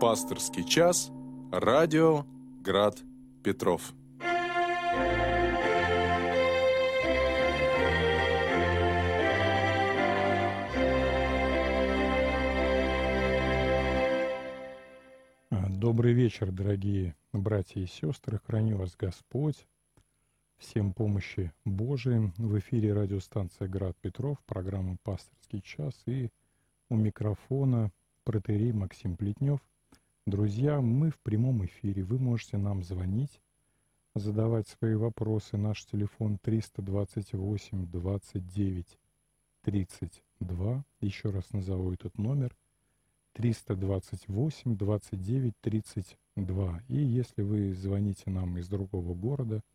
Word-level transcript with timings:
Пасторский 0.00 0.62
час. 0.62 1.10
Радио 1.50 2.24
Град 2.62 2.98
Петров. 3.42 3.92
Добрый 15.50 16.12
вечер, 16.12 16.52
дорогие 16.52 17.16
братья 17.32 17.80
и 17.80 17.86
сестры. 17.86 18.38
Храни 18.46 18.74
вас 18.74 18.94
Господь. 18.96 19.66
Всем 20.58 20.92
помощи 20.92 21.52
Божией. 21.64 22.32
В 22.36 22.56
эфире 22.60 22.92
радиостанция 22.92 23.66
«Град 23.66 23.96
Петров», 24.00 24.38
программа 24.46 24.96
«Пасторский 25.02 25.60
час» 25.60 25.94
и 26.06 26.30
у 26.88 26.94
микрофона 26.94 27.90
протерей 28.22 28.70
Максим 28.72 29.16
Плетнев. 29.16 29.58
Друзья, 30.30 30.80
мы 30.80 31.10
в 31.10 31.18
прямом 31.20 31.64
эфире. 31.64 32.04
Вы 32.04 32.18
можете 32.18 32.58
нам 32.58 32.82
звонить, 32.82 33.40
задавать 34.14 34.68
свои 34.68 34.94
вопросы. 34.94 35.56
Наш 35.56 35.84
телефон 35.86 36.38
328 36.42 37.86
29 37.90 38.98
32. 39.62 40.84
Еще 41.00 41.30
раз 41.30 41.50
назову 41.52 41.92
этот 41.92 42.18
номер. 42.18 42.54
328 43.32 44.76
29 44.76 45.54
32. 45.62 46.82
И 46.88 46.96
если 46.96 47.42
вы 47.42 47.72
звоните 47.72 48.30
нам 48.30 48.58
из 48.58 48.68
другого 48.68 49.14
города– 49.14 49.62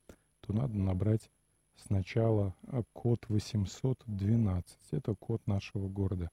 то 0.45 0.53
надо 0.53 0.77
набрать 0.77 1.29
сначала 1.75 2.53
код 2.91 3.25
812. 3.29 4.77
Это 4.91 5.15
код 5.15 5.41
нашего 5.47 5.87
города. 5.87 6.29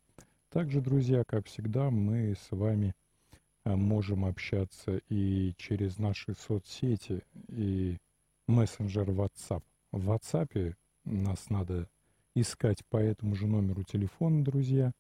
Также, 0.51 0.81
друзья, 0.81 1.23
как 1.25 1.47
всегда, 1.47 1.91
мы 1.91 2.35
с 2.35 2.51
вами 2.51 2.93
можем 3.77 4.25
общаться 4.25 5.01
и 5.09 5.55
через 5.57 5.99
наши 5.99 6.35
соцсети, 6.35 7.23
и 7.49 7.97
мессенджер 8.47 9.09
WhatsApp. 9.11 9.63
В 9.93 10.11
WhatsApp 10.11 10.75
нас 11.05 11.51
надо 11.51 11.89
искать 12.35 12.85
по 12.87 12.97
этому 12.97 13.35
же 13.35 13.47
номеру 13.47 13.83
телефона, 13.83 14.45
друзья, 14.45 14.93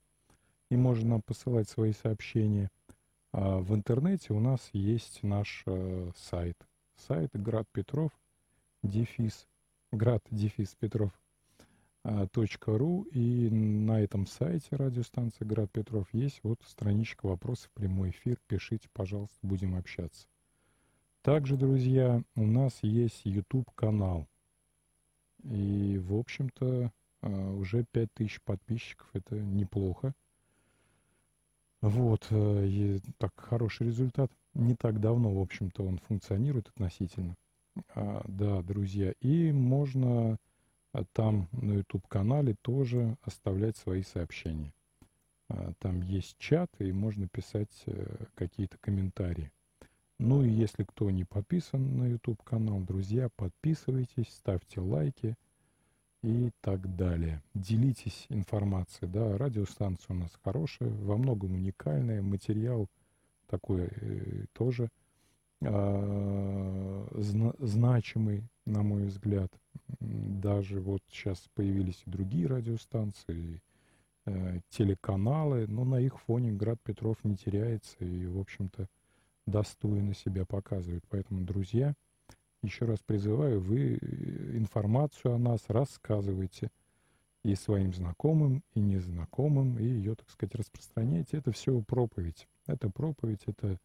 и 0.70 0.76
можно 0.76 1.10
нам 1.10 1.22
посылать 1.22 1.68
свои 1.68 1.92
сообщения. 1.92 2.70
А 3.32 3.58
в 3.58 3.74
интернете 3.74 4.32
у 4.32 4.40
нас 4.40 4.70
есть 4.72 5.22
наш 5.22 5.62
э, 5.66 6.10
сайт. 6.16 6.56
Сайт 6.96 7.30
Град 7.32 7.66
Петров 7.72 8.10
дефис, 8.82 9.46
град 9.92 10.22
дефис 10.30 10.74
Петров 10.78 11.12
.ру 12.04 13.02
и 13.12 13.50
на 13.50 14.00
этом 14.00 14.26
сайте 14.26 14.76
радиостанции 14.76 15.44
Град 15.44 15.70
Петров 15.70 16.08
есть 16.12 16.40
вот 16.42 16.58
страничка 16.66 17.26
вопросов, 17.26 17.70
прямой 17.74 18.10
эфир. 18.10 18.38
Пишите, 18.46 18.88
пожалуйста, 18.92 19.36
будем 19.42 19.76
общаться. 19.76 20.26
Также, 21.22 21.56
друзья, 21.56 22.22
у 22.34 22.46
нас 22.46 22.78
есть 22.82 23.22
YouTube 23.24 23.70
канал. 23.74 24.26
И, 25.42 25.98
в 26.02 26.14
общем-то, 26.14 26.90
а, 27.22 27.28
уже 27.52 27.84
5000 27.92 28.40
подписчиков. 28.42 29.08
Это 29.12 29.38
неплохо. 29.38 30.14
Вот, 31.82 32.26
э, 32.30 32.66
и 32.66 33.00
так 33.18 33.32
хороший 33.36 33.86
результат. 33.86 34.30
Не 34.54 34.74
так 34.74 35.00
давно, 35.00 35.32
в 35.32 35.40
общем-то, 35.40 35.82
он 35.82 35.98
функционирует 35.98 36.68
относительно. 36.68 37.36
А, 37.94 38.22
да, 38.26 38.62
друзья, 38.62 39.14
и 39.20 39.52
можно 39.52 40.32
а, 40.32 40.36
там 41.12 41.48
на 41.52 41.74
YouTube-канале 41.74 42.54
тоже 42.62 43.16
оставлять 43.22 43.76
свои 43.76 44.02
сообщения. 44.02 44.72
А, 45.48 45.72
там 45.78 46.02
есть 46.02 46.36
чат, 46.38 46.70
и 46.78 46.92
можно 46.92 47.28
писать 47.28 47.70
э, 47.86 48.26
какие-то 48.34 48.76
комментарии. 48.78 49.50
Ну 50.18 50.42
и 50.42 50.50
если 50.50 50.84
кто 50.84 51.10
не 51.10 51.24
подписан 51.24 51.96
на 51.96 52.06
YouTube-канал, 52.06 52.80
друзья, 52.80 53.28
подписывайтесь, 53.36 54.28
ставьте 54.28 54.80
лайки 54.80 55.36
и 56.22 56.50
так 56.60 56.94
далее. 56.96 57.42
Делитесь 57.54 58.26
информацией, 58.28 59.10
да, 59.10 59.38
радиостанция 59.38 60.14
у 60.14 60.18
нас 60.18 60.30
хорошая, 60.42 60.90
во 60.90 61.16
многом 61.16 61.54
уникальная, 61.54 62.20
материал 62.20 62.88
такой 63.46 63.88
э, 63.90 64.44
тоже– 64.52 64.88
а, 65.62 67.06
значимый, 67.58 68.44
на 68.70 68.82
мой 68.82 69.04
взгляд. 69.04 69.52
Даже 70.00 70.80
вот 70.80 71.02
сейчас 71.08 71.48
появились 71.54 72.02
и 72.06 72.10
другие 72.10 72.46
радиостанции, 72.46 73.60
э, 74.26 74.60
телеканалы, 74.70 75.66
но 75.66 75.84
на 75.84 76.00
их 76.00 76.20
фоне 76.20 76.52
Град 76.52 76.78
Петров 76.82 77.16
не 77.24 77.36
теряется 77.36 77.96
и, 77.98 78.26
в 78.26 78.38
общем-то, 78.38 78.86
достойно 79.46 80.14
себя 80.14 80.44
показывает. 80.46 81.04
Поэтому, 81.08 81.42
друзья, 81.44 81.94
еще 82.62 82.84
раз 82.84 83.00
призываю, 83.00 83.60
вы 83.60 83.98
э, 84.00 84.56
информацию 84.56 85.34
о 85.34 85.38
нас 85.38 85.60
рассказывайте 85.68 86.70
и 87.42 87.54
своим 87.54 87.92
знакомым, 87.94 88.62
и 88.74 88.80
незнакомым, 88.80 89.78
и 89.78 89.84
ее, 89.84 90.14
так 90.14 90.28
сказать, 90.30 90.54
распространяйте. 90.54 91.38
Это 91.38 91.52
все 91.52 91.80
проповедь. 91.82 92.46
Это 92.66 92.90
проповедь, 92.90 93.42
это 93.46 93.78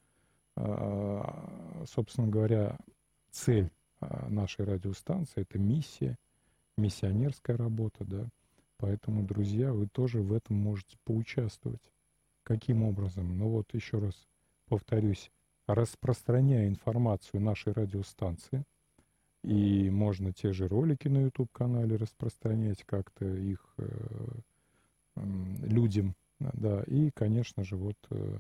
а, 0.56 1.84
собственно 1.86 2.28
говоря, 2.28 2.78
цель 3.32 3.70
нашей 4.02 4.66
радиостанции— 4.66 5.42
это 5.50 5.58
миссия, 5.58 6.18
миссионерская 6.78 7.58
работа, 7.58 8.04
да. 8.06 8.28
Поэтому, 8.78 9.24
друзья, 9.24 9.72
вы 9.72 9.88
тоже 9.88 10.22
в 10.22 10.34
этом 10.34 10.58
можете 10.58 10.98
поучаствовать. 11.06 11.92
Каким 12.44 12.84
образом? 12.84 13.38
Ну 13.38 13.50
вот 13.50 13.74
еще 13.74 14.00
раз 14.00 14.28
повторюсь, 14.68 15.32
распространяя 15.68 16.68
информацию 16.68 17.42
нашей 17.42 17.74
радиостанции, 17.74 18.64
и 19.44 19.90
можно 19.90 20.34
те 20.34 20.54
же 20.54 20.68
ролики 20.68 21.08
на 21.08 21.24
YouTube-канале 21.24 21.96
распространять 21.96 22.84
как-то 22.84 23.26
их 23.26 23.74
э, 23.78 24.40
людям, 25.16 26.16
да, 26.40 26.84
и, 26.84 27.12
конечно 27.12 27.64
же, 27.64 27.76
вот 27.76 27.98
э, 28.10 28.16
а, 28.16 28.40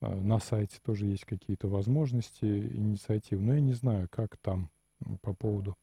на 0.00 0.38
сайте 0.38 0.78
тоже 0.82 1.06
есть 1.06 1.24
какие-то 1.24 1.68
возможности, 1.68 2.44
инициативы. 2.44 3.42
Но 3.42 3.54
я 3.54 3.60
не 3.60 3.72
знаю, 3.72 4.08
как 4.10 4.36
там 4.36 4.70
по 5.22 5.34
поводу 5.34 5.76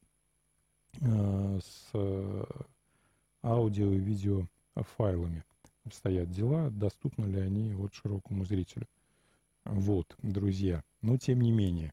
э, 1.00 1.60
с 1.62 1.90
э, 1.92 2.44
аудио 3.42 3.92
и 3.92 3.98
видео 3.98 4.46
файлами 4.74 5.44
обстоят 5.84 6.30
дела, 6.30 6.70
доступны 6.70 7.26
ли 7.26 7.40
они 7.40 7.74
вот 7.74 7.94
широкому 7.94 8.44
зрителю. 8.44 8.86
Вот, 9.64 10.16
друзья. 10.22 10.82
Но 11.02 11.16
тем 11.16 11.40
не 11.40 11.52
менее, 11.52 11.92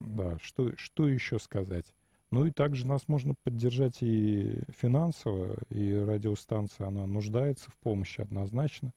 да, 0.00 0.38
что, 0.40 0.76
что 0.76 1.08
еще 1.08 1.38
сказать? 1.38 1.86
Ну 2.30 2.46
и 2.46 2.50
также 2.50 2.86
нас 2.86 3.08
можно 3.08 3.34
поддержать 3.44 4.02
и 4.02 4.62
финансово, 4.68 5.56
и 5.68 5.94
радиостанция, 5.94 6.88
она 6.88 7.06
нуждается 7.06 7.70
в 7.70 7.76
помощи 7.76 8.22
однозначно 8.22 8.92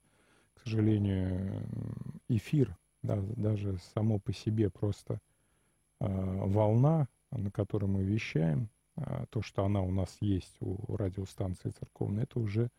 сожалению, 0.66 1.64
эфир, 2.28 2.78
да, 3.04 3.22
даже 3.36 3.78
само 3.94 4.20
по 4.20 4.34
себе 4.34 4.70
просто 4.70 5.20
э, 6.00 6.08
волна, 6.08 7.08
на 7.32 7.52
которой 7.52 7.86
мы 7.86 8.04
вещаем, 8.04 8.70
э, 8.96 9.26
то, 9.30 9.42
что 9.42 9.66
она 9.66 9.82
у 9.82 9.92
нас 9.92 10.18
есть 10.22 10.56
у 10.60 10.96
радиостанции 10.96 11.70
церковной, 11.70 12.24
это 12.24 12.40
уже 12.40 12.70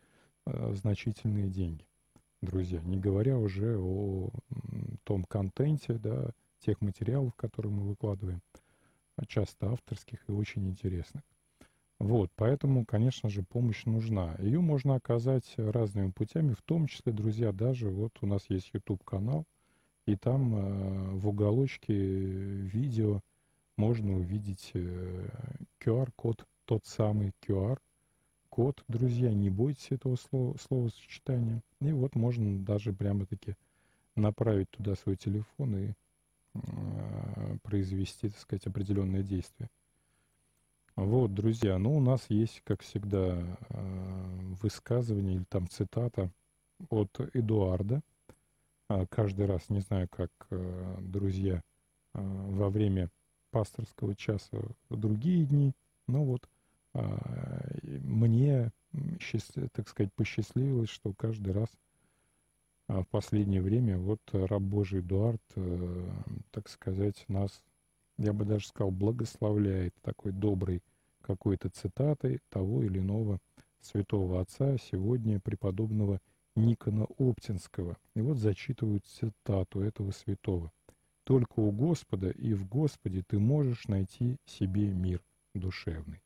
э, 0.46 0.74
значительные 0.74 1.48
деньги, 1.48 1.86
друзья. 2.42 2.80
Не 2.82 2.98
говоря 2.98 3.38
уже 3.38 3.78
о 3.78 4.30
том 5.04 5.24
контенте, 5.24 5.94
да, 5.94 6.30
тех 6.60 6.80
материалов, 6.80 7.34
которые 7.34 7.72
мы 7.72 7.82
выкладываем, 7.82 8.42
часто 9.28 9.72
авторских 9.72 10.18
и 10.28 10.32
очень 10.32 10.68
интересных. 10.68 11.22
Вот, 11.98 12.30
поэтому, 12.36 12.84
конечно 12.84 13.30
же, 13.30 13.42
помощь 13.42 13.86
нужна. 13.86 14.34
Ее 14.38 14.60
можно 14.60 14.96
оказать 14.96 15.54
разными 15.56 16.10
путями, 16.10 16.52
в 16.52 16.60
том 16.62 16.88
числе, 16.88 17.12
друзья, 17.12 17.52
даже 17.52 17.88
вот 17.88 18.12
у 18.20 18.26
нас 18.26 18.42
есть 18.50 18.70
YouTube-канал, 18.74 19.46
и 20.04 20.14
там 20.14 20.54
э, 20.54 21.10
в 21.14 21.28
уголочке 21.28 21.94
видео 21.94 23.22
можно 23.78 24.14
увидеть 24.14 24.72
э, 24.74 25.28
QR-код, 25.80 26.46
тот 26.66 26.84
самый 26.84 27.32
QR-код, 27.46 28.84
друзья, 28.88 29.32
не 29.32 29.48
бойтесь 29.48 29.90
этого 29.90 30.16
слова, 30.16 30.54
словосочетания. 30.58 31.62
И 31.80 31.92
вот 31.92 32.14
можно 32.14 32.58
даже 32.58 32.92
прямо-таки 32.92 33.56
направить 34.16 34.70
туда 34.70 34.96
свой 34.96 35.16
телефон 35.16 35.76
и 35.76 35.92
э, 36.54 37.56
произвести, 37.62 38.28
так 38.28 38.38
сказать, 38.38 38.66
определенное 38.66 39.22
действие. 39.22 39.70
Вот, 40.96 41.34
друзья, 41.34 41.76
ну 41.76 41.94
у 41.94 42.00
нас 42.00 42.24
есть, 42.30 42.62
как 42.64 42.80
всегда, 42.80 43.36
э, 43.68 43.76
высказывание 44.62 45.36
или 45.36 45.44
там 45.44 45.68
цитата 45.68 46.30
от 46.88 47.20
Эдуарда. 47.34 48.00
А, 48.88 49.04
каждый 49.06 49.44
раз, 49.44 49.68
не 49.68 49.80
знаю, 49.80 50.08
как 50.08 50.30
э, 50.50 50.96
друзья 51.00 51.62
э, 52.14 52.18
во 52.22 52.70
время 52.70 53.10
пасторского 53.50 54.14
часа 54.14 54.56
другие 54.88 55.44
дни, 55.44 55.74
но 56.08 56.24
вот 56.24 56.48
а, 56.94 57.18
мне, 57.82 58.72
так 59.72 59.88
сказать, 59.90 60.14
посчастливилось, 60.14 60.88
что 60.88 61.12
каждый 61.12 61.52
раз 61.52 61.68
а 62.88 63.02
в 63.02 63.08
последнее 63.08 63.60
время 63.60 63.98
вот 63.98 64.20
раб 64.32 64.62
Божий 64.62 65.00
Эдуард, 65.00 65.42
так 66.52 66.70
сказать, 66.70 67.22
нас, 67.28 67.62
я 68.18 68.32
бы 68.32 68.44
даже 68.44 68.66
сказал, 68.66 68.90
благословляет 68.90 69.94
такой 70.02 70.32
доброй 70.32 70.82
какой-то 71.20 71.68
цитатой 71.70 72.40
того 72.50 72.82
или 72.82 72.98
иного 72.98 73.40
святого 73.80 74.40
отца, 74.40 74.76
сегодня 74.78 75.40
преподобного 75.40 76.20
Никона 76.54 77.06
Оптинского. 77.18 77.96
И 78.14 78.20
вот 78.20 78.38
зачитывают 78.38 79.04
цитату 79.04 79.80
этого 79.80 80.10
святого. 80.12 80.72
«Только 81.24 81.60
у 81.60 81.72
Господа 81.72 82.30
и 82.30 82.54
в 82.54 82.66
Господе 82.68 83.22
ты 83.26 83.38
можешь 83.38 83.88
найти 83.88 84.36
себе 84.46 84.92
мир 84.92 85.22
душевный. 85.54 86.22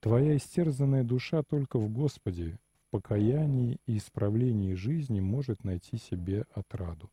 Твоя 0.00 0.36
истерзанная 0.36 1.04
душа 1.04 1.42
только 1.44 1.78
в 1.78 1.88
Господе, 1.88 2.58
в 2.74 2.90
покаянии 2.90 3.78
и 3.86 3.98
исправлении 3.98 4.74
жизни 4.74 5.20
может 5.20 5.62
найти 5.62 5.96
себе 5.96 6.44
отраду. 6.52 7.10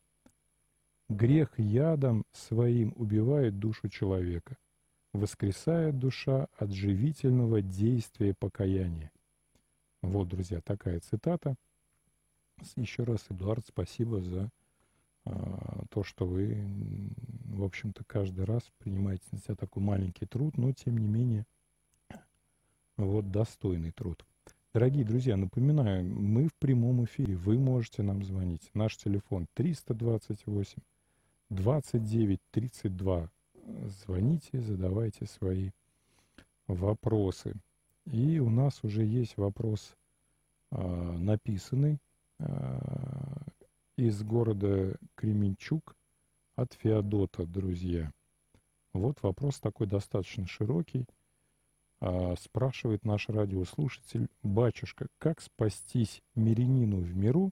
Грех 1.10 1.58
ядом 1.60 2.24
своим 2.32 2.94
убивает 2.96 3.60
душу 3.60 3.90
человека, 3.90 4.58
воскресает 5.12 5.98
душа 5.98 6.48
от 6.58 6.72
живительного 6.72 7.62
действия 7.62 8.34
покаяния. 8.34 9.12
Вот, 10.02 10.28
друзья, 10.30 10.62
такая 10.62 11.00
цитата– 11.00 11.56
еще 12.76 13.04
раз, 13.04 13.26
Эдуард, 13.30 13.66
спасибо 13.68 14.22
за 14.22 14.50
а, 15.26 15.84
то, 15.90 16.04
что 16.04 16.26
вы, 16.26 16.58
в 17.46 17.64
общем-то, 17.64 18.04
каждый 18.06 18.46
раз 18.46 18.64
принимаете 18.80 19.24
на 19.32 19.40
себя 19.40 19.56
такой 19.56 19.84
маленький 19.84 20.26
труд, 20.26 20.58
но, 20.58 20.72
тем 20.74 20.98
не 20.98 21.08
менее, 21.08 21.46
вот 22.98 23.32
достойный 23.32 23.92
труд. 23.92 24.26
Дорогие 24.74 25.04
друзья, 25.04 25.36
напоминаю, 25.36 26.06
мы 26.06 26.48
в 26.48 26.56
прямом 26.56 27.04
эфире, 27.06 27.36
вы 27.36 27.58
можете 27.58 28.04
нам 28.04 28.24
звонить. 28.24 28.70
Наш 28.74 28.98
телефон 28.98 29.48
328 29.56 30.82
29 31.50 32.40
32. 32.52 33.30
Звоните, 33.86 34.62
задавайте 34.62 35.26
свои 35.26 35.72
вопросы. 36.68 37.54
И 38.06 38.40
у 38.40 38.50
нас 38.50 38.84
уже 38.84 39.06
есть 39.06 39.38
вопрос 39.38 39.96
э, 40.72 40.78
написанный 40.78 42.00
Э, 42.40 42.80
из 43.98 44.24
города 44.24 44.96
Кременчук 45.16 45.98
от 46.56 46.74
Феодота, 46.74 47.46
друзья. 47.46 48.14
Вот 48.94 49.22
вопрос 49.22 49.60
такой 49.60 49.88
достаточно 49.88 50.48
широкий. 50.48 51.06
А, 52.00 52.36
спрашивает 52.38 53.04
наш 53.04 53.28
радиослушатель, 53.28 54.30
батюшка, 54.42 55.08
как 55.18 55.42
спастись 55.42 56.22
мирянину 56.34 57.02
в 57.02 57.14
миру, 57.14 57.52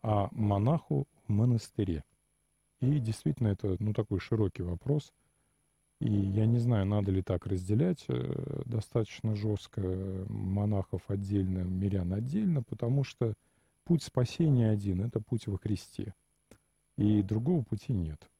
а 0.00 0.28
монаху 0.30 1.08
в 1.26 1.32
монастыре? 1.32 2.04
И 2.82 2.98
действительно, 2.98 3.48
это 3.48 3.76
ну, 3.78 3.94
такой 3.94 4.20
широкий 4.20 4.62
вопрос. 4.62 5.14
И 6.00 6.12
я 6.12 6.44
не 6.44 6.58
знаю, 6.58 6.84
надо 6.84 7.10
ли 7.10 7.22
так 7.22 7.46
разделять 7.46 8.04
э, 8.08 8.62
достаточно 8.66 9.34
жестко 9.34 9.80
монахов 10.28 11.02
отдельно, 11.08 11.60
мирян 11.60 12.12
отдельно, 12.12 12.62
потому 12.62 13.04
что 13.04 13.34
Путь 13.84 14.04
спасения 14.04 14.70
один— 14.70 15.00
это 15.04 15.20
путь 15.20 15.46
во 15.48 15.58
Христе. 15.58 16.14
И 16.96 17.22
другого 17.22 17.62
пути 17.62 17.92
нет. 17.92 18.30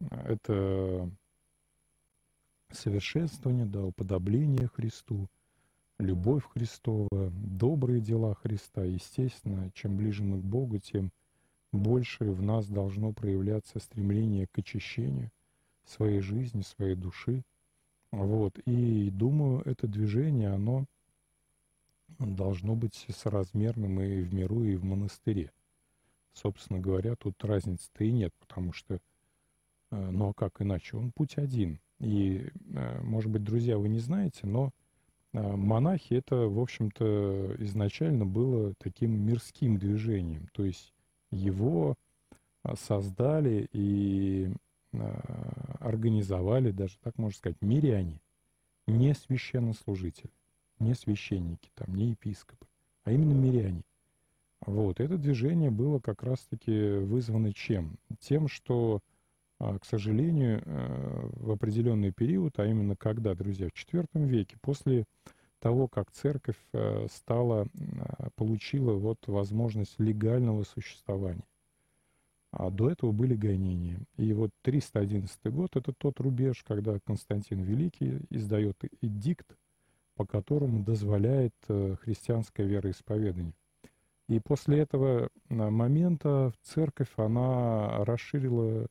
Это 0.00 1.08
совершенствование, 2.72 3.66
да, 3.66 3.84
уподобление 3.84 4.68
Христу, 4.68 5.28
любовь 5.98 6.44
Христова, 6.52 7.30
добрые 7.30 8.00
дела 8.00 8.34
Христа. 8.34 8.82
Естественно, 8.82 9.70
чем 9.74 9.96
ближе 9.96 10.24
мы 10.24 10.40
к 10.40 10.44
Богу, 10.44 10.78
тем 10.78 11.12
больше 11.72 12.24
в 12.24 12.42
нас 12.42 12.66
должно 12.66 13.12
проявляться 13.12 13.78
стремление 13.78 14.46
к 14.46 14.58
очищению 14.58 15.30
своей 15.84 16.20
жизни, 16.20 16.62
своей 16.62 16.94
души. 16.94 17.42
Вот. 18.12 18.58
И 18.66 19.10
думаю, 19.10 19.62
это 19.64 19.86
движение, 19.86 20.50
оно 20.50 20.86
должно 22.18 22.74
быть 22.74 23.06
соразмерным 23.14 24.00
и 24.00 24.22
в 24.22 24.34
миру, 24.34 24.64
и 24.64 24.76
в 24.76 24.84
монастыре. 24.84 25.52
Собственно 26.32 26.80
говоря, 26.80 27.16
тут 27.16 27.42
разницы-то 27.44 28.04
и 28.04 28.12
нет, 28.12 28.32
потому 28.40 28.72
что, 28.72 29.00
э, 29.90 30.10
ну 30.10 30.30
а 30.30 30.34
как 30.34 30.60
иначе, 30.60 30.96
он 30.96 31.12
путь 31.12 31.38
один. 31.38 31.80
И, 31.98 32.48
э, 32.74 33.00
может 33.02 33.30
быть, 33.30 33.44
друзья, 33.44 33.78
вы 33.78 33.88
не 33.88 33.98
знаете, 33.98 34.46
но 34.46 34.70
э, 35.32 35.40
монахи 35.40 36.14
это, 36.14 36.48
в 36.48 36.58
общем-то, 36.58 37.56
изначально 37.58 38.26
было 38.26 38.74
таким 38.78 39.12
мирским 39.24 39.78
движением. 39.78 40.48
То 40.52 40.64
есть 40.64 40.92
его 41.30 41.96
создали 42.74 43.68
и 43.72 44.52
организовали, 45.78 46.70
даже 46.70 46.98
так 46.98 47.16
можно 47.16 47.36
сказать, 47.36 47.60
миряне, 47.60 48.20
не 48.86 49.14
священнослужители 49.14 50.30
не 50.80 50.94
священники, 50.94 51.70
там, 51.74 51.94
не 51.94 52.10
епископы, 52.10 52.66
а 53.04 53.12
именно 53.12 53.32
миряне. 53.32 53.82
Вот, 54.66 55.00
это 55.00 55.16
движение 55.16 55.70
было 55.70 56.00
как 56.00 56.22
раз-таки 56.22 56.98
вызвано 56.98 57.52
чем? 57.52 57.96
Тем, 58.18 58.48
что, 58.48 59.00
а, 59.58 59.78
к 59.78 59.84
сожалению, 59.84 60.62
э, 60.64 61.28
в 61.34 61.50
определенный 61.50 62.12
период, 62.12 62.58
а 62.58 62.66
именно 62.66 62.96
когда, 62.96 63.34
друзья, 63.34 63.68
в 63.68 63.72
IV 63.72 64.26
веке, 64.26 64.56
после 64.60 65.04
того, 65.60 65.88
как 65.88 66.10
церковь 66.10 66.56
э, 66.72 67.06
стала, 67.10 67.66
а, 67.98 68.30
получила 68.36 68.94
вот 68.94 69.18
возможность 69.26 69.98
легального 69.98 70.64
существования. 70.64 71.44
А 72.50 72.70
до 72.70 72.90
этого 72.90 73.12
были 73.12 73.36
гонения. 73.36 74.00
И 74.16 74.32
вот 74.32 74.50
311 74.62 75.52
год— 75.52 75.70
это 75.76 75.92
тот 75.92 76.18
рубеж, 76.18 76.64
когда 76.66 76.98
Константин 77.00 77.62
Великий 77.62 78.20
издает 78.30 78.76
эдикт 79.00 79.56
по 80.20 80.26
которому 80.26 80.84
дозволяет 80.84 81.54
э, 81.68 81.96
христианское 82.02 82.66
вероисповедание. 82.66 83.54
И 84.28 84.38
после 84.38 84.80
этого 84.80 85.30
э, 85.48 85.54
момента 85.54 86.52
церковь, 86.60 87.08
она 87.16 88.04
расширила 88.04 88.86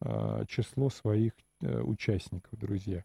э, 0.00 0.44
число 0.48 0.90
своих 0.90 1.34
участников, 1.60 2.58
друзья. 2.58 3.04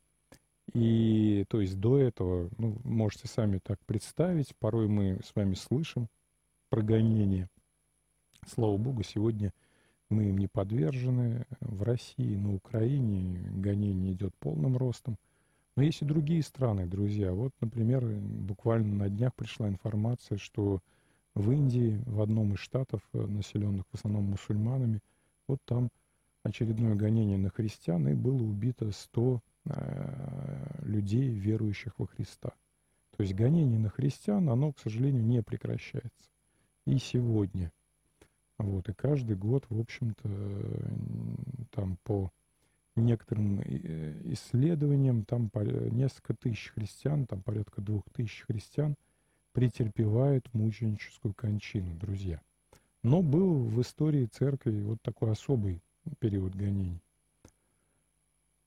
И 0.72 1.46
то 1.50 1.60
есть 1.60 1.80
до 1.80 1.98
этого, 1.98 2.50
ну, 2.58 2.78
можете 2.84 3.28
сами 3.28 3.60
так 3.62 3.80
представить, 3.86 4.56
порой 4.58 4.88
мы 4.88 5.20
с 5.24 5.36
вами 5.36 5.56
слышим 5.56 6.08
про 6.70 6.82
гонения. 6.82 7.50
Слава 8.48 8.78
Богу, 8.78 9.04
сегодня 9.04 9.54
мы 10.10 10.30
им 10.30 10.38
не 10.38 10.48
подвержены. 10.48 11.46
В 11.60 11.84
России, 11.84 12.36
на 12.36 12.56
Украине 12.56 13.50
гонение 13.52 14.14
идет 14.14 14.34
полным 14.36 14.78
ростом– 14.78 15.18
но 15.76 15.84
есть 15.84 16.02
и 16.02 16.06
другие 16.06 16.44
страны, 16.44 16.86
друзья. 16.86 17.32
Вот, 17.32 17.52
например, 17.60 18.06
буквально 18.06 18.94
на 18.96 19.10
днях 19.10 19.34
пришла 19.34 19.68
информация, 19.68 20.38
что 20.38 20.82
в 21.34 21.52
Индии, 21.52 22.00
в 22.06 22.22
одном 22.22 22.54
из 22.54 22.60
штатов, 22.60 23.02
э, 23.14 23.26
населенных 23.26 23.86
в 23.92 23.96
основном 23.96 24.26
мусульманами, 24.26 25.00
вот 25.48 25.60
там 25.66 25.90
очередное 26.44 26.94
гонение 26.94 27.40
на 27.40 27.50
христиан, 27.50 28.08
и 28.08 28.14
было 28.14 28.44
убито 28.44 28.92
100 28.92 29.36
э, 29.36 29.40
людей, 29.66 31.30
верующих 31.30 31.94
во 31.98 32.08
Христа. 32.08 32.54
То 33.16 33.24
есть 33.24 33.36
гонение 33.36 33.80
на 33.80 33.90
христиан, 33.90 34.50
оно, 34.50 34.74
к 34.74 34.80
сожалению, 34.80 35.24
не 35.24 35.44
прекращается. 35.44 36.30
И 36.86 36.98
сегодня. 36.98 37.72
Вот, 38.58 38.90
и 38.90 38.94
каждый 38.94 39.36
год, 39.36 39.66
в 39.70 39.80
общем-то, 39.80 40.30
там 41.72 41.98
по 42.04 42.32
некоторым 42.96 43.60
э, 43.62 44.22
исследованиям, 44.34 45.26
там 45.26 45.50
несколько 45.92 46.34
тысяч 46.36 46.72
христиан, 46.74 47.26
там 47.26 47.42
порядка 47.42 47.82
двух 47.82 48.04
тысяч 48.14 48.44
христиан 48.48 48.96
претерпевают 49.54 50.52
мученическую 50.54 51.34
кончину, 51.34 51.96
друзья. 51.96 52.42
Но 53.04 53.22
был 53.22 53.66
в 53.66 53.82
истории 53.82 54.26
церкви 54.26 54.82
вот 54.82 55.02
такой 55.02 55.32
особый 55.32 55.82
период 56.20 56.56
гонений. 56.56 57.03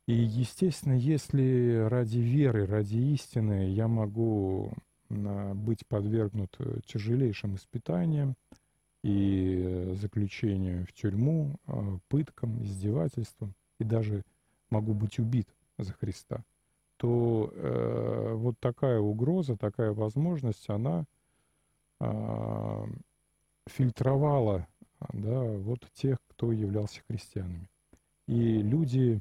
И, 0.06 0.12
естественно, 0.14 0.94
если 0.94 1.86
ради 1.88 2.18
веры, 2.18 2.66
ради 2.66 2.96
истины 2.96 3.70
я 3.70 3.88
могу 3.88 4.72
быть 5.08 5.86
подвергнут 5.86 6.54
э, 6.58 6.80
тяжелейшим 6.86 7.54
испытаниям 7.54 8.34
и 9.02 9.94
заключению 9.94 10.84
в 10.86 10.92
тюрьму, 10.92 11.56
пыткам, 12.08 12.62
издевательствам– 12.62 13.54
и 13.78 13.84
даже 13.84 14.22
могу 14.70 14.94
быть 14.94 15.18
убит 15.18 15.48
за 15.78 15.92
Христа, 15.92 16.44
то 16.96 17.50
э, 17.52 18.32
вот 18.34 18.58
такая 18.58 18.98
угроза, 18.98 19.56
такая 19.56 19.92
возможность, 19.92 20.68
она 20.70 21.04
э, 22.00 22.84
фильтровала 23.66 24.66
да, 25.12 25.42
вот 25.42 25.80
тех, 25.92 26.18
кто 26.28 26.52
являлся 26.52 27.02
христианами. 27.06 27.68
И 28.26 28.62
люди 28.62 29.20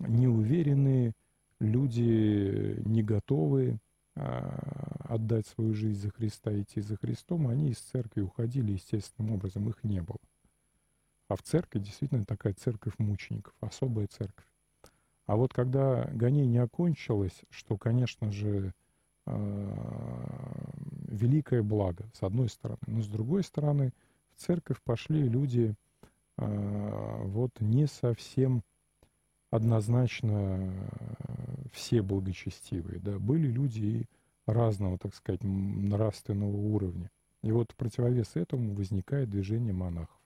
неуверенные, 0.00 1.12
люди 1.60 2.80
не 2.84 3.02
готовые, 3.02 3.78
э, 4.16 4.58
отдать 5.04 5.46
свою 5.46 5.74
жизнь 5.74 6.00
за 6.00 6.10
Христа, 6.10 6.58
идти 6.58 6.80
за 6.80 6.96
Христом, 6.96 7.46
они 7.48 7.70
из 7.70 7.78
церкви 7.78 8.22
уходили 8.22 8.72
естественным 8.72 9.32
образом, 9.32 9.68
их 9.68 9.84
не 9.84 10.00
было. 10.00 10.18
А 11.28 11.36
в 11.36 11.42
церкви 11.42 11.78
действительно 11.78 12.24
такая 12.24 12.54
церковь 12.54 12.94
мучеников, 12.98 13.54
особая 13.60 14.08
церковь. 14.08 14.46
А 15.26 15.36
вот 15.36 15.52
когда 15.52 16.04
гонение 16.12 16.62
окончилось, 16.62 17.42
что, 17.50 17.76
конечно 17.76 18.32
же, 18.32 18.74
великое 21.06 21.62
благо, 21.62 22.10
с 22.14 22.24
одной 22.24 22.48
стороны. 22.48 22.80
Но 22.86 23.00
с 23.00 23.06
другой 23.06 23.44
стороны, 23.44 23.92
в 24.34 24.40
церковь 24.40 24.82
пошли 24.82 25.28
люди 25.28 25.76
вот 26.36 27.52
не 27.60 27.86
совсем 27.86 28.64
однозначно 29.50 30.72
все 31.72 32.02
благочестивые. 32.02 33.00
Да. 33.00 33.18
Были 33.18 33.48
люди 33.48 33.80
и 33.80 34.06
разного, 34.46 34.98
так 34.98 35.14
сказать, 35.14 35.42
нравственного 35.42 36.56
уровня. 36.56 37.10
И 37.42 37.52
вот 37.52 37.72
в 37.72 37.76
противовес 37.76 38.36
этому 38.36 38.74
возникает 38.74 39.30
движение 39.30 39.72
монахов 39.72 40.20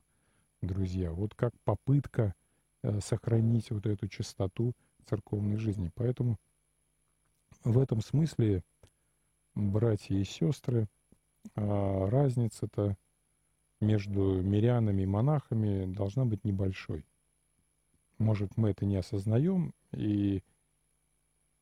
друзья. 0.60 1.12
Вот 1.12 1.34
как 1.34 1.52
попытка 1.64 2.34
э, 2.82 3.00
сохранить 3.00 3.70
вот 3.70 3.86
эту 3.86 4.08
чистоту 4.08 4.72
церковной 5.06 5.56
жизни. 5.56 5.90
Поэтому 5.94 6.38
в 7.62 7.78
этом 7.78 8.00
смысле, 8.00 8.62
братья 9.54 10.16
и 10.16 10.24
сестры, 10.24 10.88
а, 11.54 12.08
разница-то 12.10 12.96
между 13.80 14.42
мирянами 14.42 15.02
и 15.02 15.06
монахами 15.06 15.92
должна 15.92 16.24
быть 16.24 16.44
небольшой. 16.44 17.04
Может, 18.18 18.56
мы 18.56 18.70
это 18.70 18.86
не 18.86 18.96
осознаем, 18.96 19.74
и 19.92 20.42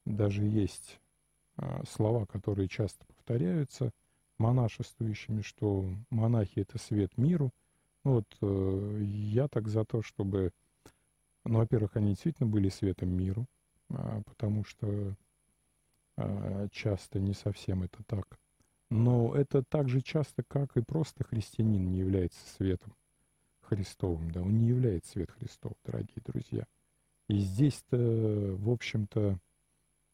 даже 0.04 0.44
есть 0.44 1.00
а, 1.56 1.82
слова, 1.87 2.26
которые 2.26 2.68
часто 2.68 3.04
повторяются 3.06 3.90
монашествующими, 4.38 5.42
что 5.42 5.88
монахи— 6.11 6.52
это 6.61 6.78
свет 6.78 7.16
миру— 7.16 7.52
ну 8.04 8.14
вот 8.14 8.37
э, 8.40 9.02
я 9.02 9.47
так 9.49 9.68
за 9.68 9.85
то, 9.85 10.02
чтобы, 10.02 10.52
ну, 11.44 11.59
во-первых, 11.59 11.97
они 11.97 12.11
действительно 12.11 12.49
были 12.49 12.68
светом 12.68 13.11
миру, 13.11 13.47
а, 13.90 14.23
потому 14.23 14.64
что 14.64 15.16
а, 16.16 16.68
часто 16.71 17.21
не 17.21 17.32
совсем 17.32 17.85
это 17.85 18.02
так. 18.04 18.38
Но 18.90 19.35
это 19.35 19.62
так 19.62 19.88
же 19.88 20.02
часто, 20.02 20.42
как 20.42 20.76
и 20.76 20.82
просто 20.82 21.25
христианин 21.25 21.90
не 21.90 21.99
является 21.99 22.40
светом 22.56 22.94
Христовым, 23.62 24.31
да, 24.31 24.42
он 24.42 24.59
не 24.59 24.69
является 24.69 25.12
свет 25.12 25.31
Христов, 25.31 25.73
дорогие 25.85 26.23
друзья. 26.25 26.66
И 27.28 27.38
здесь-то, 27.38 27.97
в 27.97 28.71
общем-то, 28.71 29.38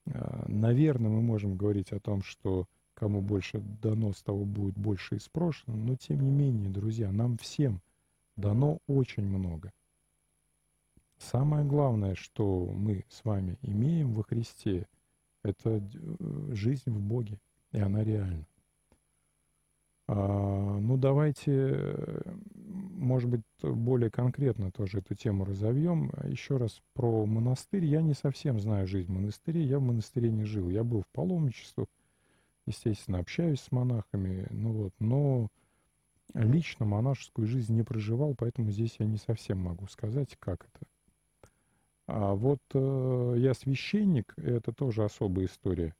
а, 0.06 0.44
наверное, 0.48 1.10
мы 1.10 1.22
можем 1.22 1.56
говорить 1.56 1.92
о 1.92 2.00
том, 2.00 2.22
что 2.22 2.66
кому 2.94 3.20
больше 3.20 3.60
дано, 3.60 4.12
с 4.12 4.22
того 4.22 4.44
будет 4.44 4.76
больше 4.76 5.16
из 5.16 5.28
прошлого. 5.28 5.76
Но 5.76 5.96
тем 5.96 6.20
не 6.20 6.30
менее, 6.30 6.68
друзья, 6.68 7.12
нам 7.12 7.38
всем 7.38 7.80
дано 8.36 8.78
очень 8.86 9.24
много. 9.24 9.72
Самое 11.18 11.64
главное, 11.64 12.14
что 12.14 12.66
мы 12.74 13.04
с 13.08 13.24
вами 13.24 13.56
имеем 13.62 14.12
во 14.12 14.22
Христе, 14.22 14.86
это 15.42 15.80
э, 15.80 16.54
жизнь 16.54 16.90
в 16.90 17.00
Боге, 17.00 17.38
и 17.72 17.78
она 17.78 18.04
реальна. 18.04 18.46
А, 20.06 20.78
ну, 20.78 20.96
давайте, 20.96 22.22
может 22.98 23.30
быть, 23.30 23.42
более 23.62 24.10
конкретно 24.10 24.70
тоже 24.70 24.98
эту 24.98 25.14
тему 25.14 25.44
разовьем. 25.44 26.12
Еще 26.24 26.56
раз 26.56 26.80
про 26.94 27.24
монастырь. 27.26 27.84
Я 27.84 28.02
не 28.02 28.14
совсем 28.14 28.60
знаю 28.60 28.86
жизнь 28.86 29.12
монастыря, 29.12 29.60
я 29.60 29.78
в 29.78 29.82
монастыре 29.82 30.30
не 30.30 30.44
жил. 30.44 30.68
Я 30.68 30.84
был 30.84 31.02
в 31.02 31.08
паломничестве, 31.08 31.86
естественно, 32.66 33.18
общаюсь 33.18 33.60
с 33.60 33.72
монахами, 33.72 34.46
ну 34.50 34.72
вот, 34.72 34.92
но 34.98 35.48
лично 36.34 36.84
монашескую 36.84 37.46
жизнь 37.46 37.74
не 37.74 37.82
проживал, 37.82 38.34
поэтому 38.36 38.70
здесь 38.70 38.96
я 38.98 39.06
не 39.06 39.16
совсем 39.16 39.58
могу 39.58 39.86
сказать, 39.86 40.36
как 40.38 40.66
это. 40.66 40.86
А 42.06 42.34
вот 42.34 42.60
э, 42.74 43.34
я 43.38 43.54
священник, 43.54 44.32
это 44.36 44.72
тоже 44.72 45.04
особая 45.04 45.46
история. 45.46 45.94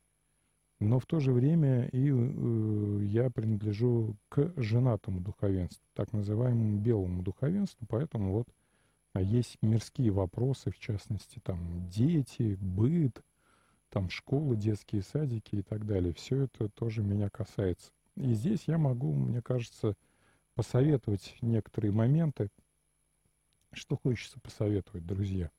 Но 0.81 1.01
в 1.01 1.07
то 1.07 1.19
же 1.19 1.33
время 1.33 1.87
и 1.89 2.09
э, 2.11 3.05
я 3.05 3.31
принадлежу 3.31 4.17
к 4.29 4.53
женатому 4.57 5.21
духовенству, 5.21 5.83
так 5.95 6.13
называемому 6.13 6.79
белому 6.79 7.23
духовенству, 7.23 7.85
поэтому 7.89 8.33
вот 8.33 8.49
есть 9.21 9.59
мирские 9.63 10.13
вопросы, 10.13 10.71
в 10.71 10.79
частности, 10.79 11.41
там 11.43 11.89
дети, 11.89 12.57
быт, 12.61 13.23
там 13.91 14.11
школы, 14.11 14.57
детские 14.57 15.03
садики 15.03 15.57
и 15.57 15.63
так 15.63 15.87
далее. 15.87 16.13
Все 16.13 16.43
это 16.43 16.69
тоже 16.69 17.03
меня 17.03 17.29
касается. 17.29 17.91
И 18.17 18.33
здесь 18.35 18.65
я 18.67 18.79
могу, 18.79 19.13
мне 19.13 19.43
кажется, 19.43 19.95
посоветовать 20.55 21.37
некоторые 21.41 21.93
моменты. 21.93 22.51
Что 23.73 23.97
хочется 23.97 24.39
посоветовать, 24.41 25.07
друзья? 25.07 25.51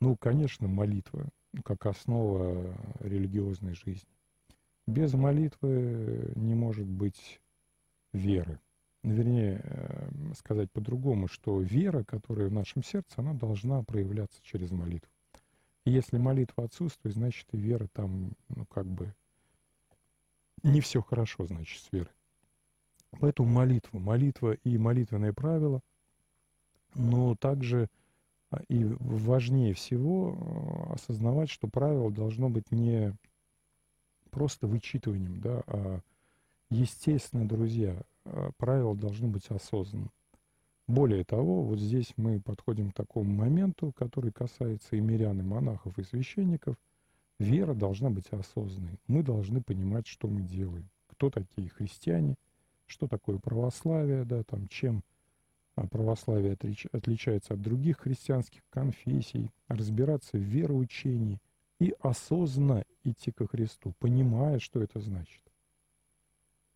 Ну, 0.00 0.16
конечно, 0.16 0.68
молитва, 0.68 1.28
как 1.64 1.86
основа 1.86 2.76
религиозной 3.00 3.74
жизни. 3.74 4.08
Без 4.86 5.14
молитвы 5.14 6.32
не 6.34 6.54
может 6.54 6.86
быть 6.86 7.40
веры. 8.12 8.58
Вернее, 9.02 9.60
э, 9.64 10.10
сказать 10.36 10.70
по-другому, 10.70 11.28
что 11.28 11.60
вера, 11.60 12.04
которая 12.04 12.48
в 12.48 12.52
нашем 12.52 12.84
сердце, 12.84 13.14
она 13.16 13.32
должна 13.32 13.82
проявляться 13.82 14.40
через 14.42 14.70
молитву. 14.70 15.10
Если 15.84 16.18
молитва 16.18 16.64
отсутствует, 16.64 17.16
значит 17.16 17.46
и 17.52 17.56
вера 17.56 17.88
там, 17.92 18.32
ну 18.48 18.64
как 18.66 18.86
бы, 18.86 19.12
не 20.62 20.80
все 20.80 21.02
хорошо, 21.02 21.46
значит, 21.46 21.82
с 21.82 21.90
верой. 21.90 22.12
Поэтому 23.18 23.48
молитва, 23.48 23.98
молитва 23.98 24.52
и 24.52 24.78
молитвенные 24.78 25.32
правила, 25.32 25.80
но 26.94 27.34
также 27.34 27.88
а, 28.50 28.60
и 28.68 28.84
важнее 28.84 29.74
всего 29.74 30.36
а, 30.38 30.94
осознавать, 30.94 31.50
что 31.50 31.66
правило 31.68 32.10
должно 32.10 32.48
быть 32.48 32.70
не 32.70 33.14
просто 34.32 34.66
вычитыванием, 34.66 35.40
да, 35.40 35.62
а 35.66 36.00
естественно, 36.70 37.46
друзья, 37.46 37.96
а, 38.24 38.50
правила 38.56 38.96
должны 38.96 39.28
быть 39.28 39.46
осознанным. 39.48 40.10
Более 40.88 41.22
того, 41.22 41.62
вот 41.62 41.78
здесь 41.78 42.12
мы 42.16 42.40
подходим 42.40 42.90
к 42.90 42.94
такому 42.94 43.30
моменту, 43.30 43.92
который 43.92 44.32
касается 44.32 44.96
и 44.96 45.00
мирян, 45.00 45.38
и 45.38 45.42
монахов, 45.42 45.96
и 45.98 46.02
священников. 46.02 46.76
Вера 47.38 47.74
должна 47.74 48.10
быть 48.10 48.28
осознанной. 48.30 48.98
Мы 49.06 49.22
должны 49.22 49.62
понимать, 49.62 50.06
что 50.06 50.28
мы 50.28 50.42
делаем. 50.42 50.88
Кто 51.06 51.30
такие 51.30 51.68
христиане, 51.68 52.34
что 52.86 53.06
такое 53.06 53.38
православие, 53.38 54.24
да, 54.24 54.42
там, 54.42 54.66
чем 54.68 55.02
а, 55.76 55.86
православие 55.86 56.56
отличается 56.92 57.54
от 57.54 57.60
других 57.60 57.98
христианских 57.98 58.62
конфессий, 58.70 59.50
разбираться 59.68 60.36
в 60.36 60.40
вероучении 60.40 61.38
и 61.78 61.94
осознанно 62.00 62.84
идти 63.04 63.30
ко 63.32 63.46
Христу, 63.46 63.92
понимая, 63.98 64.58
что 64.58 64.82
это 64.82 65.00
значит. 65.00 65.40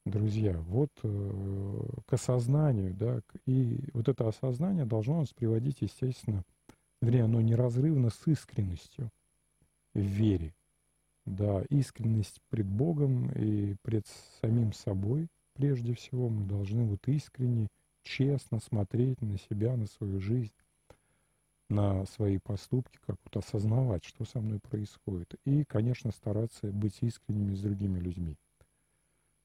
Друзья, 0.05 0.57
вот 0.59 0.91
э, 1.03 1.81
к 2.07 2.13
осознанию, 2.13 2.95
да, 2.95 3.23
и 3.45 3.81
вот 3.93 4.09
это 4.09 4.29
осознание 4.29 4.85
должно 4.85 5.21
нас 5.21 5.33
приводить, 5.33 5.79
естественно, 5.81 6.45
вернее, 7.03 7.25
оно 7.25 7.41
неразрывно 7.41 8.11
с 8.11 8.27
искренностью 8.27 9.11
в 9.95 9.99
вере, 9.99 10.55
да, 11.25 11.65
искренность 11.71 12.41
пред 12.51 12.67
Богом 12.67 13.33
и 13.33 13.75
пред 13.83 14.07
самим 14.41 14.73
собой, 14.73 15.27
прежде 15.55 15.95
всего, 15.95 16.29
мы 16.29 16.45
должны 16.45 16.85
вот 16.85 17.01
искренне, 17.09 17.67
честно 18.05 18.61
смотреть 18.61 19.21
на 19.23 19.39
себя, 19.39 19.77
на 19.77 19.87
свою 19.87 20.21
жизнь, 20.21 20.53
на 21.69 22.07
свои 22.07 22.39
поступки, 22.39 22.99
как 23.07 23.17
вот 23.25 23.45
осознавать, 23.45 24.05
что 24.05 24.25
со 24.25 24.41
мной 24.41 24.61
происходит. 24.61 25.35
И, 25.45 25.65
конечно, 25.65 26.13
стараться 26.13 26.69
быть 26.69 26.99
искренними 27.01 27.55
с 27.55 27.61
другими 27.61 27.99
людьми. 27.99 28.37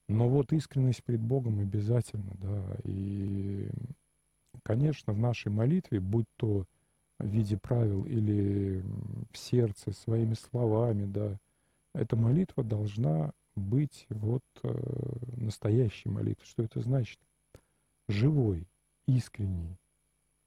Но 0.08 0.28
вот 0.28 0.52
искренность 0.52 1.02
пред 1.04 1.20
Богом 1.20 1.60
обязательно, 1.60 2.32
да. 2.34 2.76
И, 2.84 3.68
конечно, 4.62 5.12
в 5.12 5.18
нашей 5.18 5.50
молитве, 5.50 6.00
будь 6.00 6.26
то 6.36 6.66
в 7.18 7.26
виде 7.26 7.56
правил 7.56 8.04
или 8.04 8.82
в 9.32 9.38
сердце, 9.38 9.92
своими 9.92 10.34
словами, 10.34 11.06
да, 11.06 11.38
эта 11.94 12.16
молитва 12.16 12.64
должна 12.64 13.32
быть 13.54 14.06
вот 14.08 14.42
э, 14.62 14.72
настоящей 15.36 16.08
молитвой. 16.08 16.46
Что 16.46 16.62
это 16.62 16.80
значит? 16.80 17.18
Живой, 18.08 18.66
искренней. 19.06 19.76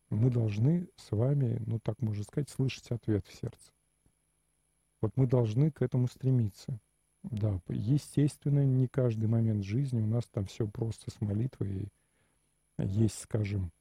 Мы 0.09 0.29
должны 0.29 0.87
с 0.97 1.11
вами, 1.11 1.61
ну 1.65 1.79
так 1.79 2.01
можно 2.01 2.23
сказать, 2.23 2.49
слышать 2.49 2.91
ответ 2.91 3.25
в 3.27 3.33
сердце. 3.33 3.71
Вот 5.01 5.11
мы 5.17 5.27
должны 5.27 5.71
к 5.71 5.81
этому 5.81 6.07
стремиться. 6.07 6.79
Да, 7.23 7.59
естественно, 7.69 8.63
не 8.63 8.87
каждый 8.87 9.27
момент 9.27 9.63
жизни 9.63 9.99
у 10.01 10.07
нас 10.07 10.25
там 10.25 10.45
все 10.45 10.67
просто 10.67 11.09
с 11.09 11.19
молитвой. 11.21 11.89
Есть, 12.77 13.19
скажем, 13.19 13.71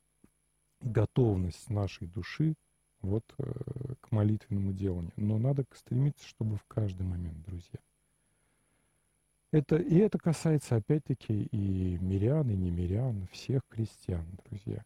готовность 0.80 1.68
нашей 1.68 2.06
души 2.06 2.54
вот 3.02 3.24
э, 3.38 3.52
к 4.00 4.12
молитвенному 4.12 4.72
деланию. 4.72 5.12
Но 5.16 5.38
надо 5.38 5.64
стремиться, 5.74 6.26
чтобы 6.26 6.56
в 6.56 6.64
каждый 6.64 7.02
момент, 7.02 7.42
друзья. 7.42 7.80
Это, 9.50 9.76
и 9.76 9.96
это 9.96 10.18
касается, 10.18 10.76
опять-таки, 10.76 11.44
и 11.44 11.98
мирян, 11.98 12.50
и 12.50 12.56
немирян, 12.56 13.28
всех 13.30 13.62
крестьян, 13.68 14.26
друзья. 14.46 14.84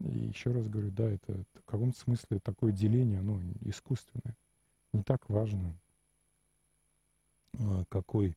И 0.00 0.18
еще 0.18 0.50
раз 0.50 0.66
говорю, 0.66 0.90
да, 0.90 1.08
это 1.08 1.44
в 1.54 1.64
каком-то 1.64 1.98
смысле 1.98 2.40
такое 2.40 2.72
деление, 2.72 3.20
оно 3.20 3.40
искусственное. 3.60 4.36
Не 4.92 5.02
так 5.02 5.28
важно, 5.28 5.74
а, 7.58 7.84
какой, 7.88 8.34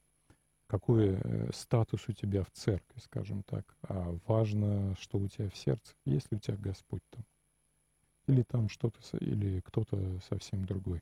какой 0.67 1.17
э, 1.19 1.49
статус 1.53 2.07
у 2.07 2.13
тебя 2.13 2.43
в 2.43 2.51
церкви, 2.51 2.99
скажем 2.99 3.43
так, 3.43 3.65
а 3.83 4.17
важно, 4.27 4.95
что 4.99 5.17
у 5.17 5.27
тебя 5.27 5.49
в 5.49 5.57
сердце, 5.57 5.93
есть 6.05 6.31
ли 6.31 6.37
у 6.37 6.39
тебя 6.39 6.57
Господь 6.57 7.01
там, 7.09 7.23
или 8.27 8.43
там 8.43 8.69
что-то, 8.69 8.99
или 9.17 9.61
кто-то 9.61 10.19
совсем 10.29 10.65
другой. 10.65 11.01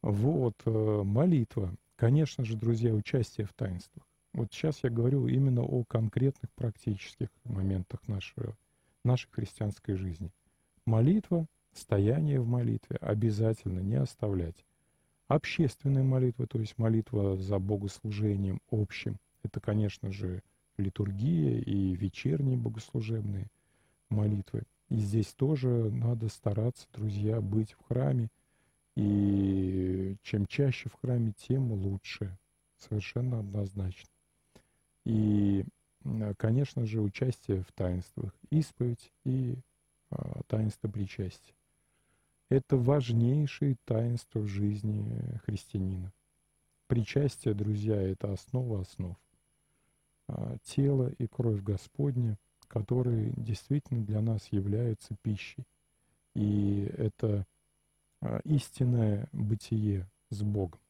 Вот, 0.00 0.54
э, 0.64 1.02
молитва. 1.04 1.74
Конечно 1.96 2.44
же, 2.44 2.56
друзья, 2.56 2.92
участие 2.92 3.46
в 3.46 3.52
таинствах. 3.52 4.04
Вот 4.32 4.52
сейчас 4.52 4.82
я 4.82 4.90
говорю 4.90 5.28
именно 5.28 5.62
о 5.62 5.84
конкретных 5.84 6.50
практических 6.54 7.28
моментах 7.44 8.00
нашего, 8.08 8.56
нашей 9.04 9.30
христианской 9.30 9.94
жизни. 9.94 10.30
Молитва, 10.86 11.46
стояние 11.72 12.40
в 12.40 12.46
молитве 12.46 12.96
обязательно 13.00 13.80
не 13.80 13.96
оставлять. 13.96 14.64
Общественная 15.28 16.02
молитва, 16.02 16.46
то 16.46 16.58
есть 16.58 16.78
молитва 16.78 17.36
за 17.36 17.58
богослужением 17.58 18.60
общим, 18.70 19.16
это, 19.42 19.60
конечно 19.60 20.12
же, 20.12 20.42
литургия 20.76 21.58
и 21.60 21.94
вечерние 21.94 22.56
богослужебные 22.56 23.46
молитвы. 24.10 24.62
И 24.88 24.96
здесь 24.96 25.32
тоже 25.34 25.68
надо 25.90 26.28
стараться, 26.28 26.86
друзья, 26.92 27.40
быть 27.40 27.72
в 27.72 27.86
храме– 27.86 28.28
и 28.94 30.16
чем 30.22 30.46
чаще 30.46 30.88
в 30.88 30.94
храме, 31.00 31.32
тем 31.36 31.72
лучше. 31.72 32.36
Совершенно 32.78 33.38
однозначно. 33.38 34.10
И, 35.04 35.64
конечно 36.36 36.84
же, 36.86 37.00
участие 37.00 37.62
в 37.62 37.72
таинствах, 37.72 38.34
исповедь 38.50 39.12
и 39.24 39.56
а, 40.10 40.42
таинство 40.46 40.88
причастия. 40.88 41.54
Это 42.48 42.76
важнейшие 42.76 43.76
таинства 43.84 44.40
в 44.40 44.46
жизни 44.46 45.38
христианина. 45.44 46.12
Причастие, 46.86 47.54
друзья, 47.54 48.00
это 48.00 48.32
основа 48.32 48.82
основ. 48.82 49.16
А, 50.28 50.56
тело 50.62 51.08
и 51.18 51.26
кровь 51.26 51.62
Господня, 51.62 52.38
которые 52.68 53.32
действительно 53.36 54.04
для 54.04 54.20
нас 54.20 54.48
являются 54.50 55.16
пищей. 55.22 55.64
И 56.34 56.90
это 56.98 57.46
а, 58.20 58.40
истинное 58.44 59.28
бытие 59.32 60.06
с 60.30 60.42
Богом. 60.42 60.80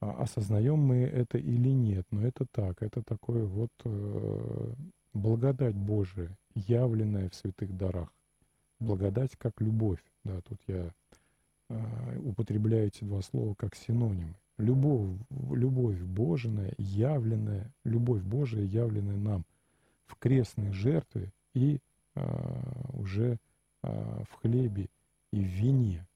А 0.00 0.22
осознаем 0.22 0.78
мы 0.78 0.96
это 0.96 1.38
или 1.38 1.70
нет, 1.70 2.06
но 2.10 2.22
это 2.22 2.46
так, 2.52 2.82
это 2.82 3.02
такое 3.02 3.46
вот 3.46 3.70
э, 3.84 4.74
благодать 5.14 5.74
Божия, 5.74 6.36
явленная 6.54 7.30
в 7.30 7.34
святых 7.34 7.74
дарах. 7.76 8.12
Благодать 8.78 9.36
как 9.38 9.60
любовь. 9.60 10.00
Да, 10.22 10.40
тут 10.42 10.58
я 10.66 10.92
э, 11.70 12.18
употребляю 12.24 12.88
эти 12.88 13.04
два 13.04 13.22
слова 13.22 13.54
как 13.54 13.74
синонимы. 13.74 14.34
Любовь, 14.58 15.18
любовь 15.50 15.98
Божия, 16.00 16.74
явленная, 16.76 17.72
любовь 17.84 18.22
Божия, 18.22 18.64
явленная 18.64 19.16
нам 19.16 19.44
в 20.06 20.16
крестной 20.16 20.72
жертве 20.72 21.32
и 21.54 21.80
э, 22.14 22.20
уже 22.92 23.38
э, 23.82 24.22
в 24.30 24.34
хлебе 24.40 24.88
и 25.32 25.40
в 25.40 25.48
вине, 25.48 26.06
а 26.06 26.15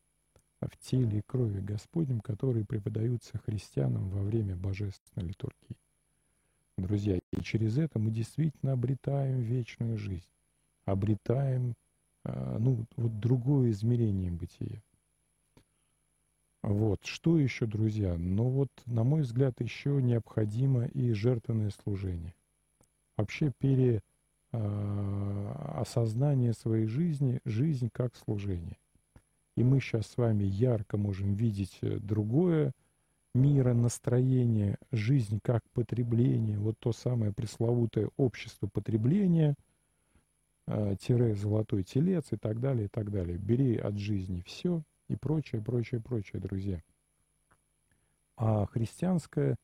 в 0.68 0.76
теле 0.78 1.18
и 1.18 1.22
крови 1.22 1.60
Господнем, 1.60 2.20
которые 2.20 2.64
преподаются 2.64 3.38
христианам 3.38 4.08
во 4.10 4.22
время 4.22 4.56
божественной 4.56 5.28
литургии. 5.28 5.76
Друзья, 6.76 7.18
и 7.32 7.42
через 7.42 7.78
это 7.78 7.98
мы 7.98 8.10
действительно 8.10 8.72
обретаем 8.72 9.40
вечную 9.40 9.96
жизнь, 9.96 10.28
обретаем 10.84 11.74
а, 12.24 12.58
ну, 12.58 12.84
вот 12.96 13.20
другое 13.20 13.70
измерение 13.70 14.30
бытия. 14.30 14.82
Вот, 16.62 17.06
что 17.06 17.38
еще, 17.38 17.64
друзья? 17.64 18.16
Ну 18.18 18.48
вот, 18.50 18.70
на 18.84 19.02
мой 19.02 19.22
взгляд, 19.22 19.60
еще 19.60 20.02
необходимо 20.02 20.84
и 20.86 21.12
жертвенное 21.12 21.70
служение. 21.70 22.34
Вообще 23.16 23.50
пере 23.58 24.02
э, 24.52 25.52
осознание 25.76 26.52
своей 26.52 26.86
жизни, 26.86 27.40
жизнь 27.46 27.88
как 27.90 28.14
служение– 28.14 28.76
и 29.60 29.62
мы 29.62 29.78
сейчас 29.78 30.06
с 30.06 30.16
вами 30.16 30.44
ярко 30.44 30.96
можем 30.96 31.34
видеть 31.34 31.76
э, 31.82 31.98
другое 31.98 32.72
мира, 33.34 33.74
настроение, 33.74 34.78
жизнь 34.90 35.38
как 35.42 35.62
потребление, 35.74 36.58
вот 36.58 36.78
то 36.78 36.92
самое 36.92 37.30
пресловутое 37.30 38.08
общество 38.16 38.68
потребления, 38.68 39.54
э, 40.66 40.96
тире 40.98 41.34
золотой 41.34 41.84
телец 41.84 42.32
и 42.32 42.38
так 42.38 42.58
далее, 42.58 42.86
и 42.86 42.88
так 42.88 43.10
далее. 43.10 43.36
Бери 43.36 43.76
от 43.76 43.98
жизни 43.98 44.42
все 44.46 44.82
и 45.08 45.16
прочее, 45.16 45.60
прочее, 45.60 46.00
прочее, 46.00 46.40
друзья. 46.40 46.82
А 48.38 48.64
христианское 48.64 49.56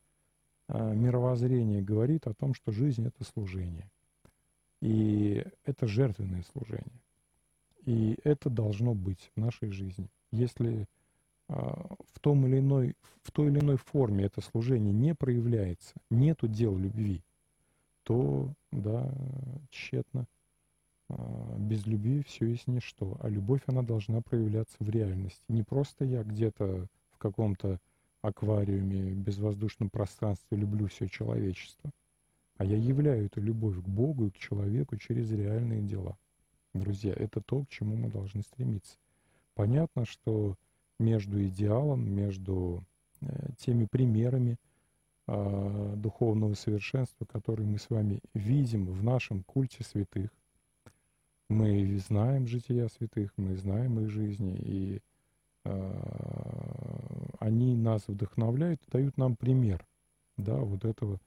э, 0.67 0.93
мировоззрение 0.93 1.81
говорит 1.81 2.27
о 2.27 2.35
том, 2.35 2.53
что 2.53 2.71
жизнь— 2.71 3.07
это 3.07 3.23
служение. 3.23 3.89
И 4.79 5.43
это 5.63 5.87
жертвенное 5.87 6.43
служение. 6.43 7.01
И 7.87 8.19
это 8.25 8.49
должно 8.49 8.93
быть 8.93 9.31
в 9.33 9.39
нашей 9.39 9.71
жизни. 9.71 10.09
Если 10.31 10.87
а, 11.47 11.95
в, 12.13 12.19
том 12.19 12.45
или 12.45 12.59
иной, 12.59 12.95
в 13.23 13.31
той 13.31 13.47
или 13.47 13.59
иной 13.59 13.77
форме 13.77 14.25
это 14.25 14.41
служение 14.41 14.91
не 14.91 15.15
проявляется, 15.15 15.93
нету 16.09 16.49
дел 16.49 16.77
любви, 16.77 17.23
то, 18.03 18.51
да, 18.73 19.09
тщетно. 19.69 20.27
А, 21.07 21.55
без 21.57 21.85
любви 21.85 22.23
все 22.23 22.47
есть 22.47 22.67
ничто. 22.67 23.17
А 23.21 23.29
любовь, 23.29 23.61
она 23.67 23.83
должна 23.83 24.21
проявляться 24.21 24.75
в 24.79 24.89
реальности. 24.89 25.45
Не 25.47 25.63
просто 25.63 26.03
я 26.03 26.23
где-то 26.23 26.87
в 27.11 27.17
каком-то 27.17 27.79
аквариуме, 28.21 29.11
безвоздушном 29.11 29.89
пространстве 29.89 30.57
люблю 30.57 30.87
все 30.87 31.07
человечество, 31.07 31.89
а 32.57 32.65
я 32.65 32.75
являю 32.75 33.27
эту 33.27 33.39
любовь 33.39 33.77
к 33.77 33.87
Богу 33.87 34.25
и 34.25 34.31
к 34.31 34.37
человеку 34.37 34.97
через 34.97 35.31
реальные 35.31 35.83
дела 35.83 36.17
друзья, 36.77 37.13
это 37.13 37.41
то, 37.41 37.63
к 37.63 37.69
чему 37.69 37.95
мы 37.95 38.09
должны 38.09 38.41
стремиться. 38.41 38.97
Понятно, 39.55 40.05
что 40.05 40.55
между 40.99 41.43
идеалом, 41.43 42.09
между 42.09 42.83
э, 43.21 43.49
теми 43.57 43.85
примерами 43.85 44.57
э, 45.27 45.93
духовного 45.97 46.53
совершенства, 46.53 47.25
которые 47.25 47.67
мы 47.67 47.77
с 47.77 47.89
вами 47.89 48.19
видим 48.33 48.85
в 48.85 49.03
нашем 49.03 49.43
культе 49.43 49.83
святых, 49.83 50.29
мы 51.49 51.97
знаем 51.99 52.45
жития 52.47 52.87
святых, 52.89 53.31
мы 53.37 53.55
знаем 53.55 53.99
их 53.99 54.09
жизни, 54.09 54.55
и 54.57 55.01
э, 55.63 57.37
они 57.39 57.75
нас 57.75 58.07
вдохновляют, 58.07 58.81
дают 58.91 59.17
нам 59.17 59.35
пример, 59.35 59.85
да, 60.35 60.55
вот 60.55 60.83
этого 60.83 61.19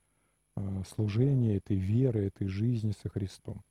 э, 0.57 0.83
служения, 0.95 1.57
этой 1.57 1.77
веры, 1.77 2.27
этой 2.27 2.49
жизни 2.49 2.93
со 3.03 3.09
Христом. 3.09 3.63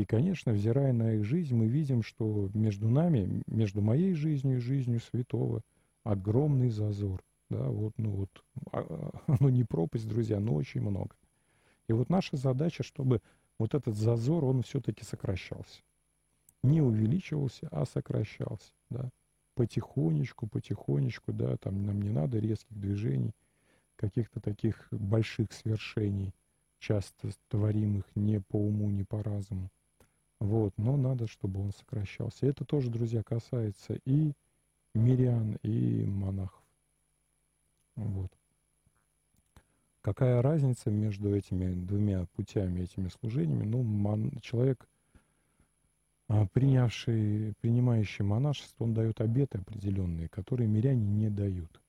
И, 0.00 0.06
конечно, 0.06 0.52
взирая 0.52 0.94
на 0.94 1.16
их 1.16 1.24
жизнь, 1.24 1.54
мы 1.54 1.66
видим, 1.66 2.02
что 2.02 2.48
между 2.54 2.88
нами, 2.88 3.42
между 3.46 3.82
моей 3.82 4.14
жизнью 4.14 4.56
и 4.56 4.60
жизнью 4.60 4.98
святого, 4.98 5.60
огромный 6.04 6.70
зазор. 6.70 7.22
Да, 7.50 7.68
вот, 7.68 7.92
ну 7.98 8.10
вот, 8.12 8.30
а, 8.72 9.10
ну 9.40 9.50
не 9.50 9.62
пропасть, 9.62 10.08
друзья, 10.08 10.40
но 10.40 10.54
очень 10.54 10.80
много. 10.80 11.14
И 11.86 11.92
вот 11.92 12.08
наша 12.08 12.38
задача, 12.38 12.82
чтобы 12.82 13.20
вот 13.58 13.74
этот 13.74 13.94
зазор, 13.94 14.42
он 14.46 14.62
все-таки 14.62 15.04
сокращался. 15.04 15.82
Не 16.62 16.80
увеличивался, 16.80 17.68
а 17.70 17.84
сокращался, 17.84 18.72
да. 18.88 19.10
Потихонечку, 19.54 20.46
потихонечку, 20.46 21.34
да, 21.34 21.58
там 21.58 21.84
нам 21.84 22.00
не 22.00 22.08
надо 22.08 22.38
резких 22.38 22.74
движений, 22.74 23.34
каких-то 23.96 24.40
таких 24.40 24.88
больших 24.90 25.52
свершений, 25.52 26.32
часто 26.78 27.28
творимых 27.48 28.06
не 28.14 28.40
по 28.40 28.56
уму, 28.56 28.88
не 28.88 29.04
по 29.04 29.22
разуму. 29.22 29.68
Вот, 30.40 30.72
но 30.78 30.96
надо, 30.96 31.26
чтобы 31.26 31.60
он 31.60 31.72
сокращался. 31.72 32.46
Это 32.46 32.64
тоже, 32.64 32.90
друзья, 32.90 33.22
касается 33.22 33.98
и 34.06 34.32
мирян, 34.94 35.58
и 35.62 36.06
монахов. 36.06 36.62
Вот. 37.94 38.32
Какая 40.00 40.40
разница 40.40 40.90
между 40.90 41.36
этими 41.36 41.74
двумя 41.74 42.24
путями, 42.34 42.80
этими 42.80 43.08
служениями? 43.08 43.66
Ну, 43.66 43.82
мон, 43.82 44.32
человек, 44.40 44.88
а, 46.28 46.46
принявший, 46.46 47.52
принимающий 47.60 48.24
монашество, 48.24 48.84
он 48.84 48.94
дает 48.94 49.20
обеты 49.20 49.58
определенные, 49.58 50.30
которые 50.30 50.68
миряне 50.68 51.04
не 51.04 51.28
дают. 51.28 51.82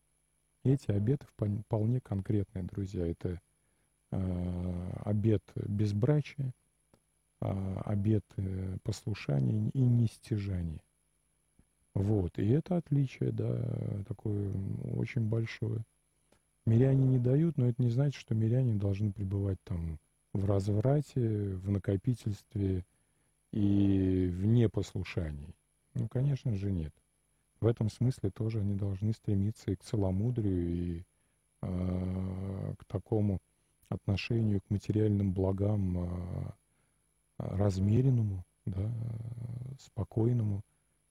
Эти 0.66 0.92
обеты 0.92 1.26
вполне 1.66 2.02
конкретные, 2.02 2.66
друзья. 2.66 3.08
Это 3.08 3.40
э, 4.12 4.92
обет 5.06 5.44
безбрачия, 5.56 6.48
а, 6.48 6.61
обет 7.42 8.24
э, 8.38 8.78
послушания 8.84 9.70
и 9.74 9.82
нестяжания. 9.82 10.82
Вот, 11.94 12.38
и 12.38 12.48
это 12.48 12.78
отличие, 12.78 13.32
да, 13.32 14.04
такое 14.08 14.54
очень 14.96 15.28
большое. 15.28 15.84
Миряне 16.66 17.06
не 17.06 17.20
дают, 17.20 17.58
но 17.58 17.68
это 17.68 17.82
не 17.82 17.90
значит, 17.90 18.20
что 18.22 18.36
миряне 18.36 18.76
должны 18.76 19.12
пребывать 19.12 19.58
там 19.64 20.00
в 20.34 20.46
разврате, 20.46 21.56
в 21.56 21.70
накопительстве 21.70 22.86
и 23.52 24.30
в 24.32 24.46
непослушании. 24.46 25.54
Ну, 25.96 26.08
конечно 26.08 26.56
же, 26.56 26.72
нет. 26.72 26.94
В 27.60 27.68
этом 27.68 27.90
смысле 27.90 28.30
тоже 28.30 28.60
они 28.60 28.76
должны 28.76 29.14
стремиться 29.14 29.72
и 29.72 29.76
к 29.76 29.84
целомудрию, 29.84 30.70
и 30.70 31.04
э, 31.62 32.74
к 32.78 32.86
такому 32.86 33.40
отношению 33.90 34.62
к 34.62 34.70
материальным 34.70 35.34
благам 35.34 35.98
э, 35.98 36.52
размеренному, 37.52 38.44
да, 38.66 38.92
спокойному, 39.80 40.62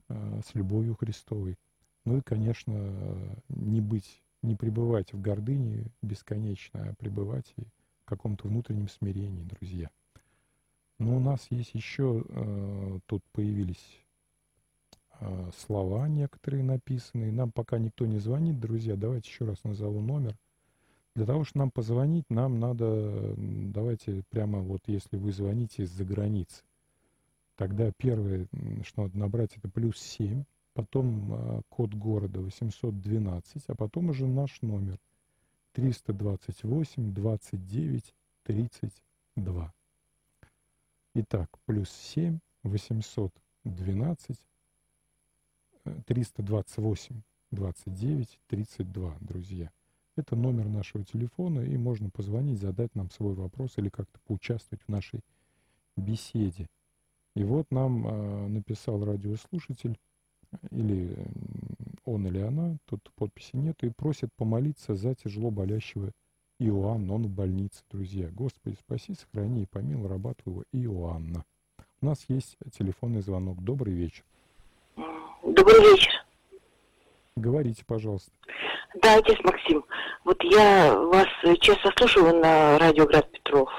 э, 0.09 0.41
с 0.47 0.55
любовью 0.55 0.95
Христовой. 0.97 1.57
Ну 2.05 2.19
и, 2.19 2.21
конечно, 2.23 3.39
не 3.49 3.81
быть, 3.81 4.23
не 4.43 4.57
пребывать 4.57 5.13
в 5.13 5.21
гордыне 5.21 5.85
бесконечно, 6.03 6.91
а 6.91 6.95
пребывать 6.95 7.53
и 7.57 7.63
в 7.63 8.05
каком-то 8.07 8.49
внутреннем 8.49 8.89
смирении, 8.89 9.45
друзья. 9.45 9.91
Но 10.99 11.17
у 11.17 11.21
нас 11.21 11.47
есть 11.51 11.75
еще, 11.75 12.25
э, 12.29 12.99
тут 13.07 13.25
появились 13.33 14.05
э, 15.21 15.51
слова 15.57 16.07
некоторые 16.09 16.63
написанные. 16.63 17.33
Нам 17.33 17.53
пока 17.53 17.79
никто 17.79 18.07
не 18.07 18.19
звонит, 18.19 18.61
друзья. 18.61 18.97
Давайте 18.97 19.31
еще 19.31 19.47
раз 19.47 19.65
назову 19.65 20.01
номер. 20.01 20.37
Для 21.15 21.27
того, 21.27 21.45
чтобы 21.45 21.65
нам 21.65 21.71
позвонить, 21.71 22.31
нам 22.31 22.61
надо, 22.61 23.35
давайте 23.37 24.23
прямо 24.31 24.61
вот 24.61 24.83
если 24.87 25.17
вы 25.17 25.33
звоните 25.33 25.83
из-за 25.83 26.05
границы, 26.05 26.63
тогда 27.57 27.91
первое, 27.97 28.47
что 28.85 29.03
надо 29.03 29.19
набрать, 29.19 29.57
это 29.57 29.69
плюс 29.69 29.99
7, 29.99 30.45
потом 30.73 31.33
э, 31.33 31.63
код 31.69 31.95
города 31.95 32.41
812, 32.41 33.65
а 33.67 33.75
потом 33.75 34.11
уже 34.11 34.27
наш 34.27 34.63
номер 34.63 34.99
328 35.73 37.13
29 37.13 38.15
32. 38.45 39.75
Итак, 41.15 41.51
плюс 41.67 41.91
7 41.91 42.39
812 42.63 44.37
328 46.07 47.23
29 47.51 48.41
32, 48.47 49.17
друзья. 49.21 49.73
Это 50.21 50.37
номер 50.37 50.67
нашего 50.67 51.03
телефона, 51.03 51.61
и 51.61 51.79
можно 51.79 52.11
позвонить, 52.11 52.61
задать 52.61 52.95
нам 52.95 53.11
свой 53.11 53.33
вопрос 53.33 53.73
или 53.77 53.89
как-то 53.89 54.19
поучаствовать 54.27 54.83
в 54.87 54.91
нашей 54.91 55.21
беседе. 55.97 56.67
И 57.35 57.43
вот 57.43 57.71
нам 57.71 58.07
э, 58.07 58.49
написал 58.49 59.03
радиослушатель, 59.03 59.97
или 60.71 61.17
он 62.05 62.27
или 62.27 62.39
она, 62.39 62.77
тут 62.85 63.11
подписи 63.15 63.57
нет, 63.57 63.83
и 63.83 63.89
просит 63.89 64.29
помолиться 64.37 64.95
за 64.95 65.15
тяжело 65.15 65.51
болящего 65.51 66.11
Иоанна, 66.59 67.15
он 67.15 67.23
в 67.23 67.31
больнице, 67.31 67.83
друзья. 67.91 68.29
Господи, 68.31 68.77
спаси, 68.79 69.15
сохрани 69.15 69.63
и 69.63 69.67
помилуй 69.67 70.07
раба 70.07 70.35
твоего 70.35 70.65
Иоанна. 70.73 71.47
У 72.03 72.07
нас 72.07 72.27
есть 72.29 72.59
телефонный 72.73 73.23
звонок. 73.23 73.65
Добрый 73.65 73.95
вечер. 73.95 74.25
Добрый 75.43 75.81
вечер. 75.93 76.20
Говорите, 77.41 77.83
пожалуйста. 77.87 78.31
Да, 78.97 79.17
отец 79.17 79.39
Максим. 79.45 79.83
Вот 80.25 80.43
я 80.45 80.95
вас 80.95 81.27
часто 81.61 81.91
слушаю 81.97 82.37
на 82.37 82.79
радио 82.79 83.07
Град 83.07 83.31
Петров. 83.31 83.71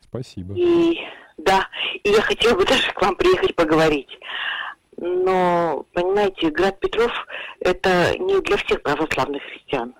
Спасибо. 0.00 0.54
И 0.56 0.98
да, 1.36 1.68
и 2.02 2.08
я 2.10 2.20
хотела 2.20 2.56
бы 2.56 2.64
даже 2.66 2.90
к 2.92 3.00
вам 3.00 3.14
приехать 3.14 3.54
поговорить. 3.54 4.10
Но, 4.96 5.86
понимаете, 5.92 6.50
Град 6.50 6.80
Петров 6.80 7.12
это 7.60 8.18
не 8.18 8.40
для 8.40 8.56
всех 8.56 8.82
православных 8.82 9.42
христиан. 9.44 9.94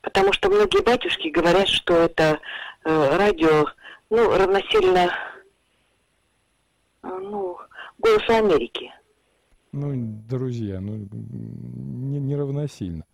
Потому 0.00 0.32
что 0.32 0.48
многие 0.48 0.82
батюшки 0.82 1.28
говорят, 1.28 1.68
что 1.68 1.94
это 1.94 2.40
э, 2.84 3.16
радио, 3.16 3.66
ну, 4.08 4.34
равносильно, 4.34 5.12
э, 7.02 7.08
ну, 7.08 7.58
голосу 7.98 8.32
Америки. 8.32 8.94
Ну, 9.72 9.92
друзья, 10.28 10.80
ну, 10.80 11.06
не, 11.12 12.18
не 12.20 12.36
равносильно. 12.36 13.04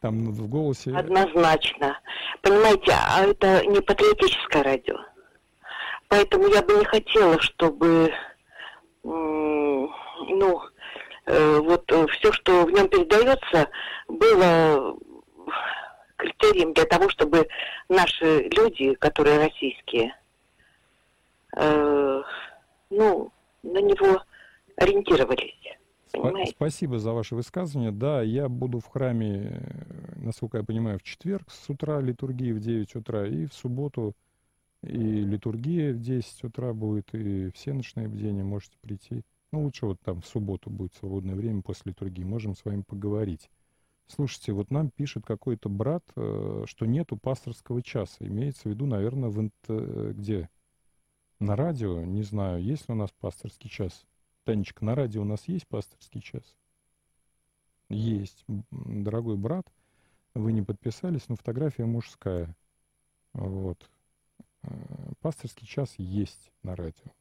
Там 0.00 0.30
в 0.32 0.48
голосе... 0.48 0.94
Однозначно. 0.94 1.98
Понимаете, 2.42 2.92
а 2.92 3.24
это 3.24 3.66
не 3.66 3.80
патриотическое 3.80 4.62
радио. 4.62 4.96
Поэтому 6.08 6.46
я 6.48 6.62
бы 6.62 6.74
не 6.74 6.84
хотела, 6.84 7.40
чтобы, 7.40 8.12
ну, 9.02 9.80
э, 11.26 11.58
вот 11.58 11.90
э, 11.90 12.06
все, 12.12 12.32
что 12.32 12.64
в 12.64 12.70
нем 12.70 12.88
передается, 12.88 13.68
было 14.06 14.96
критерием 16.16 16.72
для 16.74 16.84
того, 16.84 17.08
чтобы 17.10 17.48
наши 17.88 18.48
люди, 18.56 18.94
которые 18.94 19.38
российские, 19.38 20.14
э, 21.56 22.22
ну, 22.90 23.32
на 23.62 23.78
него 23.78 24.22
ориентировались. 24.76 25.77
Понимаете? 26.12 26.52
Спасибо 26.52 26.98
за 26.98 27.12
ваше 27.12 27.34
высказывание. 27.34 27.92
Да, 27.92 28.22
я 28.22 28.48
буду 28.48 28.80
в 28.80 28.86
храме, 28.86 29.60
э, 29.60 30.20
насколько 30.20 30.58
я 30.58 30.64
понимаю, 30.64 30.98
в 30.98 31.02
четверг 31.02 31.50
с 31.50 31.68
утра 31.68 32.00
литургии 32.00 32.52
в 32.52 32.60
9 32.60 32.96
утра, 32.96 33.26
и 33.26 33.46
в 33.46 33.54
субботу 33.54 34.14
и 34.82 34.96
литургия 34.96 35.92
в 35.92 36.00
10 36.00 36.44
утра 36.44 36.72
будет, 36.72 37.12
и 37.14 37.50
все 37.52 37.72
ночные 37.72 38.08
бдения 38.08 38.44
можете 38.44 38.76
прийти. 38.80 39.22
Ну, 39.52 39.62
лучше 39.62 39.86
вот 39.86 40.00
там 40.00 40.20
в 40.20 40.26
субботу 40.26 40.70
будет 40.70 40.94
свободное 40.94 41.34
время 41.34 41.62
после 41.62 41.90
литургии, 41.90 42.22
можем 42.22 42.54
с 42.54 42.64
вами 42.64 42.82
поговорить. 42.82 43.50
Слушайте, 44.06 44.52
вот 44.52 44.70
нам 44.70 44.90
пишет 44.90 45.24
какой-то 45.26 45.68
брат, 45.68 46.04
э, 46.16 46.64
что 46.66 46.86
нету 46.86 47.16
пасторского 47.16 47.82
часа. 47.82 48.26
Имеется 48.26 48.62
в 48.62 48.66
виду, 48.66 48.86
наверное, 48.86 49.30
в 49.30 49.40
инт... 49.40 49.54
где? 49.68 50.48
На 51.40 51.54
радио, 51.54 52.02
не 52.02 52.22
знаю, 52.22 52.62
есть 52.62 52.88
ли 52.88 52.94
у 52.94 52.96
нас 52.96 53.10
пасторский 53.20 53.70
час. 53.70 54.07
Танечка, 54.48 54.82
на 54.82 54.94
радио 54.94 55.20
у 55.20 55.26
нас 55.26 55.46
есть 55.46 55.66
пасторский 55.66 56.22
час? 56.22 56.56
Есть. 57.90 58.46
Дорогой 58.70 59.36
брат, 59.36 59.70
вы 60.32 60.54
не 60.54 60.62
подписались, 60.62 61.28
но 61.28 61.36
фотография 61.36 61.84
мужская. 61.84 62.56
Вот. 63.34 63.90
Э, 64.62 64.70
пасторский 65.20 65.66
час 65.66 65.92
есть 65.98 66.50
на 66.62 66.76
радио. 66.76 67.12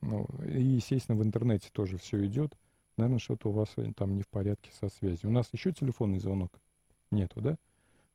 Ну, 0.00 0.28
и, 0.46 0.62
естественно, 0.62 1.18
в 1.18 1.24
интернете 1.24 1.70
тоже 1.72 1.98
все 1.98 2.24
идет. 2.24 2.56
Наверное, 2.96 3.18
что-то 3.18 3.48
у 3.48 3.52
вас 3.52 3.74
там 3.96 4.14
не 4.14 4.22
в 4.22 4.28
порядке 4.28 4.70
со 4.78 4.88
связью. 4.90 5.30
У 5.30 5.32
нас 5.32 5.48
еще 5.52 5.72
телефонный 5.72 6.20
звонок 6.20 6.60
нету, 7.10 7.40
да? 7.40 7.56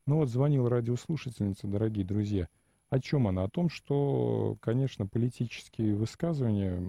Ну 0.05 0.15
вот 0.15 0.29
звонила 0.29 0.69
радиослушательница, 0.69 1.67
дорогие 1.67 2.05
друзья. 2.05 2.47
О 2.89 3.01
чем 3.01 3.27
она? 3.27 3.43
О 3.43 3.49
том, 3.49 3.67
что, 3.69 4.55
конечно, 4.61 5.05
политические 5.05 5.93
высказывания 5.93 6.81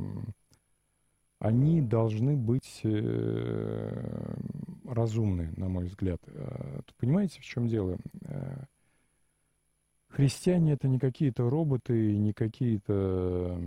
они 1.41 1.81
должны 1.81 2.37
быть 2.37 2.81
э, 2.85 4.35
разумны, 4.85 5.53
на 5.57 5.69
мой 5.69 5.87
взгляд. 5.87 6.21
Э, 6.27 6.81
понимаете, 6.99 7.41
в 7.41 7.45
чем 7.45 7.67
дело? 7.67 7.97
Э, 8.27 8.65
христиане 10.09 10.75
это 10.75 10.87
не 10.87 10.99
какие-то 10.99 11.49
роботы, 11.49 12.15
не 12.17 12.35
какие-то 12.35 13.59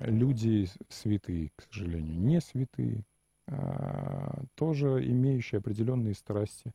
люди 0.00 0.68
святые, 0.88 1.50
к 1.54 1.64
сожалению, 1.70 2.18
не 2.18 2.40
святые, 2.40 3.04
а 3.46 4.42
тоже 4.54 5.06
имеющие 5.06 5.58
определенные 5.58 6.14
страсти, 6.14 6.72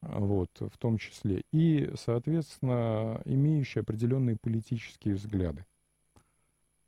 вот, 0.00 0.50
в 0.58 0.76
том 0.78 0.98
числе, 0.98 1.44
и, 1.52 1.92
соответственно, 1.94 3.22
имеющие 3.24 3.82
определенные 3.82 4.36
политические 4.36 5.14
взгляды. 5.14 5.64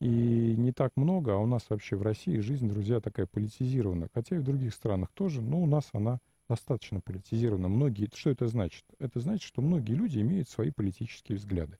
И 0.00 0.54
не 0.56 0.72
так 0.72 0.92
много, 0.96 1.34
а 1.34 1.38
у 1.38 1.46
нас 1.46 1.64
вообще 1.68 1.96
в 1.96 2.02
России 2.02 2.38
жизнь, 2.38 2.68
друзья, 2.68 3.00
такая 3.00 3.26
политизированная. 3.26 4.10
Хотя 4.12 4.36
и 4.36 4.40
в 4.40 4.44
других 4.44 4.74
странах 4.74 5.10
тоже, 5.14 5.40
но 5.40 5.62
у 5.62 5.66
нас 5.66 5.88
она 5.92 6.18
достаточно 6.48 7.00
политизирована. 7.00 7.68
Многие, 7.68 8.08
что 8.14 8.30
это 8.30 8.46
значит? 8.46 8.84
Это 8.98 9.20
значит, 9.20 9.42
что 9.42 9.62
многие 9.62 9.94
люди 9.94 10.20
имеют 10.20 10.48
свои 10.48 10.70
политические 10.70 11.38
взгляды. 11.38 11.78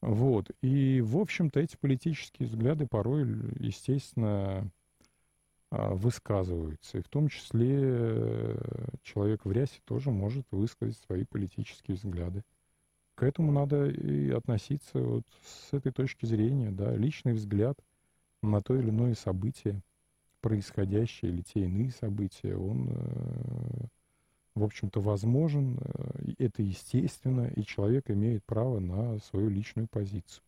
Вот. 0.00 0.50
И, 0.62 1.00
в 1.02 1.18
общем-то, 1.18 1.60
эти 1.60 1.76
политические 1.76 2.48
взгляды 2.48 2.86
порой, 2.86 3.26
естественно, 3.58 4.70
а, 5.70 5.94
высказываются. 5.94 6.98
И 6.98 7.02
в 7.02 7.08
том 7.08 7.28
числе 7.28 7.78
э, 7.80 8.56
человек 9.02 9.44
в 9.44 9.52
рясе 9.52 9.80
тоже 9.84 10.10
может 10.10 10.46
высказать 10.50 10.96
свои 10.98 11.24
политические 11.24 11.96
взгляды 11.96 12.44
к 13.14 13.22
этому 13.22 13.52
надо 13.52 13.88
и 13.88 14.30
относиться 14.30 14.98
вот 14.98 15.24
с 15.44 15.72
этой 15.72 15.92
точки 15.92 16.26
зрения, 16.26 16.70
да, 16.70 16.94
личный 16.96 17.32
взгляд 17.32 17.78
на 18.42 18.60
то 18.62 18.76
или 18.76 18.90
иное 18.90 19.14
событие, 19.14 19.80
происходящее 20.40 21.32
или 21.32 21.42
те 21.42 21.64
иные 21.64 21.90
события, 21.90 22.56
он, 22.56 22.88
э, 22.90 23.86
в 24.54 24.64
общем-то, 24.64 25.00
возможен, 25.00 25.78
э, 25.80 26.32
это 26.38 26.62
естественно, 26.62 27.46
и 27.54 27.62
человек 27.62 28.10
имеет 28.10 28.44
право 28.44 28.80
на 28.80 29.18
свою 29.20 29.48
личную 29.48 29.88
позицию. 29.88 30.42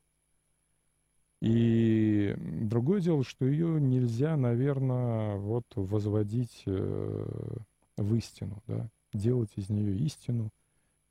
И 1.40 2.34
другое 2.38 3.00
дело, 3.00 3.22
что 3.22 3.46
ее 3.46 3.80
нельзя, 3.80 4.36
наверное, 4.36 5.36
вот 5.36 5.64
возводить 5.74 6.62
э, 6.66 7.26
в 7.96 8.14
истину, 8.16 8.62
да, 8.66 8.88
делать 9.12 9.50
из 9.56 9.70
нее 9.70 9.96
истину 9.98 10.50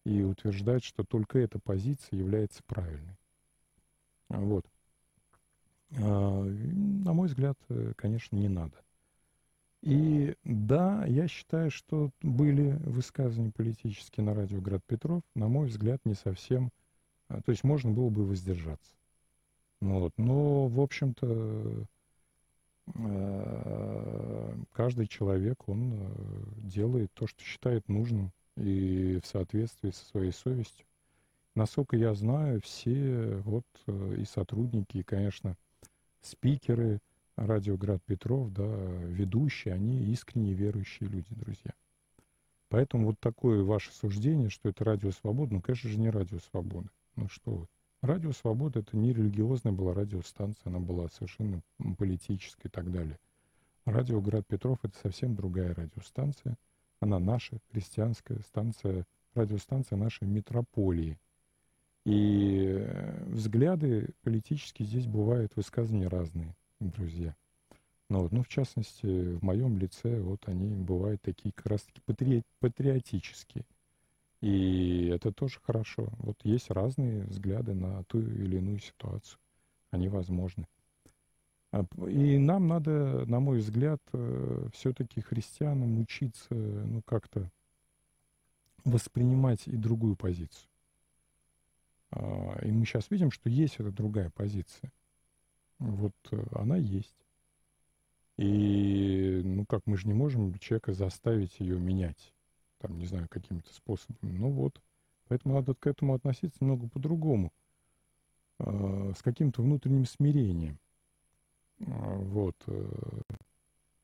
и 0.06 0.22
утверждать, 0.22 0.84
что 0.84 1.04
только 1.04 1.40
эта 1.40 1.60
позиция 1.60 2.18
является 2.18 2.62
правильной. 2.64 3.18
Вот. 4.30 4.66
А, 5.98 6.44
на 6.44 7.14
мой 7.14 7.28
взгляд, 7.28 7.58
э, 7.70 7.94
конечно, 7.96 8.36
не 8.36 8.50
надо. 8.50 8.76
И 9.82 10.36
да, 10.44 11.06
я 11.06 11.28
считаю, 11.28 11.70
что 11.70 12.10
были 12.22 12.72
высказывания 12.84 13.52
политические 13.52 14.26
на 14.26 14.34
радио 14.34 14.62
Град 14.62 14.84
Петров, 14.86 15.22
на 15.36 15.48
мой 15.48 15.68
взгляд, 15.68 16.00
не 16.06 16.16
совсем... 16.16 16.72
А, 17.28 17.42
то 17.42 17.52
есть 17.52 17.64
можно 17.64 17.92
было 17.92 18.10
бы 18.10 18.26
воздержаться. 18.26 18.96
Ну 19.82 20.00
вот. 20.00 20.14
Но, 20.18 20.68
в 20.68 20.80
общем-то, 20.80 21.86
каждый 24.72 25.08
человек, 25.08 25.68
он 25.68 25.94
э, 25.94 26.14
делает 26.58 27.12
то, 27.14 27.26
что 27.26 27.44
считает 27.44 27.88
нужным 27.90 28.32
и 28.58 29.20
в 29.24 29.28
соответствии 29.28 29.92
со 29.92 30.06
своей 30.06 30.32
совестью. 30.32 30.86
Насколько 31.56 31.96
я 31.96 32.14
знаю, 32.14 32.62
все 32.62 33.38
вот 33.46 33.66
и 33.88 34.26
сотрудники, 34.26 34.98
и, 34.98 35.04
конечно, 35.04 35.56
спикеры 36.22 37.00
радио 37.38 37.78
Град 37.78 38.02
Петров, 38.06 38.52
да, 38.52 38.64
ведущие, 38.64 39.74
они 39.74 40.04
искренне 40.12 40.54
верующие 40.54 41.10
люди, 41.10 41.28
друзья. 41.30 41.74
Поэтому 42.70 43.08
вот 43.08 43.20
такое 43.20 43.64
ваше 43.64 43.92
суждение, 43.94 44.50
что 44.50 44.70
это 44.70 44.84
радио 44.84 45.12
Свобода, 45.12 45.54
ну, 45.54 45.62
конечно 45.62 45.90
же, 45.90 46.00
не 46.00 46.10
радио 46.10 46.40
Свобода. 46.40 46.90
Ну 47.16 47.30
что 47.30 47.52
вы. 47.52 47.68
Радио 48.02 48.34
Свобода 48.34 48.80
это 48.80 48.98
не 48.98 49.14
религиозная 49.14 49.72
была 49.72 49.94
радиостанция, 49.94 50.70
она 50.70 50.80
была 50.80 51.08
совершенно 51.10 51.62
политической 51.98 52.68
и 52.68 52.70
так 52.70 52.92
далее. 52.92 53.18
Радио 53.86 54.20
Град 54.20 54.46
Петров 54.48 54.80
это 54.84 54.98
совсем 55.02 55.36
другая 55.36 55.74
радиостанция. 55.74 56.58
Она 57.00 57.20
наша 57.20 57.60
христианская 57.72 58.40
станция, 58.42 59.06
радиостанция 59.34 59.98
нашей 59.98 60.28
метрополии. 60.28 61.18
И 62.06 62.68
э, 62.68 63.24
взгляды 63.26 64.10
политические 64.22 64.88
здесь 64.88 65.08
бывают 65.08 65.56
высказывания 65.56 66.08
разные, 66.08 66.56
друзья. 66.80 67.36
Ну, 68.10 68.22
вот, 68.22 68.32
ну, 68.32 68.44
в 68.44 68.48
частности, 68.48 69.34
в 69.34 69.44
моем 69.44 69.80
лице 69.80 70.22
вот 70.22 70.48
они 70.48 70.76
бывают 70.76 71.22
такие 71.24 71.52
как 71.52 71.66
раз-таки 71.66 72.02
патри... 72.06 72.44
патриотические. 72.60 73.66
И 74.42 75.08
это 75.08 75.32
тоже 75.32 75.60
хорошо. 75.64 76.10
Вот 76.20 76.38
есть 76.44 76.70
разные 76.70 77.24
взгляды 77.24 77.74
на 77.74 78.04
ту 78.04 78.22
или 78.22 78.58
иную 78.58 78.80
ситуацию. 78.80 79.40
Они 79.90 80.08
возможны. 80.08 80.68
А, 81.76 81.84
и 82.08 82.38
нам 82.38 82.68
надо, 82.68 83.26
на 83.26 83.42
мой 83.42 83.60
взгляд, 83.60 84.02
э, 84.14 84.68
все-таки 84.74 85.20
христианам 85.20 86.00
учиться, 86.00 86.54
ну, 86.54 87.02
как-то 87.02 87.52
воспринимать 88.86 89.68
и 89.68 89.76
другую 89.76 90.16
позицию. 90.16 90.70
А, 92.12 92.60
и 92.64 92.72
мы 92.72 92.86
сейчас 92.86 93.12
видим, 93.12 93.30
что 93.30 93.50
есть 93.50 93.76
эта 93.80 93.92
другая 93.92 94.30
позиция. 94.30 94.90
Вот 95.80 96.14
э, 96.32 96.44
она 96.54 96.78
есть. 96.78 97.16
И, 98.38 99.42
ну 99.44 99.66
как, 99.66 99.86
мы 99.86 99.98
же 99.98 100.08
не 100.08 100.14
можем 100.14 100.58
человека 100.60 100.94
заставить 100.94 101.60
ее 101.60 101.78
менять, 101.78 102.34
там, 102.80 102.98
не 102.98 103.06
знаю, 103.06 103.28
какими-то 103.30 103.74
способами. 103.74 104.32
Ну 104.32 104.50
вот. 104.50 104.82
Поэтому 105.28 105.56
надо 105.56 105.74
к 105.74 105.88
этому 105.88 106.14
относиться 106.14 106.60
немного 106.62 106.88
по-другому. 106.88 107.52
Э, 108.60 109.12
с 109.18 109.22
каким-то 109.22 109.62
внутренним 109.62 110.06
смирением. 110.06 110.80
Э, 111.80 111.86
вот. 112.18 112.56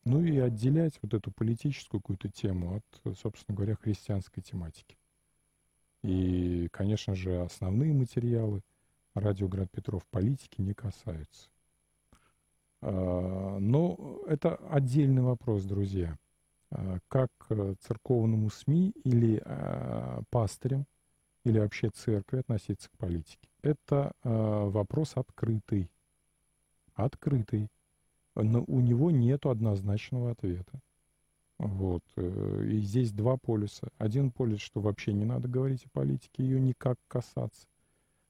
Ну 0.04 0.24
и 0.24 0.38
отделять 0.40 0.98
вот 1.02 1.14
эту 1.14 1.32
политическую 1.32 2.02
какую-то 2.02 2.30
тему 2.30 2.78
от, 2.78 3.18
собственно 3.18 3.56
говоря, 3.56 3.76
христианской 3.76 4.42
тематики. 4.42 4.98
И, 6.04 6.68
конечно 6.72 7.14
же, 7.14 7.42
основные 7.42 7.94
материалы 7.94 8.62
радио 9.14 9.48
Град 9.48 9.70
Петров 9.72 10.06
политики 10.08 10.62
не 10.62 10.74
касаются. 10.74 11.50
А, 12.82 13.60
но 13.60 14.22
это 14.28 14.56
отдельный 14.70 15.22
вопрос, 15.22 15.64
друзья. 15.64 16.18
А, 16.72 16.98
как 17.08 17.30
церковному 17.82 18.50
СМИ 18.50 18.94
или 19.04 19.42
а, 19.46 20.22
пастырям, 20.30 20.86
или 21.44 21.60
вообще 21.60 21.90
церкви 21.90 22.40
относиться 22.40 22.90
к 22.90 22.98
политике? 22.98 23.50
Это 23.64 24.14
вопрос 24.24 25.14
открытый. 25.16 25.90
Открытый. 27.04 27.68
Но 28.36 28.64
у 28.68 28.80
него 28.80 29.12
нет 29.12 29.46
однозначного 29.46 30.32
ответа. 30.32 30.80
Вот. 31.58 32.04
Э, 32.16 32.66
и 32.66 32.80
здесь 32.80 33.12
два 33.12 33.38
полюса. 33.38 33.90
Один 33.98 34.32
полюс, 34.32 34.62
что 34.62 34.82
вообще 34.82 35.14
не 35.14 35.26
надо 35.26 35.48
говорить 35.48 35.86
о 35.86 35.90
политике, 35.90 36.44
ее 36.44 36.60
никак 36.60 36.98
касаться. 37.08 37.68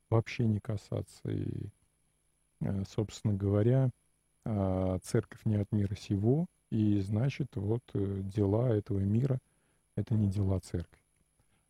Вообще 0.09 0.45
не 0.45 0.59
касаться. 0.59 1.29
И, 1.29 1.69
э, 2.61 2.83
собственно 2.89 3.33
говоря, 3.33 3.91
а, 4.43 4.97
церковь 5.03 5.45
не 5.45 5.55
от 5.55 5.71
мира 5.71 5.95
сего, 5.95 6.47
и 6.71 6.99
значит, 7.01 7.55
вот 7.55 7.83
э, 7.93 8.21
дела 8.23 8.69
этого 8.69 8.99
мира— 8.99 9.39
это 9.95 10.15
не 10.15 10.27
дела 10.29 10.59
церкви. 10.59 10.99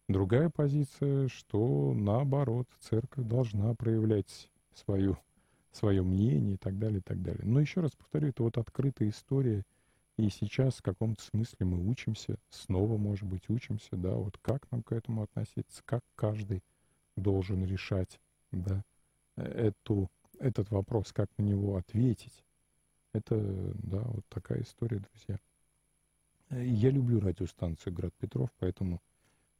Другая 0.07 0.49
позиция, 0.49 1.27
что 1.27 1.93
наоборот, 1.93 2.67
церковь 2.79 3.25
должна 3.25 3.73
проявлять 3.75 4.49
свою, 4.73 5.17
свое 5.71 6.03
мнение 6.03 6.55
и 6.55 6.57
так 6.57 6.77
далее, 6.77 6.99
и 6.99 7.03
так 7.03 7.21
далее. 7.21 7.43
Но 7.43 7.59
еще 7.59 7.81
раз 7.81 7.91
повторю, 7.91 8.29
это 8.29 8.43
вот 8.43 8.57
открытая 8.57 9.09
история— 9.09 9.63
и 10.17 10.29
сейчас 10.29 10.75
в 10.75 10.81
каком-то 10.81 11.21
смысле 11.23 11.65
мы 11.65 11.89
учимся, 11.89 12.37
снова, 12.49 12.97
может 12.97 13.27
быть, 13.27 13.49
учимся, 13.49 13.95
да, 13.95 14.13
вот 14.13 14.37
как 14.37 14.69
нам 14.71 14.83
к 14.83 14.91
этому 14.91 15.23
относиться, 15.23 15.81
как 15.85 16.03
каждый 16.15 16.63
должен 17.15 17.65
решать, 17.65 18.19
да, 18.51 18.83
эту, 19.35 20.09
этот 20.37 20.69
вопрос, 20.69 21.11
как 21.11 21.29
на 21.37 21.43
него 21.43 21.75
ответить. 21.75 22.43
Это, 23.13 23.35
да, 23.81 24.01
вот 24.01 24.25
такая 24.29 24.61
история, 24.61 24.99
друзья. 24.99 25.39
Я 26.51 26.91
люблю 26.91 27.19
радиостанцию 27.19 27.93
«Град 27.93 28.13
Петров», 28.19 28.49
поэтому 28.59 29.01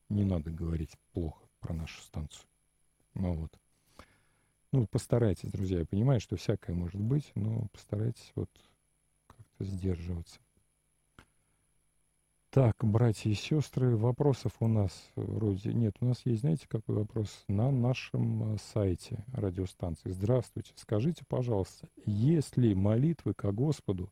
не 0.10 0.26
надо 0.26 0.52
говорить 0.52 0.98
плохо 1.14 1.44
про 1.60 1.74
нашу 1.74 2.02
станцию. 2.02 2.46
Ну 3.14 3.34
вот. 3.34 3.61
Ну, 4.74 4.88
постарайтесь, 4.88 5.52
друзья, 5.52 5.80
я 5.80 5.86
понимаю, 5.86 6.22
что 6.22 6.38
всякое 6.38 6.74
может 6.74 7.02
быть, 7.02 7.30
но 7.36 7.68
постарайтесь 7.74 8.32
вот 8.36 8.50
как-то 9.28 9.66
сдерживаться. 9.66 10.40
Так, 12.52 12.78
братья 12.82 13.30
и 13.30 13.34
сестры, 13.34 13.98
вопросов 13.98 14.54
у 14.62 14.68
нас 14.68 15.10
вроде 15.16 15.74
нет. 15.74 15.96
У 16.00 16.06
нас 16.06 16.22
есть, 16.26 16.42
знаете, 16.42 16.68
какой 16.70 16.96
вопрос? 16.96 17.44
На 17.50 17.70
нашем 17.70 18.56
э, 18.56 18.58
сайте 18.74 19.26
радиостанции. 19.34 20.10
Здравствуйте. 20.10 20.74
Скажите, 20.76 21.24
пожалуйста, 21.28 21.90
есть 22.06 22.56
ли 22.56 22.74
молитвы 22.74 23.34
ко 23.34 23.52
Господу 23.52 24.10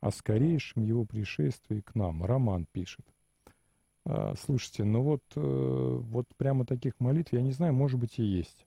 о 0.00 0.10
скорейшем 0.10 0.82
Его 0.82 1.06
пришествии 1.06 1.80
к 1.80 1.94
нам? 1.94 2.24
Роман 2.24 2.66
пишет. 2.72 3.06
А, 4.04 4.34
слушайте, 4.36 4.84
ну 4.84 5.02
вот, 5.02 5.22
э, 5.34 5.40
вот 5.40 6.26
прямо 6.36 6.66
таких 6.66 7.00
молитв, 7.00 7.32
я 7.32 7.40
не 7.40 7.52
знаю, 7.52 7.72
может 7.72 7.98
быть 7.98 8.18
и 8.18 8.22
есть. 8.22 8.66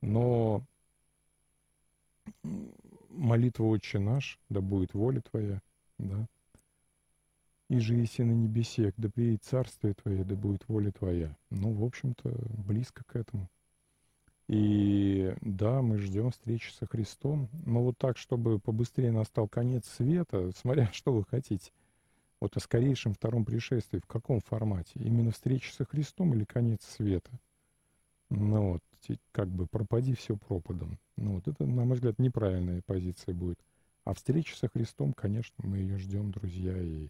Но 0.00 0.62
молитва 3.10 3.64
«Отче 3.64 3.98
наш», 3.98 4.38
да 4.48 4.60
будет 4.60 4.94
воля 4.94 5.20
Твоя, 5.20 5.60
да, 5.98 6.26
и 7.68 7.78
же 7.78 7.94
еси 7.94 8.22
на 8.22 8.32
небесе, 8.32 8.92
да 8.96 9.08
приедет 9.08 9.42
царствие 9.42 9.94
Твое, 9.94 10.24
да 10.24 10.36
будет 10.36 10.68
воля 10.68 10.92
Твоя. 10.92 11.36
Ну, 11.50 11.72
в 11.72 11.84
общем-то, 11.84 12.32
близко 12.66 13.02
к 13.04 13.16
этому. 13.16 13.48
И 14.48 15.34
да, 15.40 15.82
мы 15.82 15.98
ждем 15.98 16.30
встречи 16.30 16.70
со 16.70 16.86
Христом, 16.86 17.48
но 17.64 17.82
вот 17.82 17.98
так, 17.98 18.16
чтобы 18.16 18.60
побыстрее 18.60 19.10
настал 19.10 19.48
конец 19.48 19.86
света, 19.88 20.52
смотря 20.56 20.90
что 20.92 21.12
вы 21.12 21.24
хотите, 21.24 21.72
вот 22.40 22.56
о 22.56 22.60
скорейшем 22.60 23.14
втором 23.14 23.44
пришествии, 23.44 23.98
в 23.98 24.06
каком 24.06 24.40
формате? 24.40 24.92
Именно 24.94 25.32
встреча 25.32 25.72
со 25.72 25.84
Христом 25.84 26.34
или 26.34 26.44
конец 26.44 26.84
света? 26.84 27.30
Ну 28.28 28.72
вот, 28.72 28.82
как 29.32 29.48
бы 29.48 29.66
пропади 29.66 30.14
все 30.14 30.36
пропадом. 30.36 30.98
Ну 31.16 31.34
вот 31.34 31.48
это, 31.48 31.64
на 31.64 31.84
мой 31.84 31.94
взгляд, 31.94 32.18
неправильная 32.18 32.82
позиция 32.84 33.34
будет. 33.34 33.58
А 34.04 34.14
встреча 34.14 34.56
со 34.56 34.68
Христом, 34.68 35.12
конечно, 35.12 35.54
мы 35.58 35.78
ее 35.78 35.98
ждем, 35.98 36.30
друзья, 36.30 36.76
и 36.76 37.08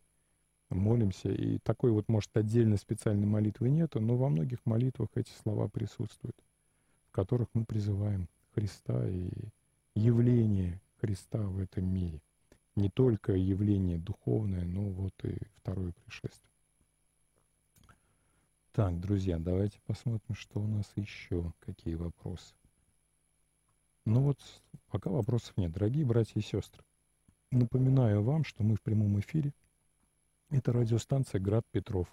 молимся. 0.71 1.31
И 1.31 1.59
такой 1.59 1.91
вот, 1.91 2.09
может, 2.09 2.35
отдельно 2.37 2.77
специальной 2.77 3.27
молитвы 3.27 3.69
нету, 3.69 4.01
но 4.01 4.17
во 4.17 4.29
многих 4.29 4.59
молитвах 4.65 5.09
эти 5.15 5.31
слова 5.43 5.69
присутствуют, 5.69 6.37
в 7.09 7.13
которых 7.13 7.49
мы 7.55 7.65
призываем 7.65 8.29
Христа 8.55 9.07
и 9.09 9.31
явление 9.95 10.81
Христа 11.01 11.39
в 11.39 11.59
этом 11.59 11.87
мире. 11.87 12.21
Не 12.77 12.91
только 12.91 13.33
явление 13.33 13.99
духовное, 13.99 14.65
но 14.65 14.83
вот 14.83 15.13
и 15.25 15.37
второе 15.57 15.93
пришествие. 15.93 16.51
Так, 18.77 19.01
друзья, 19.01 19.39
давайте 19.39 19.81
посмотрим, 19.87 20.35
что 20.35 20.61
у 20.61 20.67
нас 20.67 20.85
еще, 20.97 21.51
какие 21.61 21.95
вопросы. 21.95 22.53
Ну 24.05 24.21
вот, 24.21 24.39
пока 24.91 25.09
вопросов 25.09 25.57
нет. 25.57 25.73
Дорогие 25.73 26.05
братья 26.05 26.39
и 26.39 26.43
сестры, 26.43 26.85
напоминаю 27.51 28.23
вам, 28.23 28.45
что 28.45 28.63
мы 28.65 28.77
в 28.77 28.83
прямом 28.83 29.19
эфире– 29.21 29.55
Это 30.51 30.75
радиостанция 30.75 31.41
«Град 31.41 31.65
Петров». 31.71 32.07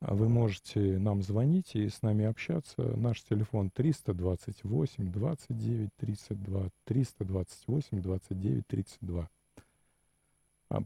А 0.00 0.14
вы 0.14 0.28
можете 0.28 0.98
нам 0.98 1.22
звонить 1.22 1.74
и 1.74 1.88
с 1.88 2.02
нами 2.02 2.26
общаться. 2.26 2.82
Наш 2.98 3.22
телефон 3.22 3.70
328 3.70 5.10
29 5.10 5.88
32, 5.96 6.68
328 6.84 8.02
29 8.02 8.66
32. 8.66 9.30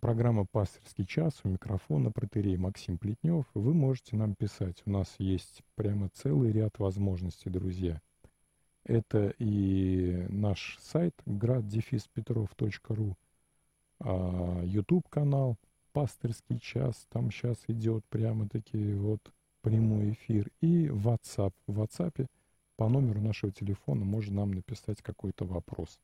Программа 0.01 0.47
«Пастырский 0.47 1.05
час» 1.07 1.41
у 1.45 1.49
микрофона 1.49 2.11
протерей 2.11 2.57
Максим 2.57 2.99
Плетнев. 2.99 3.45
Вы 3.55 3.75
можете 3.75 4.17
нам 4.17 4.35
писать. 4.35 4.83
У 4.87 4.91
нас 4.91 5.15
есть 5.19 5.63
прямо 5.75 6.09
целый 6.09 6.53
ряд 6.53 6.79
возможностей, 6.79 7.51
друзья. 7.51 8.01
Это 8.85 9.35
и 9.39 10.27
наш 10.29 10.79
сайт 10.81 11.15
graddefispetrov.ru, 11.27 13.15
YouTube-канал– 14.65 15.57
пастырский 15.95 16.59
час, 16.59 17.07
там 17.09 17.31
сейчас 17.31 17.57
идет 17.69 18.05
прямо-таки 18.11 18.95
вот 18.95 19.21
прямой 19.63 20.11
эфир, 20.13 20.51
и 20.61 20.89
WhatsApp. 20.89 21.53
В 21.67 21.81
WhatsApp 21.81 22.27
по 22.77 22.89
номеру 22.89 23.21
нашего 23.21 23.53
телефона 23.53 24.05
можно 24.05 24.41
нам 24.41 24.53
написать 24.53 25.01
какой-то 25.01 25.45
вопрос. 25.47 26.01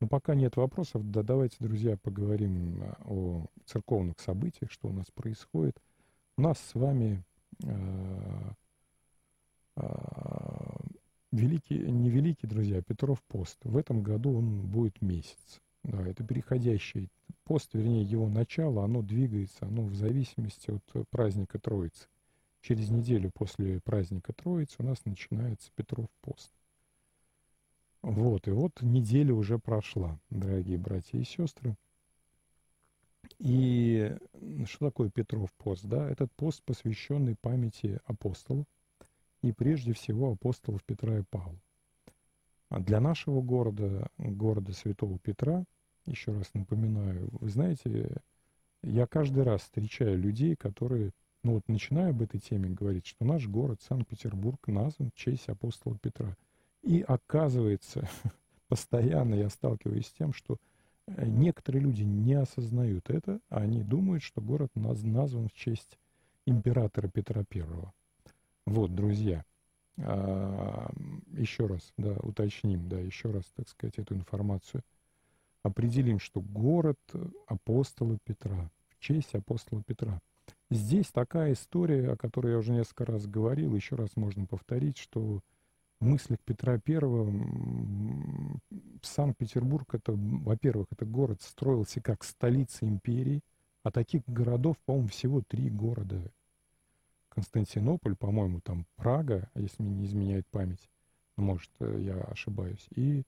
Но 0.00 0.08
пока 0.08 0.34
нет 0.34 0.56
вопросов, 0.56 1.10
да 1.10 1.22
давайте, 1.22 1.56
друзья, 1.58 1.96
поговорим 1.96 2.82
э, 2.82 2.94
о 3.06 3.46
церковных 3.64 4.20
событиях, 4.20 4.70
что 4.70 4.88
у 4.88 4.92
нас 4.92 5.06
происходит. 5.10 5.80
У 6.36 6.42
нас 6.42 6.58
с 6.58 6.74
вами 6.74 7.24
э, 7.64 8.50
э, 9.76 9.86
великий, 11.32 11.78
не 11.78 12.10
великий, 12.10 12.46
друзья, 12.46 12.78
а 12.78 12.82
Петров 12.82 13.22
пост. 13.22 13.56
В 13.64 13.76
этом 13.76 14.02
году 14.02 14.36
он 14.36 14.66
будет 14.66 15.00
месяц. 15.00 15.62
Да, 15.82 16.06
это 16.06 16.24
переходящий 16.24 17.08
пост, 17.44 17.72
вернее, 17.72 18.02
его 18.02 18.28
начало, 18.28 18.84
оно 18.84 19.00
двигается, 19.02 19.66
оно 19.66 19.82
в 19.84 19.94
зависимости 19.94 20.72
от 20.72 21.08
праздника 21.08 21.58
Троицы. 21.58 22.08
Через 22.60 22.90
неделю 22.90 23.30
после 23.32 23.80
праздника 23.80 24.32
Троицы 24.34 24.74
у 24.80 24.82
нас 24.82 25.04
начинается 25.06 25.70
Петров 25.74 26.08
пост. 26.20 26.50
Вот, 28.06 28.46
и 28.46 28.52
вот 28.52 28.82
неделя 28.82 29.34
уже 29.34 29.58
прошла, 29.58 30.16
дорогие 30.30 30.78
братья 30.78 31.18
и 31.18 31.24
сестры. 31.24 31.74
И 33.40 34.16
что 34.66 34.86
такое 34.86 35.10
Петров 35.10 35.52
пост? 35.54 35.84
Да? 35.84 36.08
Этот 36.08 36.32
пост, 36.36 36.62
посвященный 36.62 37.34
памяти 37.34 37.98
апостолов, 38.04 38.64
и 39.42 39.50
прежде 39.50 39.92
всего 39.92 40.30
апостолов 40.30 40.84
Петра 40.84 41.18
и 41.18 41.22
Павла. 41.28 41.58
А 42.68 42.78
для 42.78 43.00
нашего 43.00 43.42
города, 43.42 44.06
города 44.18 44.72
Святого 44.72 45.18
Петра, 45.18 45.64
еще 46.04 46.30
раз 46.30 46.54
напоминаю, 46.54 47.28
вы 47.32 47.48
знаете, 47.48 48.22
я 48.84 49.08
каждый 49.08 49.42
раз 49.42 49.62
встречаю 49.62 50.16
людей, 50.16 50.54
которые, 50.54 51.10
ну 51.42 51.54
вот 51.54 51.66
начинаю 51.66 52.10
об 52.10 52.22
этой 52.22 52.38
теме 52.38 52.68
говорить, 52.68 53.06
что 53.06 53.24
наш 53.24 53.48
город 53.48 53.80
Санкт-Петербург 53.82 54.64
назван 54.68 55.10
в 55.10 55.18
честь 55.18 55.48
апостола 55.48 55.98
Петра. 55.98 56.36
И 56.86 57.02
оказывается, 57.02 58.08
постоянно 58.68 59.34
я 59.34 59.50
сталкиваюсь 59.50 60.06
с 60.06 60.12
тем, 60.12 60.32
что 60.32 60.56
э, 61.06 61.26
некоторые 61.26 61.82
люди 61.82 62.02
не 62.02 62.34
осознают 62.34 63.10
это, 63.10 63.40
а 63.50 63.58
они 63.58 63.82
думают, 63.82 64.22
что 64.22 64.40
город 64.40 64.70
назван 64.74 65.48
в 65.48 65.52
честь 65.52 65.98
императора 66.46 67.08
Петра 67.08 67.44
Первого. 67.44 67.92
Вот, 68.64 68.94
друзья, 68.94 69.44
а, 69.98 70.90
еще 71.32 71.66
раз, 71.66 71.92
да, 71.96 72.16
уточним, 72.22 72.88
да, 72.88 72.98
еще 72.98 73.30
раз, 73.30 73.44
так 73.54 73.68
сказать, 73.68 73.98
эту 73.98 74.14
информацию– 74.14 74.82
определим, 75.66 76.18
что 76.18 76.40
город 76.40 76.98
апостола 77.46 78.18
Петра, 78.24 78.70
в 78.88 78.98
честь 78.98 79.34
апостола 79.34 79.82
Петра. 79.82 80.20
Здесь 80.70 81.08
такая 81.08 81.52
история, 81.52 82.12
о 82.12 82.16
которой 82.16 82.52
я 82.52 82.58
уже 82.58 82.72
несколько 82.72 83.04
раз 83.04 83.26
говорил, 83.26 83.74
еще 83.74 83.96
раз 83.96 84.16
можно 84.16 84.46
повторить, 84.46 84.96
что 84.96 85.40
мыслях 86.00 86.38
Петра 86.44 86.78
Первого 86.78 87.32
Санкт-Петербург, 89.02 89.94
это, 89.94 90.12
во-первых, 90.14 90.88
это 90.90 91.04
город 91.04 91.42
строился 91.42 92.00
как 92.00 92.24
столица 92.24 92.86
империи, 92.86 93.42
а 93.82 93.90
таких 93.90 94.22
городов, 94.26 94.76
по-моему, 94.84 95.08
всего 95.08 95.42
три 95.46 95.70
города. 95.70 96.30
Константинополь, 97.28 98.16
по-моему, 98.16 98.60
там 98.60 98.86
Прага, 98.96 99.50
если 99.54 99.82
мне 99.82 99.94
не 99.94 100.06
изменяет 100.06 100.46
память, 100.48 100.88
может, 101.36 101.70
я 101.80 102.16
ошибаюсь, 102.22 102.86
и 102.94 103.24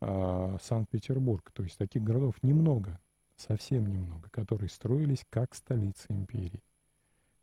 а, 0.00 0.58
Санкт-Петербург. 0.60 1.50
То 1.52 1.62
есть 1.62 1.78
таких 1.78 2.02
городов 2.02 2.34
немного, 2.42 3.00
совсем 3.36 3.86
немного, 3.86 4.28
которые 4.30 4.68
строились 4.68 5.24
как 5.30 5.54
столица 5.54 6.06
империи. 6.10 6.62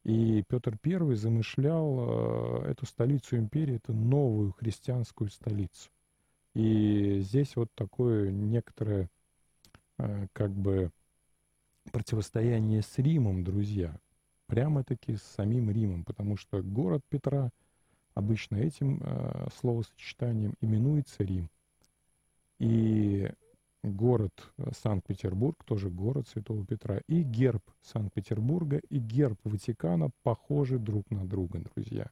И 0.04 0.44
Петр 0.48 0.78
I 0.84 1.16
замышлял 1.16 2.64
э, 2.64 2.72
эту 2.72 2.86
столицу 2.86 3.38
империи, 3.38 3.76
эту 3.76 3.94
новую 3.94 4.52
христианскую 4.54 5.30
столицу. 5.30 5.90
И 6.56 7.20
здесь 7.22 7.56
вот 7.56 7.70
такое 7.76 8.32
некоторое 8.32 9.10
э, 10.00 10.28
как 10.34 10.52
бы 10.52 10.92
противостояние 11.92 12.82
с 12.82 12.98
Римом, 12.98 13.44
друзья. 13.44 13.96
Прямо-таки 14.48 15.16
с 15.16 15.24
самим 15.24 15.70
Римом, 15.70 16.04
потому 16.04 16.36
что 16.36 16.62
город 16.62 17.04
Петра 17.10 17.52
обычно 18.16 18.58
этим 18.58 19.00
э, 19.02 19.48
словосочетанием 19.60 20.56
именуется 20.62 21.24
Рим. 21.24 21.50
И 22.60 23.32
город 23.84 24.32
Санкт-Петербург, 24.72 25.64
тоже 25.66 25.90
город 25.90 26.28
Святого 26.28 26.66
Петра, 26.66 27.02
и 27.08 27.24
герб 27.24 27.64
Санкт-Петербурга, 27.82 28.78
и 28.90 29.00
герб 29.00 29.40
Ватикана 29.44 30.12
похожи 30.24 30.78
друг 30.78 31.10
на 31.10 31.26
друга, 31.26 31.60
друзья. 31.74 32.10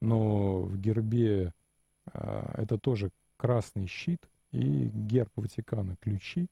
Но 0.00 0.62
в 0.62 0.78
гербе 0.78 1.54
а, 2.12 2.54
это 2.58 2.78
тоже 2.78 3.10
красный 3.36 3.86
щит, 3.86 4.28
и 4.50 4.90
герб 4.92 5.30
Ватикана 5.36 5.96
ключи 5.96 6.48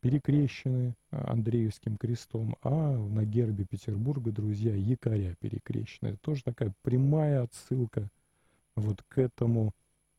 перекрещены 0.00 0.94
а, 1.10 1.32
Андреевским 1.32 1.96
крестом, 1.96 2.56
а 2.62 2.96
на 2.96 3.24
гербе 3.24 3.64
Петербурга, 3.64 4.30
друзья, 4.30 4.74
якоря 4.74 5.34
перекрещены. 5.40 6.10
Это 6.10 6.18
тоже 6.18 6.44
такая 6.44 6.72
прямая 6.82 7.42
отсылка 7.42 8.08
вот 8.76 9.02
к 9.08 9.18
этому, 9.18 9.72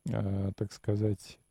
а, 0.09 0.51
так 0.55 0.73
сказать, 0.73 1.39
Э, 1.41 1.50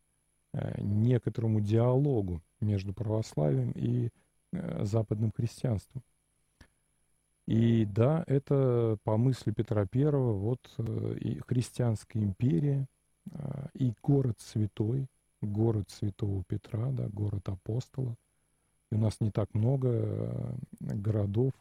некоторому 0.77 1.61
диалогу 1.61 2.41
между 2.59 2.93
православием 2.93 3.71
и 3.71 4.09
э, 4.51 4.83
западным 4.83 5.31
христианством. 5.31 6.03
И 7.47 7.85
да, 7.85 8.23
это 8.27 8.97
по 9.03 9.17
мысли 9.17 9.51
Петра 9.51 9.87
I, 9.91 10.09
вот 10.11 10.59
э, 10.77 11.17
и 11.19 11.39
христианская 11.39 12.19
империя, 12.19 12.87
и 13.73 13.93
город 14.01 14.39
святой, 14.39 15.07
город 15.41 15.89
святого 15.91 16.43
Петра, 16.43 16.89
да, 16.91 17.07
город 17.07 17.47
апостола. 17.49 18.15
И 18.91 18.95
у 18.95 18.97
нас 18.97 19.19
не 19.19 19.29
так 19.29 19.53
много 19.53 20.57
городов, 20.79 21.53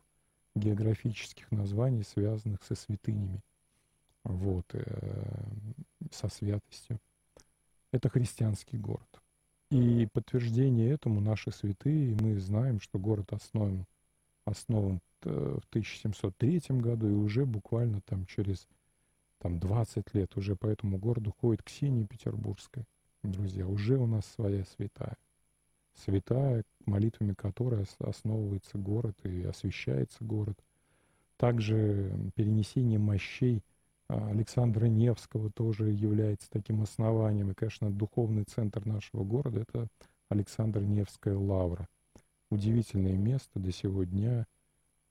географических 0.55 1.51
названий, 1.53 2.03
связанных 2.03 2.63
со 2.63 2.75
святынями, 2.75 3.43
вот, 4.25 4.65
со 6.11 6.29
святостью. 6.29 6.99
Это 7.93 8.09
христианский 8.09 8.79
город. 8.79 9.21
И 9.71 10.09
подтверждение 10.13 10.91
этому 10.91 11.21
наши 11.21 11.53
святые, 11.53 12.17
мы 12.21 12.39
знаем, 12.39 12.81
что 12.81 12.99
город 12.99 13.33
основан, 13.33 13.87
основан 14.45 15.01
в 15.23 15.63
1703 15.71 16.63
году, 16.81 17.09
и 17.09 17.15
уже 17.15 17.47
буквально 17.47 18.01
там 18.01 18.27
через 18.27 18.67
там, 19.39 19.59
20 19.59 20.15
лет 20.15 20.37
уже 20.37 20.57
по 20.57 20.67
этому 20.67 20.99
городу 20.99 21.35
ходит 21.41 21.63
Ксения 21.63 22.07
Петербургская. 22.07 22.85
Друзья, 23.23 23.67
уже 23.67 23.97
у 23.97 24.07
нас 24.07 24.27
своя 24.27 24.65
святая. 24.65 25.17
Святая, 25.95 26.65
молитвами 26.87 27.35
которой 27.35 27.85
основывается 27.99 28.79
город 28.79 29.17
и 29.25 29.43
освещается 29.43 30.25
город. 30.25 30.59
Также 31.37 32.13
перенесение 32.35 32.99
мощей 32.99 33.63
Александра 34.11 34.87
Невского 34.87 35.51
тоже 35.51 35.91
является 35.91 36.51
таким 36.51 36.83
основанием. 36.83 37.51
И, 37.51 37.55
конечно, 37.55 37.91
духовный 37.91 38.45
центр 38.45 38.85
нашего 38.87 39.25
города— 39.25 39.61
это 39.69 39.89
Александр 40.29 40.81
Невская 40.81 41.37
лавра. 41.37 41.89
Удивительное 42.51 43.17
место 43.17 43.61
до 43.61 43.71
сего 43.71 44.05
дня. 44.05 44.47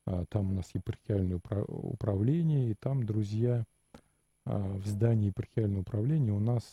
А, 0.05 0.25
там 0.25 0.51
у 0.51 0.55
нас 0.55 0.69
епархиальное 0.73 1.39
управление, 1.67 2.71
и 2.71 2.73
там, 2.73 3.05
друзья, 3.05 3.63
а, 4.45 4.59
в 4.59 4.85
здании 4.85 5.27
епархиального 5.27 5.81
управления 5.81 6.33
у 6.33 6.39
нас, 6.39 6.63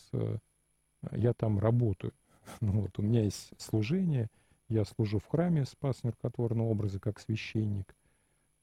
я 1.11 1.33
там 1.33 1.59
работаю. 1.59 2.13
Ну, 2.61 2.81
вот, 2.81 2.97
у 2.97 3.01
меня 3.01 3.23
есть 3.23 3.51
служение, 3.57 4.29
я 4.69 4.85
служу 4.85 5.19
в 5.19 5.27
храме 5.27 5.65
Спас 5.65 6.03
Неркотворного 6.03 6.69
образа 6.69 6.97
как 6.97 7.19
священник— 7.19 7.93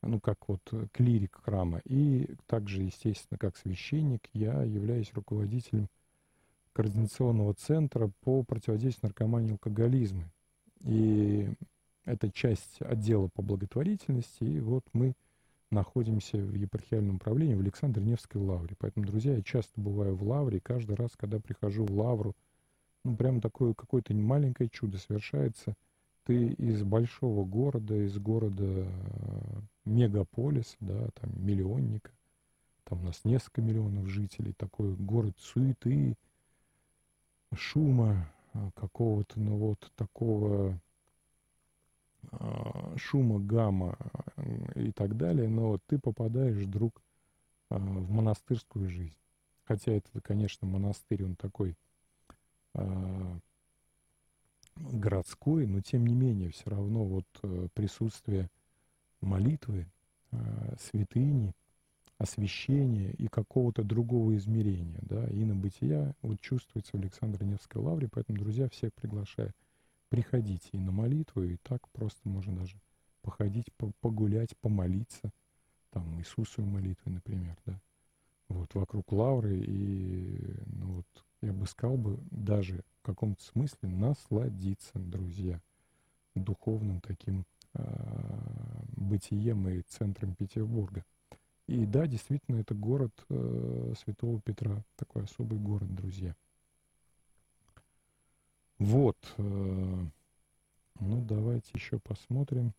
ну, 0.07 0.20
как 0.20 0.48
вот 0.48 0.61
э, 0.72 0.86
клирик 0.92 1.40
храма. 1.42 1.80
И 1.84 2.28
также, 2.46 2.82
естественно, 2.82 3.38
как 3.38 3.57
священник, 3.57 4.28
я 4.32 4.62
являюсь 4.62 5.12
руководителем 5.14 5.88
Координационного 6.72 7.55
центра 7.55 8.11
по 8.22 8.42
противодействию 8.42 9.11
наркомании 9.11 9.50
и 9.50 9.52
алкоголизму. 9.52 10.24
И 10.80 11.48
это 12.05 12.30
часть 12.30 12.80
отдела 12.80 13.28
по 13.32 13.42
благотворительности, 13.42 14.44
и 14.44 14.61
вот 14.61 14.84
мы 14.92 15.14
находимся 15.70 16.36
в 16.38 16.55
епархиальном 16.55 17.16
управлении 17.16 17.55
в 17.55 17.61
Александр-Невской 17.61 18.40
лавре. 18.40 18.74
Поэтому, 18.78 19.07
друзья, 19.07 19.34
я 19.36 19.42
часто 19.42 19.80
бываю 19.80 20.14
в 20.16 20.22
лавре, 20.22 20.59
и 20.59 20.61
каждый 20.61 20.96
раз, 20.96 21.12
когда 21.16 21.38
прихожу 21.38 21.84
в 21.84 21.92
лавру, 21.92 22.34
ну, 23.05 23.16
прям 23.16 23.40
такое 23.40 23.74
какое-то 23.74 24.14
маленькое 24.14 24.68
чудо 24.68 24.98
совершается. 24.98 25.74
Ты 26.24 26.52
из 26.52 26.82
большого 26.82 27.44
города, 27.44 27.94
из 27.94 28.18
города 28.18 28.64
э, 28.64 28.86
мегаполиса, 29.84 30.76
да, 30.80 31.08
там, 31.20 31.30
миллионника, 31.36 32.10
там 32.84 33.02
у 33.02 33.04
нас 33.04 33.20
несколько 33.24 33.60
миллионов 33.60 34.06
жителей, 34.08 34.54
такой 34.54 34.94
город 34.94 35.34
суеты, 35.38 36.16
шума, 37.54 38.26
э, 38.54 38.70
какого-то, 38.74 39.38
ну, 39.38 39.56
вот 39.58 39.92
такого 39.96 40.78
а, 42.32 42.94
шума, 42.96 43.38
гамма 43.38 43.98
и 44.74 44.92
так 44.92 45.16
далее, 45.18 45.48
но 45.48 45.78
ты 45.86 45.98
попадаешь 45.98 46.56
вдруг 46.56 47.02
в 47.68 48.10
монастырскую 48.10 48.88
жизнь. 48.88 49.16
Хотя 49.64 49.92
это, 49.92 50.20
конечно, 50.22 50.66
монастырь, 50.66 51.24
он 51.24 51.36
такой 51.36 51.76
городской, 54.76 55.66
но 55.66 55.80
тем 55.80 56.06
не 56.06 56.14
менее 56.14 56.50
все 56.50 56.70
равно 56.70 57.04
вот 57.04 57.26
э, 57.42 57.68
присутствие 57.74 58.50
молитвы, 59.20 59.86
святыни, 60.80 61.54
освящения 62.18 63.12
и 63.12 63.28
какого-то 63.28 63.84
другого 63.84 64.36
измерения, 64.36 64.98
да, 65.02 65.24
и 65.28 65.44
на 65.44 65.54
бытия 65.54 66.12
вот 66.22 66.40
чувствуется 66.40 66.90
в 66.92 67.00
Александре 67.00 67.46
Невской 67.46 67.80
лавре, 67.80 68.08
поэтому, 68.10 68.38
друзья, 68.38 68.68
всех 68.68 68.92
приглашаю 68.94 69.52
приходите 70.14 70.68
и 70.70 70.78
на 70.78 70.92
молитву, 70.92 71.42
и 71.42 71.56
так 71.64 71.88
просто 71.88 72.20
можно 72.28 72.54
даже 72.54 72.76
походить, 73.22 73.66
погулять, 74.00 74.56
помолиться, 74.58 75.32
там, 75.90 76.20
Иисусовой 76.20 76.70
молитвы, 76.70 77.10
например, 77.10 77.56
да, 77.66 77.80
вот, 78.48 78.72
вокруг 78.74 79.10
лавры, 79.10 79.58
и, 79.58 80.54
ну, 80.66 80.86
вот, 80.86 81.24
я 81.45 81.53
бы 81.53 81.66
сказал 81.66 81.97
бы, 81.97 82.18
даже 82.30 82.82
в 83.01 83.07
каком-то 83.07 83.42
смысле 83.42 83.88
насладиться, 83.88 84.92
друзья, 84.95 85.61
духовным 86.34 87.01
таким 87.01 87.45
э, 87.74 87.84
бытием 88.97 89.68
и 89.68 89.82
центром 89.82 90.34
Петербурга. 90.34 91.05
И 91.66 91.86
да, 91.86 92.07
действительно, 92.07 92.57
это 92.57 92.74
город 92.74 93.12
э, 93.28 93.95
Святого 94.03 94.40
Петра, 94.40 94.82
такой 94.97 95.24
особый 95.24 95.59
город, 95.59 95.95
друзья. 95.95 96.34
Вот. 98.78 99.16
Э, 99.38 100.07
ну, 101.01 101.24
давайте 101.24 101.70
еще 101.74 101.99
посмотрим. 101.99 102.72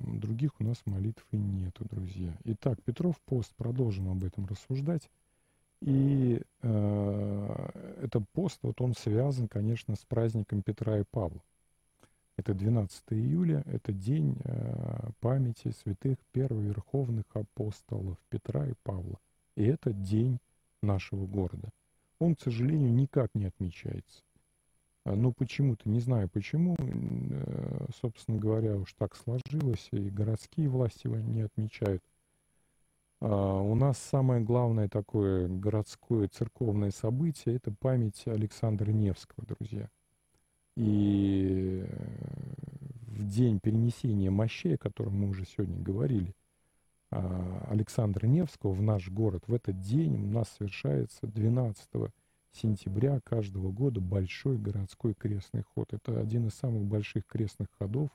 Других 0.00 0.58
у 0.60 0.64
нас 0.64 0.82
молитв 0.86 1.26
и 1.32 1.36
нету, 1.36 1.84
друзья. 1.90 2.36
Итак, 2.44 2.82
Петров 2.82 3.20
пост, 3.26 3.54
продолжим 3.56 4.08
об 4.08 4.24
этом 4.24 4.46
рассуждать. 4.46 5.10
И 5.80 6.42
э, 6.62 7.70
этот 8.02 8.28
пост, 8.30 8.58
вот 8.62 8.80
он 8.80 8.94
связан, 8.94 9.48
конечно, 9.48 9.96
с 9.96 10.04
праздником 10.04 10.62
Петра 10.62 10.98
и 10.98 11.04
Павла. 11.10 11.42
Это 12.36 12.54
12 12.54 13.02
июля, 13.10 13.62
это 13.66 13.92
день 13.92 14.36
э, 14.44 15.10
памяти 15.20 15.74
святых 15.82 16.18
первоверховных 16.32 17.24
апостолов 17.32 18.16
Петра 18.28 18.66
и 18.66 18.74
Павла. 18.82 19.18
И 19.56 19.64
это 19.64 19.92
день 19.92 20.38
нашего 20.82 21.26
города 21.26 21.70
он, 22.20 22.36
к 22.36 22.40
сожалению, 22.40 22.92
никак 22.92 23.34
не 23.34 23.46
отмечается. 23.46 24.22
А, 25.04 25.10
Но 25.10 25.22
ну, 25.22 25.32
почему-то, 25.32 25.88
не 25.88 26.00
знаю 26.00 26.28
почему, 26.28 26.76
э, 26.78 27.86
собственно 28.00 28.38
говоря, 28.38 28.76
уж 28.76 28.92
так 28.92 29.16
сложилось, 29.16 29.88
и 29.90 30.10
городские 30.10 30.68
власти 30.68 31.06
его 31.06 31.16
не 31.16 31.40
отмечают. 31.40 32.02
А, 33.20 33.60
у 33.60 33.74
нас 33.74 33.98
самое 33.98 34.40
главное 34.40 34.88
такое 34.88 35.46
городское 35.48 36.28
церковное 36.28 36.90
событие– 36.90 37.56
это 37.56 37.72
память 37.72 38.26
Александра 38.26 38.90
Невского, 38.90 39.44
друзья. 39.46 39.90
И 40.76 41.84
в 43.06 43.26
день 43.28 43.60
перенесения 43.60 44.30
мощей, 44.30 44.76
о 44.76 44.78
котором 44.78 45.18
мы 45.18 45.28
уже 45.28 45.44
сегодня 45.44 45.78
говорили, 45.78 46.34
а, 47.10 47.66
Александра 47.68 48.26
Невского 48.26 48.72
в 48.72 48.80
наш 48.80 49.10
город. 49.10 49.44
В 49.46 49.54
этот 49.54 49.80
день 49.80 50.14
у 50.16 50.26
нас 50.26 50.48
совершается 50.56 51.26
12 51.26 52.12
сентября 52.52 53.20
каждого 53.20 53.70
года 53.70 54.00
большой 54.00 54.56
городской 54.56 55.12
крестный 55.12 55.62
ход. 55.62 55.92
Это 55.92 56.18
один 56.18 56.46
из 56.46 56.54
самых 56.54 56.84
больших 56.84 57.26
крестных 57.26 57.68
ходов 57.78 58.08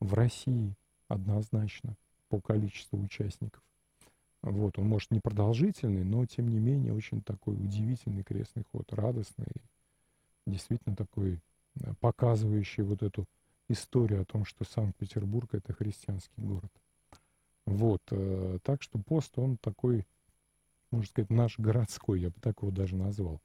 в 0.00 0.12
России 0.12 0.74
однозначно 1.08 1.96
по 2.28 2.40
количеству 2.40 3.00
участников. 3.00 3.62
Вот, 4.42 4.78
он 4.78 4.88
может 4.88 5.10
не 5.12 5.20
продолжительный, 5.20 6.04
но 6.04 6.26
тем 6.26 6.48
не 6.48 6.58
менее 6.58 6.92
очень 6.92 7.22
такой 7.22 7.54
удивительный 7.54 8.24
крестный 8.24 8.64
ход, 8.72 8.92
радостный, 8.92 9.52
действительно 10.46 10.96
такой 10.96 11.40
э, 11.76 11.94
показывающий 12.00 12.82
вот 12.82 13.02
эту 13.02 13.24
историю 13.68 14.22
о 14.22 14.24
том, 14.24 14.44
что 14.44 14.64
Санкт-Петербург 14.64 15.54
это 15.54 15.72
христианский 15.72 16.42
город. 16.42 16.72
Вот, 17.66 18.02
э, 18.10 18.58
так 18.64 18.82
что 18.82 18.98
пост, 18.98 19.38
он 19.38 19.58
такой, 19.58 20.06
можно 20.90 21.06
сказать, 21.06 21.30
наш 21.30 21.58
городской, 21.60 22.20
я 22.20 22.30
бы 22.30 22.40
так 22.40 22.62
его 22.62 22.72
даже 22.72 22.96
назвал. 22.96 23.40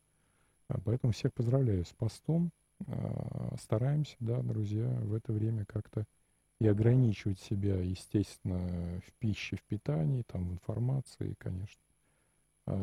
А 0.68 0.80
поэтому 0.84 1.14
всех 1.14 1.34
поздравляю 1.34 1.86
с 1.86 1.94
постом. 1.94 2.52
А, 2.88 3.56
стараемся, 3.60 4.16
да, 4.20 4.42
друзья, 4.42 4.88
в 5.02 5.14
это 5.14 5.32
время 5.32 5.66
как-то 5.66 6.06
и 6.60 6.68
ограничивать 6.68 7.40
себя, 7.40 7.76
естественно, 7.76 8.60
в 9.06 9.12
пище, 9.20 9.58
в 9.58 9.64
питании, 9.64 10.24
там, 10.32 10.46
в 10.46 10.54
информации, 10.54 11.36
конечно. 11.38 11.82
А, 12.66 12.74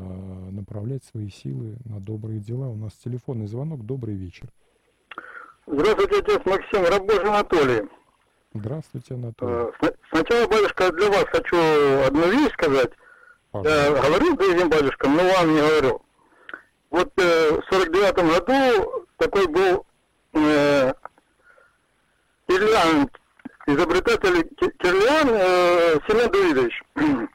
направлять 0.51 1.05
свои 1.05 1.29
силы 1.29 1.77
на 1.85 2.01
добрые 2.01 2.41
дела. 2.41 2.69
У 2.69 2.77
нас 2.77 2.93
телефонный 2.95 3.47
звонок. 3.47 3.85
Добрый 3.85 4.15
вечер. 4.15 4.49
Здравствуйте, 5.67 6.19
отец 6.21 6.41
Максим, 6.47 6.85
рабочий 6.85 7.29
Анатолий. 7.29 7.89
Здравствуйте, 8.55 9.15
Анатолий. 9.15 9.73
Сначала, 10.11 10.47
батюшка, 10.47 10.93
для 10.93 11.09
вас 11.11 11.25
хочу 11.25 11.57
одну 12.07 12.31
вещь 12.31 12.53
сказать. 12.53 12.93
Пожалуйста. 13.51 13.95
Я 13.95 14.03
говорил 14.03 14.37
другим 14.37 14.71
батюшкам, 14.71 15.17
но 15.17 15.23
вам 15.25 15.55
не 15.55 15.61
говорю. 15.61 16.03
Вот 16.91 17.13
э, 17.19 17.61
в 17.61 17.65
сорок 17.69 17.93
девятом 17.93 18.29
году 18.29 19.07
такой 19.19 19.49
был 19.49 19.85
э, 20.33 20.95
Кирлян, 22.47 23.11
изобретатель 23.67 24.49
Кирлян 24.79 25.29
э, 25.31 25.99
Семен 26.09 26.31
Давидович. 26.31 26.83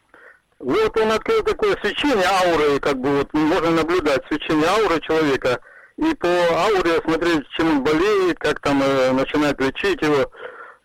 Вот 0.59 0.99
он 0.99 1.09
открыл 1.13 1.41
такое 1.43 1.77
свечение 1.81 2.25
ауры, 2.25 2.81
как 2.81 2.97
бы 2.97 3.19
вот 3.19 3.33
можно 3.33 3.71
наблюдать 3.71 4.21
свечение 4.27 4.67
ауры 4.67 4.99
человека 4.99 5.57
и 5.95 6.13
по 6.15 6.27
ауре 6.27 6.99
смотреть, 7.05 7.47
чем 7.51 7.69
он 7.69 7.83
болеет, 7.85 8.37
как 8.39 8.59
там 8.59 8.81
э, 8.83 9.11
начинает 9.13 9.59
лечить 9.61 10.01
его. 10.01 10.29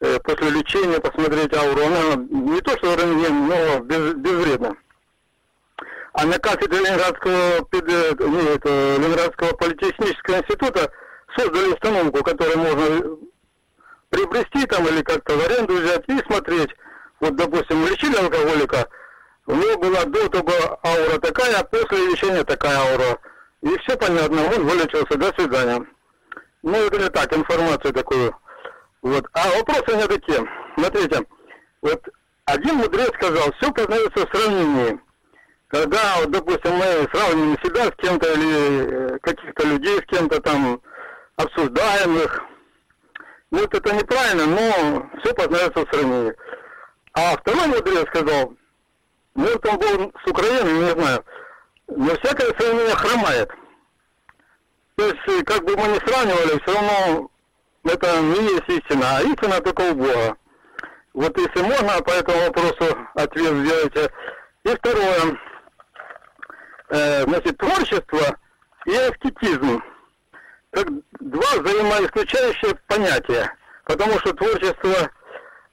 Э, 0.01 0.21
после 0.21 0.51
лечения 0.51 1.01
посмотреть 1.01 1.53
ауру, 1.55 1.87
она 1.87 2.15
не 2.31 2.61
то 2.61 2.71
что 2.79 2.95
рентген, 2.95 3.49
но 3.49 3.81
без, 3.81 4.15
безвредна. 4.15 4.77
А 6.13 6.25
на 6.25 6.39
кафедре 6.39 6.79
Ленинградского, 6.79 7.67
нет, 7.73 8.65
Ленинградского 8.65 9.57
политехнического 9.57 10.37
института 10.37 10.93
создали 11.37 11.73
установку, 11.73 12.23
которую 12.23 12.59
можно 12.59 13.19
приобрести 14.15 14.67
там 14.67 14.87
или 14.87 15.03
как-то 15.03 15.37
в 15.37 15.45
аренду 15.45 15.75
взять 15.75 16.05
и 16.09 16.19
смотреть. 16.27 16.71
Вот, 17.21 17.37
допустим, 17.37 17.87
лечили 17.87 18.17
алкоголика, 18.17 18.89
у 19.47 19.55
него 19.55 19.79
была 19.79 20.05
до 20.05 20.29
того 20.29 20.81
аура 20.85 21.19
такая, 21.19 21.59
а 21.59 21.65
после 21.65 21.99
лечения 22.11 22.45
такая 22.45 22.77
аура. 22.79 23.19
И 23.63 23.79
все 23.79 23.97
понятно, 23.97 24.43
он 24.55 24.67
вылечился, 24.67 25.17
до 25.17 25.33
свидания. 25.39 25.85
Ну, 26.63 26.77
это 26.77 26.99
не 26.99 27.11
так, 27.11 27.33
информацию 27.33 27.93
такую 27.93 28.35
вот. 29.05 29.27
А 29.35 29.49
вопросы 29.59 29.85
у 29.89 29.97
меня 29.97 30.07
такие. 30.07 30.39
Смотрите, 30.79 31.27
вот 31.83 32.03
один 32.47 32.77
мудрец 32.77 33.11
сказал, 33.15 33.53
все 33.53 33.71
познается 33.71 34.27
в 34.27 34.35
сравнении. 34.35 35.01
Когда, 35.69 35.99
вот, 36.21 36.31
допустим, 36.31 36.73
мы 36.73 37.07
сравниваем 37.13 37.59
себя 37.63 37.85
с 37.85 37.93
кем-то 37.99 38.33
или 38.33 39.15
э, 39.15 39.19
каких-то 39.19 39.67
людей 39.67 39.99
с 39.99 40.07
кем-то 40.07 40.41
там 40.41 40.81
обсуждаемых, 41.37 42.41
ну 42.41 42.54
вот 43.61 43.75
это 43.75 43.95
неправильно, 43.95 44.47
но 44.47 45.11
все 45.21 45.35
познается 45.35 45.85
в 45.85 45.91
сравнении. 45.91 46.35
А 47.15 47.37
второй 47.37 47.67
мудрец 47.69 48.07
сказал, 48.09 48.53
ну 49.35 49.59
там 49.61 49.79
был 49.79 50.13
с 50.25 50.31
Украины, 50.31 50.71
не 50.71 50.91
знаю, 50.91 51.25
но 51.89 52.15
всякое 52.17 52.53
сравнение 52.59 52.95
хромает. 52.95 53.51
То 54.97 55.07
есть, 55.07 55.21
э, 55.27 55.43
как 55.45 55.65
бы 55.65 55.77
мы 55.77 55.89
не 55.89 55.99
сравнивали, 55.99 56.61
все 56.63 56.75
равно 56.75 57.31
это 57.85 58.21
не 58.21 58.55
есть 58.55 58.69
истина, 58.69 59.19
а 59.19 59.23
истина 59.23 59.61
только 59.61 59.81
у 59.83 59.95
Бога. 59.95 60.37
Вот 61.15 61.37
если 61.39 61.63
можно, 61.63 62.03
по 62.03 62.11
этому 62.11 62.39
вопросу 62.47 62.97
ответ 63.15 63.55
сделайте. 63.55 64.13
И 64.65 64.69
второе, 64.69 65.39
э, 66.89 67.23
значит, 67.23 67.57
творчество 67.59 68.39
и 68.87 68.97
аскетизм. 68.97 69.83
Как 70.75 70.89
два 71.21 71.63
взаимоисключающее 71.63 72.75
понятие. 72.89 73.51
Потому 73.85 74.19
что 74.21 74.33
творчество 74.33 75.11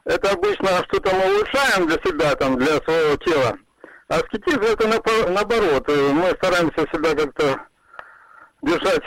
это 0.05 0.31
обычно 0.31 0.67
что-то 0.89 1.15
мы 1.15 1.35
улучшаем 1.35 1.87
для 1.87 1.97
себя, 2.03 2.35
там, 2.35 2.57
для 2.57 2.77
своего 2.81 3.15
тела. 3.17 3.57
А 4.07 4.15
аскетизм 4.15 4.61
это 4.61 4.87
наоборот. 5.29 5.87
Мы 5.87 6.31
стараемся 6.31 6.87
себя 6.91 7.15
как-то 7.15 7.67
держать. 8.61 9.03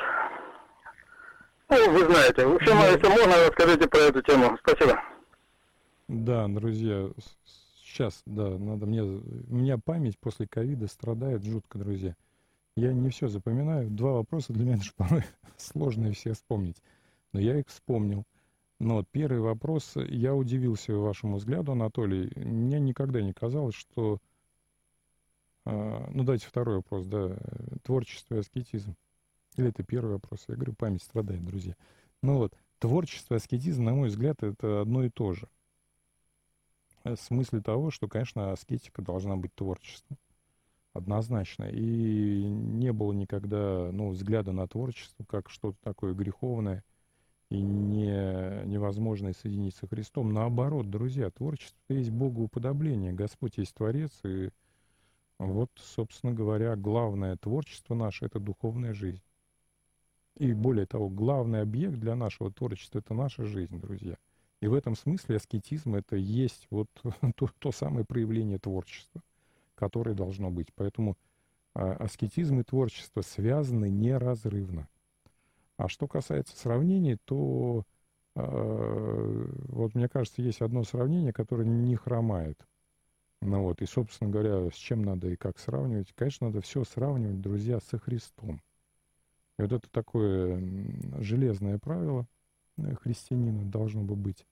Ну, 1.69 1.91
вы 1.91 2.05
знаете. 2.07 2.47
В 2.47 2.55
общем, 2.55 2.77
если 2.79 3.09
можно, 3.09 3.47
расскажите 3.49 3.89
про 3.89 3.99
эту 4.01 4.23
тему. 4.23 4.59
Спасибо. 4.63 5.01
Да, 6.09 6.47
друзья, 6.49 7.09
сейчас, 7.83 8.23
да, 8.27 8.49
надо 8.49 8.87
мне... 8.87 9.03
У 9.03 9.55
меня 9.55 9.79
память 9.79 10.19
после 10.19 10.47
ковида 10.47 10.87
страдает 10.87 11.45
жутко, 11.45 11.79
друзья. 11.79 12.15
Я 12.77 12.93
не 12.93 13.11
все 13.11 13.29
запоминаю. 13.29 13.89
Два 13.89 14.13
вопроса 14.13 14.53
для 14.53 14.65
меня 14.65 14.77
даже 14.79 14.93
порой 14.97 15.25
сложно 15.57 16.13
все 16.13 16.33
вспомнить. 16.33 16.83
Но 17.33 17.41
я 17.41 17.59
их 17.59 17.69
вспомнил. 17.69 18.25
Но 18.81 19.05
первый 19.05 19.41
вопрос, 19.41 19.93
я 19.97 20.35
удивился 20.35 20.93
вашему 20.95 21.37
взгляду, 21.37 21.73
Анатолий. 21.73 22.33
Мне 22.37 22.81
никогда 22.81 23.23
не 23.23 23.33
казалось, 23.33 23.75
что... 23.75 24.19
А, 25.65 26.11
ну, 26.13 26.25
давайте 26.25 26.47
второй 26.47 26.77
вопрос, 26.77 27.07
да. 27.07 27.37
Творчество 27.85 28.35
и 28.35 28.39
аскетизм. 28.39 28.97
Или 29.57 29.69
это 29.69 29.85
первый 29.85 30.15
вопрос? 30.15 30.45
Я 30.49 30.57
говорю, 30.57 30.75
память 30.75 31.03
страдает, 31.03 31.45
друзья. 31.45 31.77
Ну 32.23 32.39
вот, 32.39 32.55
творчество 32.81 33.35
и 33.35 33.37
аскетизм, 33.37 33.85
на 33.85 33.95
мой 33.95 34.09
взгляд, 34.09 34.43
это 34.43 34.81
одно 34.81 35.05
и 35.05 35.11
то 35.11 35.33
же. 35.33 35.49
В 37.05 37.17
смысле 37.17 37.61
того, 37.61 37.91
что, 37.91 38.09
конечно, 38.09 38.51
аскетика 38.51 39.03
должна 39.03 39.37
быть 39.37 39.55
творчеством. 39.55 40.19
Однозначно. 40.95 41.65
И 41.65 42.45
не 42.45 42.93
было 42.93 43.13
никогда 43.13 43.91
ну, 43.93 44.11
взгляда 44.11 44.53
на 44.53 44.69
творчество 44.69 45.25
как 45.25 45.51
что-то 45.51 45.77
такое 45.83 46.15
греховное 46.15 46.85
и 47.51 47.61
не, 47.61 48.65
невозможное 48.65 49.33
соединить 49.33 49.75
со 49.75 49.89
Христом. 49.89 50.33
Наоборот, 50.33 50.89
друзья, 50.91 51.31
творчество 51.31 51.77
есть 51.89 52.11
Богоуподобление. 52.11 53.13
Господь 53.13 53.59
есть 53.59 53.75
Творец, 53.75 54.13
и 54.25 54.51
вот, 55.41 55.71
собственно 55.75 56.33
говоря, 56.33 56.77
главное 56.77 57.37
творчество 57.37 57.97
наше— 57.97 58.25
это 58.27 58.39
духовная 58.39 58.95
жизнь. 58.95 59.23
И 60.37 60.53
более 60.53 60.87
того, 60.87 61.09
главный 61.09 61.63
объект 61.63 61.97
для 61.97 62.15
нашего 62.15 62.53
творчества— 62.53 62.99
это 63.01 63.15
наша 63.15 63.45
жизнь, 63.45 63.81
друзья. 63.81 64.17
И 64.61 64.69
в 64.69 64.75
этом 64.75 64.95
смысле 64.95 65.37
аскетизм— 65.37 65.95
это 65.97 66.15
есть 66.15 66.69
вот 66.71 66.89
то, 67.35 67.51
то 67.59 67.73
самое 67.73 68.07
проявление 68.07 68.61
творчества— 68.61 69.21
которое 69.75 70.15
должно 70.15 70.51
быть. 70.51 70.69
Поэтому 70.75 71.17
а, 71.75 71.93
аскетизм 71.95 72.61
и 72.61 72.65
творчество 72.65 73.23
связаны 73.23 73.91
неразрывно. 73.91 74.89
А 75.77 75.89
что 75.89 76.07
касается 76.07 76.57
сравнений, 76.57 77.17
то 77.25 77.85
э, 78.37 79.47
вот 79.69 79.95
мне 79.97 80.09
кажется, 80.09 80.41
есть 80.41 80.61
одно 80.61 80.85
сравнение, 80.85 81.33
которое 81.33 81.67
не 81.67 81.97
хромает. 81.97 82.65
Ну 83.41 83.63
вот, 83.63 83.83
и, 83.83 83.87
собственно 83.87 84.31
говоря, 84.31 84.71
с 84.71 84.75
чем 84.75 85.03
надо 85.03 85.29
и 85.29 85.37
как 85.37 85.59
сравнивать? 85.59 86.13
Конечно, 86.15 86.47
надо 86.47 86.61
все 86.61 86.85
сравнивать, 86.85 87.41
друзья, 87.41 87.81
со 87.81 87.99
Христом. 87.99 88.63
И 89.59 89.63
вот 89.63 89.73
это 89.73 89.89
такое 89.91 90.63
железное 91.19 91.79
правило 91.79 92.27
э, 92.77 92.95
христианина 93.03 93.65
должно 93.65 94.03
бы 94.03 94.15
быть 94.15 94.47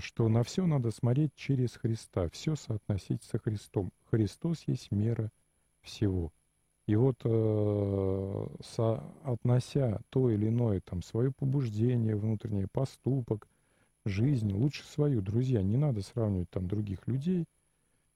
что 0.00 0.28
на 0.28 0.42
все 0.42 0.66
надо 0.66 0.90
смотреть 0.90 1.34
через 1.34 1.74
Христа, 1.76 2.28
все 2.30 2.56
соотносить 2.56 3.22
со 3.24 3.38
Христом. 3.38 3.92
Христос 4.10 4.64
есть 4.66 4.90
мера 4.90 5.30
всего. 5.82 6.32
И 6.86 6.96
вот 6.96 7.20
э, 7.24 8.46
соотнося 8.62 10.00
то 10.10 10.30
или 10.30 10.48
иное, 10.48 10.80
там, 10.80 11.02
свое 11.02 11.30
побуждение 11.30 12.16
внутреннее, 12.16 12.66
поступок, 12.66 13.48
жизнь, 14.04 14.52
лучше 14.52 14.84
свою, 14.84 15.22
друзья, 15.22 15.62
не 15.62 15.76
надо 15.76 16.02
сравнивать 16.02 16.50
там 16.50 16.66
других 16.66 17.06
людей, 17.06 17.44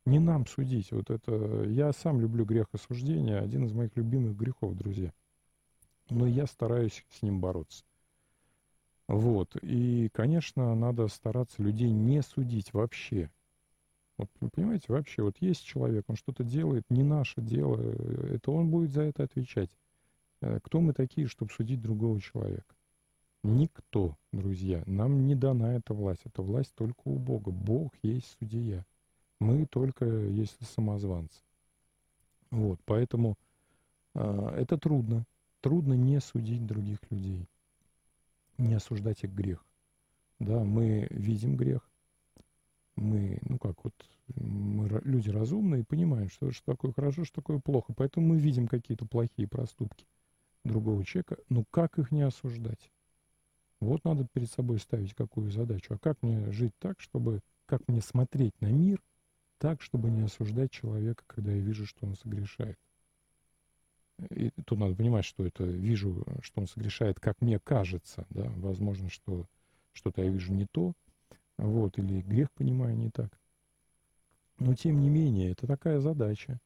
не 0.04 0.18
нам 0.18 0.46
судить. 0.46 0.90
Вот 0.92 1.10
это, 1.10 1.64
я 1.68 1.92
сам 1.92 2.20
люблю 2.20 2.44
грех 2.44 2.66
осуждения, 2.72 3.38
один 3.38 3.66
из 3.66 3.72
моих 3.72 3.96
любимых 3.96 4.36
грехов, 4.36 4.76
друзья. 4.76 5.12
Но 6.10 6.26
я 6.26 6.46
стараюсь 6.46 7.04
с 7.10 7.22
ним 7.22 7.40
бороться. 7.40 7.84
Вот. 9.08 9.56
И, 9.62 10.08
конечно, 10.12 10.74
надо 10.74 11.08
стараться 11.08 11.62
людей 11.62 11.90
не 11.90 12.22
судить 12.22 12.72
вообще. 12.72 13.30
Вот, 14.18 14.28
понимаете, 14.52 14.86
вообще, 14.88 15.22
вот 15.22 15.36
есть 15.40 15.62
человек, 15.64 16.06
он 16.08 16.16
что-то 16.16 16.42
делает, 16.42 16.84
не 16.88 17.02
наше 17.02 17.42
дело, 17.42 17.78
это 17.78 18.50
он 18.50 18.70
будет 18.70 18.90
за 18.90 19.02
это 19.02 19.24
отвечать. 19.24 19.70
Э, 20.40 20.58
кто 20.62 20.80
мы 20.80 20.94
такие, 20.94 21.26
чтобы 21.26 21.52
судить 21.52 21.82
другого 21.82 22.20
человека? 22.20 22.74
Никто, 23.42 24.16
друзья. 24.32 24.82
Нам 24.86 25.26
не 25.26 25.34
дана 25.36 25.74
эта 25.74 25.94
власть. 25.94 26.22
Эта 26.24 26.42
власть 26.42 26.74
только 26.74 27.02
у 27.04 27.16
Бога. 27.16 27.50
Бог 27.52 27.92
есть 28.02 28.36
судья. 28.40 28.84
Мы 29.38 29.66
только, 29.66 30.06
если 30.06 30.64
самозванцы. 30.64 31.42
Вот, 32.50 32.80
поэтому 32.86 33.36
э, 34.14 34.54
это 34.56 34.78
трудно. 34.78 35.24
Трудно 35.60 35.92
не 35.92 36.20
судить 36.20 36.66
других 36.66 36.98
людей 37.10 37.46
не 38.58 38.74
осуждать 38.74 39.24
их 39.24 39.32
грех. 39.32 39.64
Да, 40.38 40.64
мы 40.64 41.06
видим 41.10 41.56
грех, 41.56 41.88
мы, 42.96 43.38
ну 43.42 43.58
как 43.58 43.84
вот, 43.84 43.94
мы 44.34 44.88
люди 45.04 45.30
разумные, 45.30 45.84
понимаем, 45.84 46.28
что, 46.28 46.50
что 46.50 46.72
такое 46.72 46.92
хорошо, 46.92 47.24
что 47.24 47.40
такое 47.40 47.58
плохо. 47.58 47.94
Поэтому 47.96 48.28
мы 48.28 48.38
видим 48.38 48.68
какие-то 48.68 49.06
плохие 49.06 49.46
проступки 49.48 50.06
другого 50.64 51.04
человека. 51.04 51.36
Ну 51.48 51.64
как 51.70 51.98
их 51.98 52.10
не 52.10 52.22
осуждать? 52.22 52.90
Вот 53.80 54.04
надо 54.04 54.26
перед 54.32 54.50
собой 54.50 54.78
ставить 54.78 55.14
какую 55.14 55.50
задачу. 55.50 55.94
А 55.94 55.98
как 55.98 56.22
мне 56.22 56.50
жить 56.50 56.72
так, 56.78 57.00
чтобы, 57.00 57.40
как 57.66 57.86
мне 57.88 58.00
смотреть 58.00 58.58
на 58.60 58.68
мир 58.68 59.02
так, 59.58 59.82
чтобы 59.82 60.10
не 60.10 60.22
осуждать 60.22 60.70
человека, 60.70 61.24
когда 61.26 61.52
я 61.52 61.60
вижу, 61.60 61.86
что 61.86 62.06
он 62.06 62.16
согрешает? 62.16 62.78
И 64.30 64.50
тут 64.64 64.78
надо 64.78 64.94
понимать, 64.94 65.24
что 65.24 65.44
это 65.44 65.64
вижу, 65.64 66.24
что 66.40 66.60
он 66.60 66.66
согрешает, 66.66 67.20
как 67.20 67.40
мне 67.42 67.58
кажется, 67.58 68.26
да, 68.30 68.50
возможно, 68.56 69.10
что 69.10 69.46
что-то 69.92 70.22
я 70.22 70.30
вижу 70.30 70.54
не 70.54 70.66
то, 70.66 70.94
вот, 71.58 71.98
или 71.98 72.22
грех 72.22 72.50
понимаю 72.52 72.96
не 72.96 73.10
так. 73.10 73.38
Но 74.58 74.74
тем 74.74 75.00
не 75.00 75.10
менее, 75.10 75.52
это 75.52 75.66
такая 75.66 76.00
задача. 76.00 76.58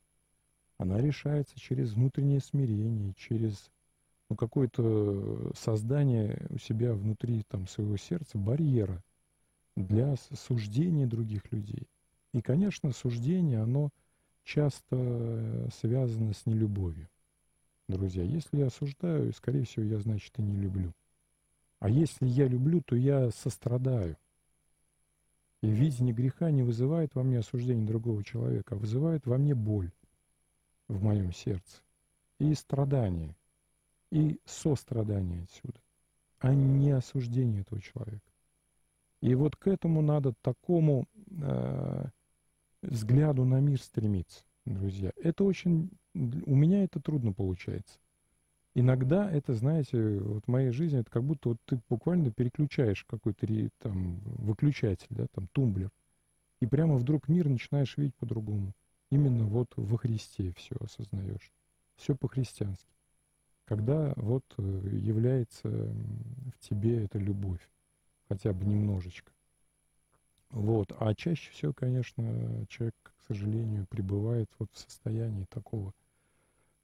Она 0.78 1.00
решается 1.00 1.58
через 1.58 1.92
внутреннее 1.92 2.40
смирение, 2.40 3.14
через 3.14 3.70
ну, 4.28 4.36
какое-то 4.36 5.52
создание 5.56 6.46
у 6.50 6.58
себя 6.58 6.94
внутри 6.94 7.42
там, 7.48 7.66
своего 7.66 7.96
сердца 7.96 8.38
барьера 8.38 9.02
для 9.76 10.14
суждения 10.16 11.06
других 11.06 11.50
людей. 11.50 11.88
И, 12.32 12.40
конечно, 12.40 12.92
суждение, 12.92 13.60
оно 13.60 13.90
часто 14.44 15.68
связано 15.72 16.32
с 16.32 16.46
нелюбовью 16.46 17.08
друзья. 17.90 18.22
Если 18.22 18.58
я 18.58 18.66
осуждаю, 18.66 19.32
скорее 19.32 19.64
всего, 19.64 19.84
я, 19.84 19.98
значит, 19.98 20.38
и 20.38 20.42
не 20.42 20.56
люблю. 20.56 20.92
А 21.78 21.88
если 21.88 22.26
я 22.26 22.46
люблю, 22.46 22.82
то 22.82 22.96
я 22.96 23.30
сострадаю. 23.30 24.16
И 25.62 25.68
видение 25.68 26.14
греха 26.14 26.50
не 26.50 26.62
вызывает 26.62 27.14
во 27.14 27.22
мне 27.22 27.38
осуждение 27.38 27.86
другого 27.86 28.24
человека, 28.24 28.74
а 28.74 28.78
вызывает 28.78 29.26
во 29.26 29.36
мне 29.36 29.54
боль 29.54 29.90
в 30.88 31.02
моем 31.02 31.32
сердце. 31.32 31.82
И 32.38 32.54
страдание, 32.54 33.36
и 34.10 34.40
сострадание 34.46 35.42
отсюда, 35.42 35.80
а 36.38 36.54
не 36.54 36.90
осуждение 36.90 37.60
этого 37.60 37.80
человека. 37.80 38.30
И 39.20 39.34
вот 39.34 39.56
к 39.56 39.66
этому 39.66 40.00
надо 40.00 40.32
такому 40.40 41.06
э, 41.28 42.04
взгляду 42.80 43.44
на 43.44 43.60
мир 43.60 43.82
стремиться 43.82 44.42
друзья. 44.74 45.12
Это 45.16 45.44
очень... 45.44 45.90
У 46.14 46.54
меня 46.54 46.84
это 46.84 47.00
трудно 47.00 47.32
получается. 47.32 47.98
Иногда 48.74 49.30
это, 49.30 49.54
знаете, 49.54 50.20
вот 50.20 50.44
в 50.44 50.48
моей 50.48 50.70
жизни, 50.70 51.00
это 51.00 51.10
как 51.10 51.24
будто 51.24 51.50
вот 51.50 51.58
ты 51.64 51.80
буквально 51.88 52.30
переключаешь 52.30 53.04
какой-то 53.04 53.46
там 53.78 54.20
выключатель, 54.24 55.08
да, 55.10 55.26
там 55.32 55.48
тумблер, 55.52 55.90
и 56.60 56.66
прямо 56.66 56.96
вдруг 56.96 57.28
мир 57.28 57.48
начинаешь 57.48 57.96
видеть 57.96 58.14
по-другому. 58.16 58.72
Именно 59.10 59.44
вот 59.44 59.72
во 59.76 59.98
Христе 59.98 60.52
все 60.56 60.76
осознаешь. 60.78 61.52
Все 61.96 62.14
по-христиански. 62.14 62.94
Когда 63.64 64.12
вот 64.16 64.44
э, 64.56 64.62
является 65.02 65.68
в 65.68 66.58
тебе 66.60 67.04
эта 67.04 67.18
любовь, 67.18 67.60
хотя 68.28 68.52
бы 68.52 68.64
немножечко. 68.64 69.32
Вот. 70.50 70.92
А 70.98 71.14
чаще 71.14 71.50
всего, 71.52 71.72
конечно, 71.72 72.66
человек, 72.68 72.94
к 73.02 73.26
сожалению, 73.28 73.86
пребывает 73.86 74.50
вот 74.58 74.68
в 74.72 74.78
состоянии 74.78 75.44
такого. 75.44 75.92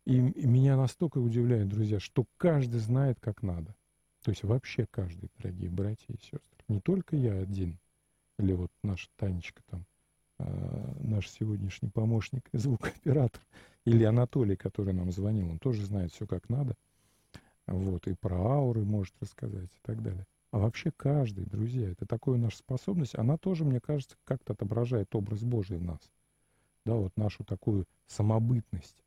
И, 0.04 0.16
и 0.16 0.46
меня 0.46 0.76
настолько 0.76 1.18
удивляет, 1.18 1.68
друзья, 1.68 1.98
что 1.98 2.26
каждый 2.36 2.78
знает, 2.78 3.18
как 3.20 3.42
надо. 3.42 3.74
То 4.22 4.30
есть 4.30 4.44
вообще 4.44 4.86
каждый, 4.90 5.30
дорогие 5.38 5.70
братья 5.70 6.12
и 6.12 6.18
сестры. 6.18 6.40
Не 6.68 6.80
только 6.80 7.16
я 7.16 7.36
один, 7.38 7.78
или 8.38 8.52
вот 8.52 8.70
наша 8.82 9.08
Танечка 9.16 9.62
там, 9.68 9.84
э, 10.38 10.92
наш 11.00 11.28
сегодняшний 11.28 11.88
помощник 11.88 12.48
и 12.52 12.58
звукооператор, 12.58 13.40
или 13.84 14.04
Анатолий, 14.04 14.56
который 14.56 14.94
нам 14.94 15.10
звонил, 15.10 15.50
он 15.50 15.58
тоже 15.58 15.84
знает 15.84 16.12
все 16.12 16.26
как 16.26 16.48
надо. 16.48 16.74
Вот, 17.66 18.06
и 18.06 18.14
про 18.14 18.36
ауры 18.36 18.84
может 18.84 19.14
рассказать 19.20 19.64
и 19.64 19.80
так 19.82 20.02
далее. 20.02 20.24
А 20.56 20.58
вообще 20.58 20.90
каждый, 20.90 21.44
друзья, 21.44 21.90
это 21.90 22.06
такая 22.06 22.36
наша 22.36 22.56
способность, 22.56 23.14
она 23.14 23.36
тоже, 23.36 23.66
мне 23.66 23.78
кажется, 23.78 24.16
как-то 24.24 24.54
отображает 24.54 25.14
образ 25.14 25.42
Божий 25.42 25.76
в 25.76 25.82
нас. 25.82 26.00
Да, 26.86 26.94
вот 26.94 27.14
нашу 27.18 27.44
такую 27.44 27.84
самобытность. 28.06 29.04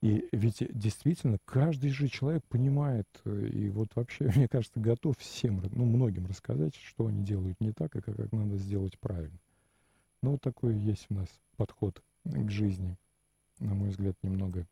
И 0.00 0.28
ведь 0.32 0.56
действительно 0.76 1.38
каждый 1.44 1.90
же 1.90 2.08
человек 2.08 2.44
понимает 2.48 3.06
э, 3.24 3.50
и 3.52 3.70
вот 3.70 3.94
вообще, 3.94 4.24
мне 4.34 4.48
кажется, 4.48 4.80
готов 4.80 5.16
всем, 5.16 5.62
ну, 5.70 5.84
многим 5.84 6.26
рассказать, 6.26 6.74
что 6.74 7.06
они 7.06 7.22
делают 7.22 7.60
не 7.60 7.70
так, 7.70 7.94
и 7.94 8.00
как, 8.00 8.16
как 8.16 8.32
надо 8.32 8.56
сделать 8.56 8.98
правильно. 8.98 9.38
Ну, 10.22 10.32
вот 10.32 10.40
такой 10.40 10.76
есть 10.76 11.06
у 11.08 11.14
нас 11.14 11.28
подход 11.56 12.02
к 12.24 12.50
жизни, 12.50 12.98
на 13.60 13.74
мой 13.74 13.90
взгляд, 13.90 14.16
немного 14.24 14.66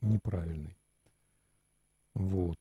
неправильный. 0.00 0.76
Вот. 2.14 2.58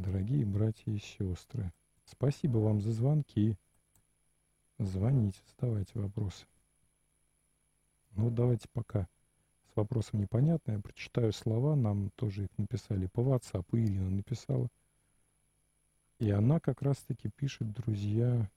Дорогие 0.00 0.46
братья 0.46 0.90
и 0.90 0.98
сестры, 0.98 1.74
спасибо 2.06 2.56
вам 2.56 2.80
за 2.80 2.90
звонки. 2.90 3.58
Звоните, 4.78 5.38
задавайте 5.50 5.98
вопросы. 5.98 6.46
Ну, 8.12 8.30
давайте 8.30 8.66
пока 8.72 9.06
с 9.70 9.76
вопросом 9.76 10.20
непонятно. 10.20 10.72
Я 10.72 10.78
прочитаю 10.78 11.34
слова, 11.34 11.76
нам 11.76 12.08
тоже 12.16 12.44
их 12.44 12.48
написали 12.56 13.08
по 13.08 13.20
WhatsApp, 13.20 13.66
и 13.72 13.84
Ирина 13.84 14.08
написала. 14.08 14.70
И 16.18 16.30
она 16.30 16.60
как 16.60 16.80
раз-таки 16.80 17.28
пишет, 17.28 17.70
друзья, 17.70 18.50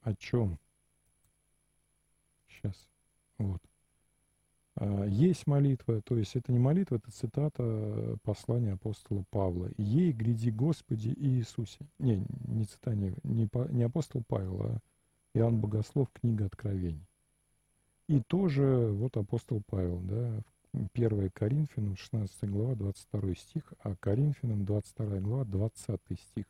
о 0.00 0.14
чем? 0.14 0.58
Сейчас. 2.48 2.88
Вот. 3.36 3.60
А, 4.76 5.04
есть 5.04 5.46
молитва, 5.46 6.00
то 6.02 6.16
есть 6.16 6.36
это 6.36 6.52
не 6.52 6.58
молитва, 6.58 6.96
это 6.96 7.10
цитата 7.10 8.16
послания 8.22 8.72
апостола 8.72 9.24
Павла. 9.30 9.70
«Ей 9.76 10.12
гряди 10.12 10.50
Господи 10.50 11.14
Иисусе». 11.16 11.86
Не, 11.98 12.24
не 12.46 12.64
цитата, 12.64 12.96
не, 12.96 13.48
не 13.70 13.82
апостол 13.82 14.22
Павел, 14.26 14.62
а 14.62 14.78
Иоанн 15.34 15.60
Богослов, 15.60 16.08
книга 16.12 16.46
Откровений. 16.46 17.06
И 18.08 18.20
тоже 18.20 18.90
вот 18.92 19.16
апостол 19.16 19.62
Павел, 19.66 20.00
да, 20.00 20.42
1 20.92 21.30
Коринфянам, 21.30 21.96
16 21.96 22.50
глава, 22.50 22.74
22 22.74 23.34
стих, 23.34 23.72
а 23.80 23.94
Коринфянам, 23.96 24.64
22 24.64 25.20
глава, 25.20 25.44
20 25.44 26.00
стих. 26.18 26.44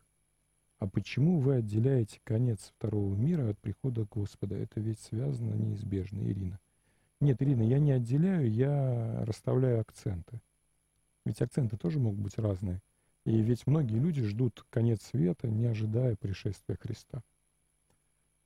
А 0.79 0.89
почему 0.89 1.39
вы 1.39 1.57
отделяете 1.57 2.21
конец 2.25 2.73
второго 2.77 3.15
мира 3.15 3.51
от 3.51 3.59
прихода 3.59 4.07
Господа? 4.11 4.57
Это 4.57 4.81
ведь 4.81 4.99
связано 4.99 5.55
неизбежно, 5.55 6.21
Ирина. 6.21 6.59
Нет, 7.25 7.41
Ирина, 7.41 7.63
я 7.63 7.79
не 7.79 7.93
отделяю, 7.93 8.53
я 8.53 9.25
расставляю 9.25 9.81
акценты. 9.81 10.43
Ведь 11.25 11.41
акценты 11.41 11.79
тоже 11.79 11.99
могут 11.99 12.21
быть 12.21 12.37
разные. 12.37 12.83
И 13.25 13.41
ведь 13.41 13.67
многие 13.67 13.99
люди 13.99 14.23
ждут 14.23 14.67
конец 14.69 15.01
света, 15.05 15.49
не 15.49 15.65
ожидая 15.65 16.17
пришествия 16.17 16.77
Христа. 16.79 17.23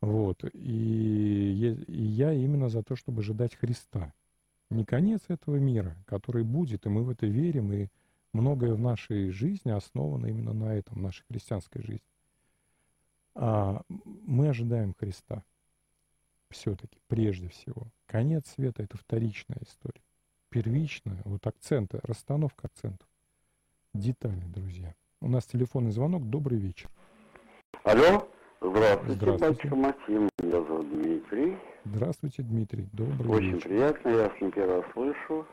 Вот. 0.01 0.45
И, 0.53 1.77
я 1.89 2.33
именно 2.33 2.69
за 2.69 2.85
то, 2.85 2.95
чтобы 2.95 3.23
ожидать 3.23 3.57
Христа. 3.57 4.15
Не 4.71 4.85
конец 4.85 5.23
этого 5.27 5.57
мира, 5.57 5.97
который 6.07 6.45
будет, 6.45 6.87
и 6.87 6.89
мы 6.89 7.03
в 7.03 7.11
это 7.11 7.27
верим, 7.27 7.73
и 7.73 7.89
многое 8.33 8.75
в 8.75 8.81
нашей 8.81 9.31
жизни 9.31 9.71
основано 9.71 10.27
именно 10.27 10.53
на 10.53 10.73
этом, 10.73 11.03
нашей 11.03 11.25
христианской 11.25 11.83
жизни. 11.83 12.07
А 13.35 13.83
мы 13.89 14.51
ожидаем 14.51 14.95
Христа 14.97 15.43
все-таки, 16.51 16.99
прежде 17.09 17.49
всего. 17.49 17.89
Конец 18.07 18.49
света— 18.49 18.83
это 18.85 18.97
вторичная 18.97 19.59
история. 19.63 20.03
Первичная, 20.51 21.21
вот 21.25 21.47
акценты, 21.47 22.01
расстановка 22.03 22.69
акцентов. 22.69 23.07
Детали, 23.95 24.43
друзья. 24.47 24.95
У 25.21 25.29
нас 25.29 25.45
телефонный 25.47 25.91
звонок. 25.91 26.29
Добрый 26.29 26.59
вечер. 26.59 26.89
Алло. 27.85 28.29
Здравствуйте, 28.61 29.15
Здравствуйте. 29.15 29.55
батюшка 29.55 29.77
Максим. 29.77 30.29
Меня 30.43 30.63
зовут 30.63 30.89
Дмитрий. 30.91 31.59
Здравствуйте, 31.85 32.43
Дмитрий. 32.43 32.89
Добрый 32.93 33.31
Очень 33.31 33.53
вечер. 33.55 33.69
приятно, 33.69 34.09
я 34.09 34.31
с 34.37 34.41
ним 34.41 34.51
первый 34.53 34.77
раз 34.81 34.93
слышу. 34.93 35.47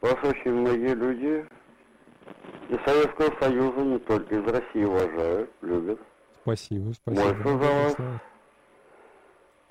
Вас 0.00 0.16
очень 0.22 0.52
многие 0.52 0.94
люди 0.94 1.46
из 2.68 2.84
Советского 2.84 3.34
Союза, 3.40 3.80
не 3.80 3.98
только 3.98 4.34
из 4.36 4.44
России, 4.46 4.84
уважают, 4.84 5.50
любят. 5.62 6.00
Спасибо, 6.42 6.92
спасибо. 6.92 7.24
Молится 7.24 7.48
за 7.48 7.58
вас. 7.58 7.96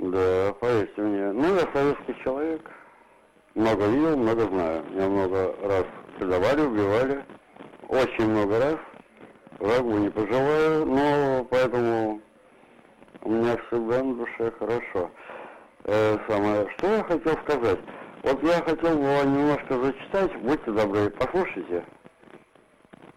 Да, 0.03 0.53
мне. 0.97 1.31
Ну, 1.31 1.55
я 1.55 1.65
советский 1.71 2.15
человек. 2.25 2.69
Много 3.55 3.85
видел, 3.85 4.17
много 4.17 4.41
знаю. 4.47 4.83
Меня 4.89 5.07
много 5.07 5.55
раз 5.63 5.85
предавали, 6.17 6.61
убивали. 6.61 7.23
Очень 7.87 8.29
много 8.29 8.59
раз. 8.59 8.75
Врагу 9.59 9.97
не 9.99 10.09
пожелаю, 10.09 10.85
но 10.85 11.47
поэтому 11.49 12.19
у 13.21 13.29
меня 13.29 13.55
всегда 13.55 14.03
на 14.03 14.15
душе 14.15 14.51
хорошо. 14.59 15.09
Э, 15.85 16.17
самое, 16.27 16.67
что 16.77 16.87
я 16.87 17.03
хотел 17.05 17.37
сказать? 17.37 17.79
Вот 18.23 18.43
я 18.43 18.61
хотел 18.61 18.97
бы 18.97 19.03
немножко 19.25 19.79
зачитать, 19.85 20.35
будьте 20.41 20.71
добры, 20.71 21.09
послушайте. 21.11 21.85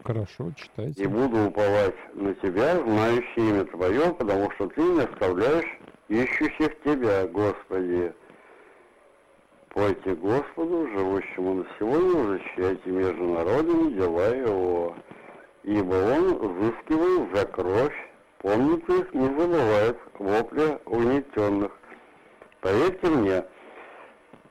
Хорошо, 0.05 0.51
И 0.51 0.55
читайте. 0.55 1.09
буду 1.09 1.47
уповать 1.49 1.97
на 2.15 2.33
тебя, 2.35 2.77
знающий 2.77 3.39
имя 3.51 3.65
Твое, 3.65 4.15
потому 4.15 4.49
что 4.53 4.69
Ты 4.69 4.83
не 4.83 5.01
оставляешь 5.01 5.79
ищущих 6.09 6.81
Тебя, 6.83 7.27
Господи. 7.27 8.13
Пойте 9.71 10.15
Господу, 10.15 10.89
живущему 10.89 11.55
на 11.55 11.67
сегодня, 11.79 12.39
защищайте 12.39 12.91
между 12.91 13.25
народами 13.25 13.93
дела 13.93 14.35
Его. 14.35 14.97
Ибо 15.65 15.95
Он, 15.95 16.35
взыскивая 16.39 17.29
за 17.35 17.47
кровь, 17.47 17.95
помнит 18.39 18.89
их, 18.89 19.13
не 19.13 19.27
забывает 19.27 19.99
вопля 20.19 20.81
угнетенных. 20.87 21.73
Поверьте 22.61 23.07
мне, 23.09 23.45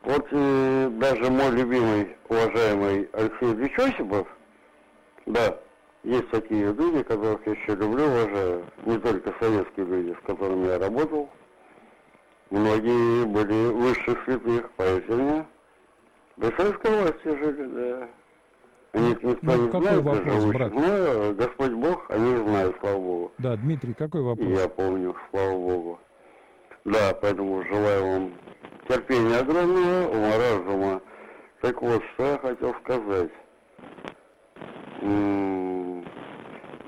вот 0.04 0.28
э, 0.30 0.90
даже 0.92 1.32
мой 1.32 1.52
любимый, 1.52 2.16
уважаемый 2.30 3.10
Алексей 3.14 3.54
Ильич 3.54 3.80
Осипов, 3.80 4.28
да, 5.26 5.58
есть 6.04 6.30
такие 6.30 6.72
люди, 6.72 7.02
которых 7.02 7.42
я 7.48 7.54
еще 7.54 7.74
люблю, 7.74 8.06
уважаю. 8.06 8.66
Не 8.86 9.00
только 9.00 9.34
советские 9.40 9.88
люди, 9.88 10.16
с 10.22 10.26
которыми 10.28 10.68
я 10.68 10.78
работал. 10.78 11.30
Многие 12.52 13.26
были 13.26 13.72
высших 13.72 14.24
святых, 14.26 14.70
поверьте 14.72 15.14
мне. 15.14 15.46
При 16.38 16.56
советской 16.58 16.92
власти 16.92 17.28
жили, 17.28 17.66
да. 17.68 18.08
О 18.94 19.00
них 19.00 19.24
никто 19.24 19.40
Ну, 19.42 19.64
не 19.66 19.68
какой 19.72 19.82
знает, 19.88 20.04
вопрос, 20.04 20.46
брат? 20.46 20.74
Но 20.74 20.82
э, 20.86 21.34
Господь 21.34 21.72
Бог, 21.72 22.10
они 22.12 22.36
знают, 22.38 22.76
слава 22.80 22.98
Богу. 22.98 23.32
Да, 23.40 23.56
Дмитрий, 23.58 23.94
какой 23.94 24.22
вопрос? 24.22 24.48
я 24.48 24.70
помню, 24.70 25.16
слава 25.32 25.52
Богу. 25.52 26.00
Да, 26.86 27.18
поэтому 27.20 27.64
желаю 27.66 28.06
вам 28.06 28.34
терпения 28.88 29.38
огромного, 29.38 30.08
ума 30.12 30.38
разума. 30.38 31.02
Так 31.62 31.82
вот, 31.82 32.04
что 32.14 32.24
я 32.26 32.38
хотел 32.38 32.74
сказать. 32.84 33.32
М, 35.02 36.06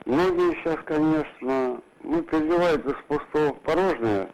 Многие 0.06 0.56
сейчас, 0.56 0.78
конечно, 0.86 1.82
ну, 2.04 2.22
переливают 2.24 2.86
из 2.86 2.96
пустого 3.10 3.54
в 3.54 3.60
порожнее, 3.62 4.30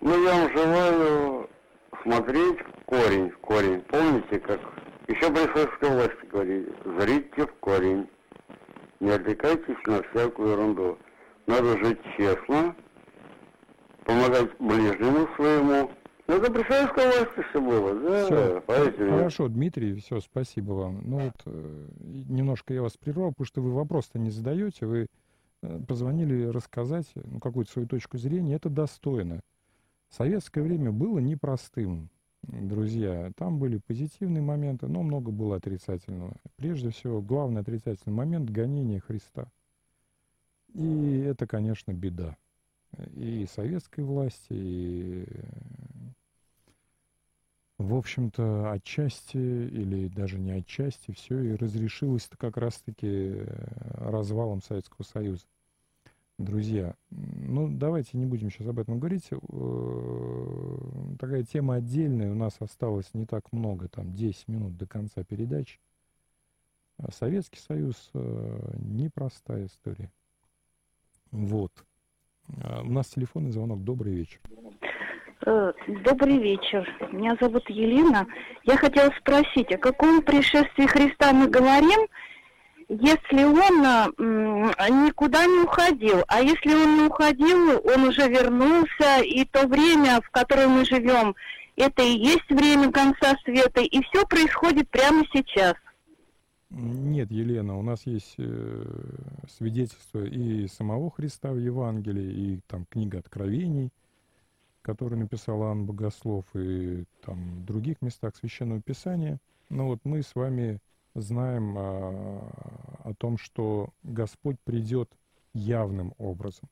но 0.00 0.16
я 0.16 0.34
вам 0.34 0.52
желаю 0.56 1.48
смотреть 2.02 2.58
в 2.60 2.84
корень, 2.86 3.30
в 3.30 3.38
корень. 3.38 3.80
Помните, 3.82 4.38
как 4.40 4.60
еще 5.08 5.30
при 5.30 5.52
советской 5.52 5.90
власти 5.90 6.26
говорили, 6.30 6.72
зрите 6.98 7.46
в 7.46 7.54
корень, 7.60 8.08
не 9.00 9.10
отвлекайтесь 9.10 9.86
на 9.86 10.02
всякую 10.02 10.50
ерунду. 10.50 10.98
Надо 11.46 11.78
жить 11.78 11.98
честно, 12.16 12.76
помогать 14.04 14.50
ближнему 14.58 15.28
своему. 15.36 15.90
Ну, 16.26 16.34
это 16.34 16.52
при 16.52 16.62
советской 16.64 17.06
власти 17.06 17.48
все 17.48 17.60
было, 17.60 17.94
да, 17.94 18.26
мне. 18.98 19.10
Хорошо, 19.16 19.48
Дмитрий, 19.48 19.94
все, 19.94 20.20
спасибо 20.20 20.72
вам. 20.72 21.00
Ну 21.04 21.18
вот 21.20 21.42
э, 21.46 21.86
немножко 22.00 22.74
я 22.74 22.82
вас 22.82 22.98
прервал, 22.98 23.30
потому 23.30 23.46
что 23.46 23.62
вы 23.62 23.72
вопрос-то 23.72 24.18
не 24.18 24.28
задаете, 24.28 24.84
вы 24.84 25.06
э, 25.62 25.80
позвонили 25.88 26.44
рассказать 26.44 27.06
ну, 27.14 27.40
какую-то 27.40 27.72
свою 27.72 27.88
точку 27.88 28.18
зрения, 28.18 28.56
это 28.56 28.68
достойно. 28.68 29.40
Советское 30.10 30.62
время 30.62 30.90
было 30.90 31.18
непростым, 31.18 32.10
друзья. 32.42 33.30
Там 33.36 33.58
были 33.58 33.78
позитивные 33.78 34.42
моменты, 34.42 34.86
но 34.86 35.02
много 35.02 35.30
было 35.30 35.56
отрицательного. 35.56 36.34
Прежде 36.56 36.90
всего, 36.90 37.20
главный 37.20 37.60
отрицательный 37.60 38.14
момент— 38.14 38.50
гонение 38.50 39.00
Христа. 39.00 39.50
И 40.74 41.18
это, 41.20 41.46
конечно, 41.46 41.92
беда. 41.92 42.36
И 43.14 43.46
советской 43.52 44.02
власти, 44.02 44.46
и 44.50 45.26
в 47.78 47.94
общем-то, 47.94 48.72
отчасти 48.72 49.36
или 49.36 50.08
даже 50.08 50.38
не 50.38 50.50
отчасти 50.50 51.12
все 51.12 51.40
и 51.40 51.54
разрешилось-то 51.54 52.36
как 52.36 52.56
раз-таки 52.56 53.06
э, 53.06 53.44
развалом 54.10 54.62
Советского 54.62 55.04
Союза. 55.04 55.44
Друзья, 56.38 56.94
ну 57.10 57.68
давайте 57.68 58.16
не 58.16 58.24
будем 58.24 58.50
сейчас 58.50 58.68
об 58.68 58.78
этом 58.78 59.00
говорить. 59.00 59.28
Э, 59.32 60.78
Такая 61.18 61.42
тема 61.42 61.74
отдельная, 61.74 62.30
у 62.30 62.36
нас 62.36 62.56
осталось 62.60 63.12
не 63.12 63.26
так 63.26 63.52
много, 63.52 63.88
там 63.88 64.14
10 64.14 64.46
минут 64.46 64.76
до 64.76 64.86
конца 64.86 65.24
передачи. 65.24 65.80
А 66.98 67.10
Советский 67.10 67.58
Союз 67.58 68.10
э, 68.14 68.70
непростая 68.78 69.66
история. 69.66 70.12
Вот. 71.32 71.72
А 72.62 72.82
у 72.82 72.90
нас 72.92 73.08
телефонный 73.08 73.50
звонок. 73.50 73.82
Добрый 73.82 74.14
вечер. 74.14 74.40
Э, 75.44 75.72
добрый 76.04 76.38
вечер. 76.38 76.88
Меня 77.12 77.36
зовут 77.40 77.68
Елена. 77.68 78.26
Я 78.62 78.76
хотела 78.76 79.10
спросить, 79.18 79.72
о 79.72 79.78
каком 79.78 80.22
пришествии 80.22 80.86
Христа 80.86 81.32
мы 81.32 81.48
говорим, 81.48 82.06
если 82.88 83.44
он 83.44 83.84
э, 83.84 84.88
никуда 84.88 85.44
не 85.44 85.64
уходил, 85.64 86.24
а 86.26 86.40
если 86.40 86.72
он 86.72 86.96
не 86.96 87.02
уходил, 87.04 87.82
он 87.84 88.04
уже 88.08 88.28
вернулся, 88.28 89.22
и 89.22 89.44
то 89.44 89.66
время, 89.66 90.20
в 90.22 90.30
котором 90.30 90.72
мы 90.72 90.84
живем, 90.86 91.36
это 91.76 92.02
и 92.02 92.18
есть 92.18 92.48
время 92.48 92.90
конца 92.90 93.36
света, 93.44 93.82
и 93.82 94.02
все 94.04 94.26
происходит 94.26 94.88
прямо 94.88 95.22
сейчас. 95.32 95.74
Нет, 96.70 97.30
Елена, 97.30 97.78
у 97.78 97.82
нас 97.82 98.06
есть 98.06 98.34
э, 98.38 98.84
свидетельство 99.48 100.24
и 100.24 100.66
самого 100.66 101.10
Христа 101.10 101.52
в 101.52 101.58
Евангелии, 101.58 102.32
и 102.32 102.60
там 102.66 102.86
книга 102.86 103.18
Откровений, 103.18 103.90
которую 104.82 105.20
написал 105.20 105.62
Иоанн 105.62 105.84
Богослов, 105.84 106.44
и 106.54 107.04
там 107.24 107.60
в 107.60 107.64
других 107.64 108.00
местах 108.00 108.34
Священного 108.36 108.80
Писания. 108.80 109.38
Но 109.68 109.88
вот 109.88 110.00
мы 110.04 110.22
с 110.22 110.34
вами 110.34 110.78
знаем 111.20 111.76
о, 111.76 112.52
о 113.04 113.14
том, 113.14 113.38
что 113.38 113.90
Господь 114.02 114.58
придет 114.64 115.10
явным 115.54 116.14
образом. 116.18 116.68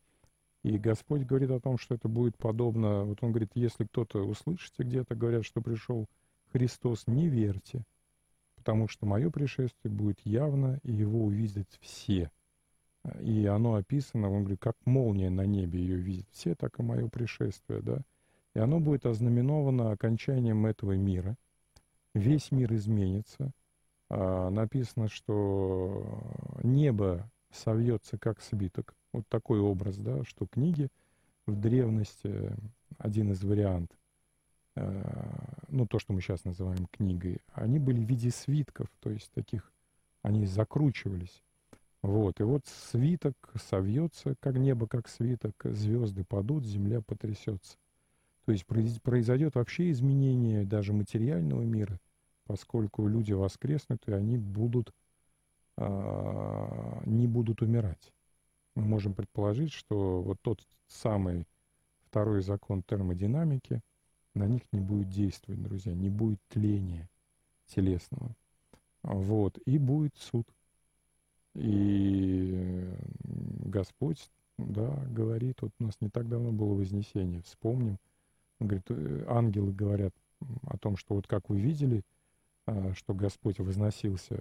И 0.63 0.79
Господь 0.79 1.23
говорит 1.23 1.51
о 1.51 1.61
том, 1.61 1.79
что 1.79 1.95
это 1.95 2.09
будет 2.09 2.37
подобно, 2.37 3.05
вот 3.05 3.19
Он 3.23 3.31
говорит, 3.31 3.53
если 3.55 3.85
кто-то 3.85 4.27
услышите 4.27 4.83
где-то, 4.83 5.15
говорят, 5.15 5.45
что 5.45 5.61
пришел 5.61 6.07
Христос, 6.53 7.07
не 7.07 7.29
верьте, 7.29 7.85
потому 8.57 8.89
что 8.89 9.07
мое 9.07 9.31
пришествие 9.31 9.93
будет 9.93 10.19
явно, 10.25 10.81
и 10.83 10.93
его 10.93 11.25
увидят 11.25 11.69
все. 11.81 12.31
И 13.21 13.47
оно 13.47 13.75
описано, 13.75 14.31
он 14.31 14.41
говорит, 14.41 14.61
как 14.61 14.75
молния 14.85 15.31
на 15.31 15.47
небе 15.47 15.79
ее 15.79 15.97
видят 15.97 16.27
все, 16.33 16.55
так 16.55 16.81
и 16.81 16.83
мое 16.83 17.09
пришествие, 17.09 17.81
да. 17.81 18.01
И 18.55 18.59
оно 18.59 18.81
будет 18.81 19.07
ознаменовано 19.07 19.93
окончанием 19.93 20.67
этого 20.67 20.93
мира. 20.97 21.37
Весь 22.15 22.51
мир 22.51 22.73
изменится. 22.75 23.53
А, 24.09 24.51
написано, 24.51 25.09
что 25.09 26.23
небо 26.63 27.29
совьется 27.51 28.19
как 28.19 28.41
свиток. 28.41 28.95
Вот 29.13 29.27
такой 29.29 29.61
образ, 29.61 29.97
да, 29.97 30.25
что 30.25 30.47
книги 30.47 30.89
в 31.47 31.59
древности, 31.59 32.53
один 32.99 33.33
из 33.33 33.43
вариантов, 33.43 33.97
э, 34.77 35.03
ну, 35.69 35.87
то, 35.87 35.99
что 35.99 36.13
мы 36.13 36.21
сейчас 36.21 36.45
называем 36.45 36.87
книгой, 36.91 37.39
они 37.53 37.79
были 37.79 37.99
в 37.99 38.09
виде 38.09 38.31
свитков, 38.31 38.89
то 39.01 39.11
есть 39.11 39.31
таких, 39.33 39.73
они 40.23 40.47
закручивались. 40.47 41.43
Вот, 42.03 42.41
и 42.41 42.45
вот 42.45 42.67
свиток 42.67 43.35
совьется, 43.57 44.37
как 44.41 44.57
небо, 44.57 44.87
как 44.87 45.09
свиток, 45.09 45.55
звезды 45.65 46.25
падут, 46.25 46.65
земля 46.65 47.01
потрясется. 47.01 47.79
То 48.45 48.53
есть 48.53 48.65
произойдет 49.03 49.57
вообще 49.57 49.91
изменение 49.91 50.65
даже 50.65 50.93
материального 50.93 51.63
мира, 51.63 51.99
поскольку 52.47 53.07
люди 53.07 53.33
воскреснут, 53.33 54.03
и 54.07 54.13
они 54.13 54.39
будут, 54.39 54.93
а, 55.77 57.03
не 57.05 57.27
будут 57.27 57.63
умирать 57.63 58.13
мы 58.77 58.85
можем 58.85 59.15
предположить, 59.15 59.73
что 59.73 60.23
вот 60.23 60.39
тот 60.43 60.61
самый 60.87 61.49
второй 62.05 62.43
закон 62.43 62.83
термодинамики 62.83 63.81
на 64.35 64.47
них 64.47 64.63
не 64.71 64.81
будет 64.81 65.09
действовать, 65.09 65.63
друзья, 65.63 65.95
не 65.95 66.11
будет 66.11 66.39
тления 66.49 67.09
телесного. 67.67 68.37
Вот, 69.03 69.59
и 69.65 69.79
будет 69.79 70.15
суд. 70.17 70.47
И 71.55 72.85
Господь, 73.65 74.31
да, 74.59 74.91
говорит, 75.09 75.63
вот 75.63 75.73
у 75.81 75.85
нас 75.85 75.95
не 76.01 76.11
так 76.11 76.29
давно 76.29 76.53
было 76.53 76.75
Вознесение, 76.75 77.41
вспомним, 77.43 77.99
говорит, 78.61 78.85
э, 78.91 79.25
ангелы 79.27 79.73
говорят 79.73 80.15
о 80.67 80.77
том, 80.77 80.99
что 80.99 81.15
вот 81.15 81.27
как 81.27 81.49
вы 81.49 81.59
видели, 81.61 82.03
что 82.95 83.15
Господь 83.15 83.59
возносился 83.59 84.39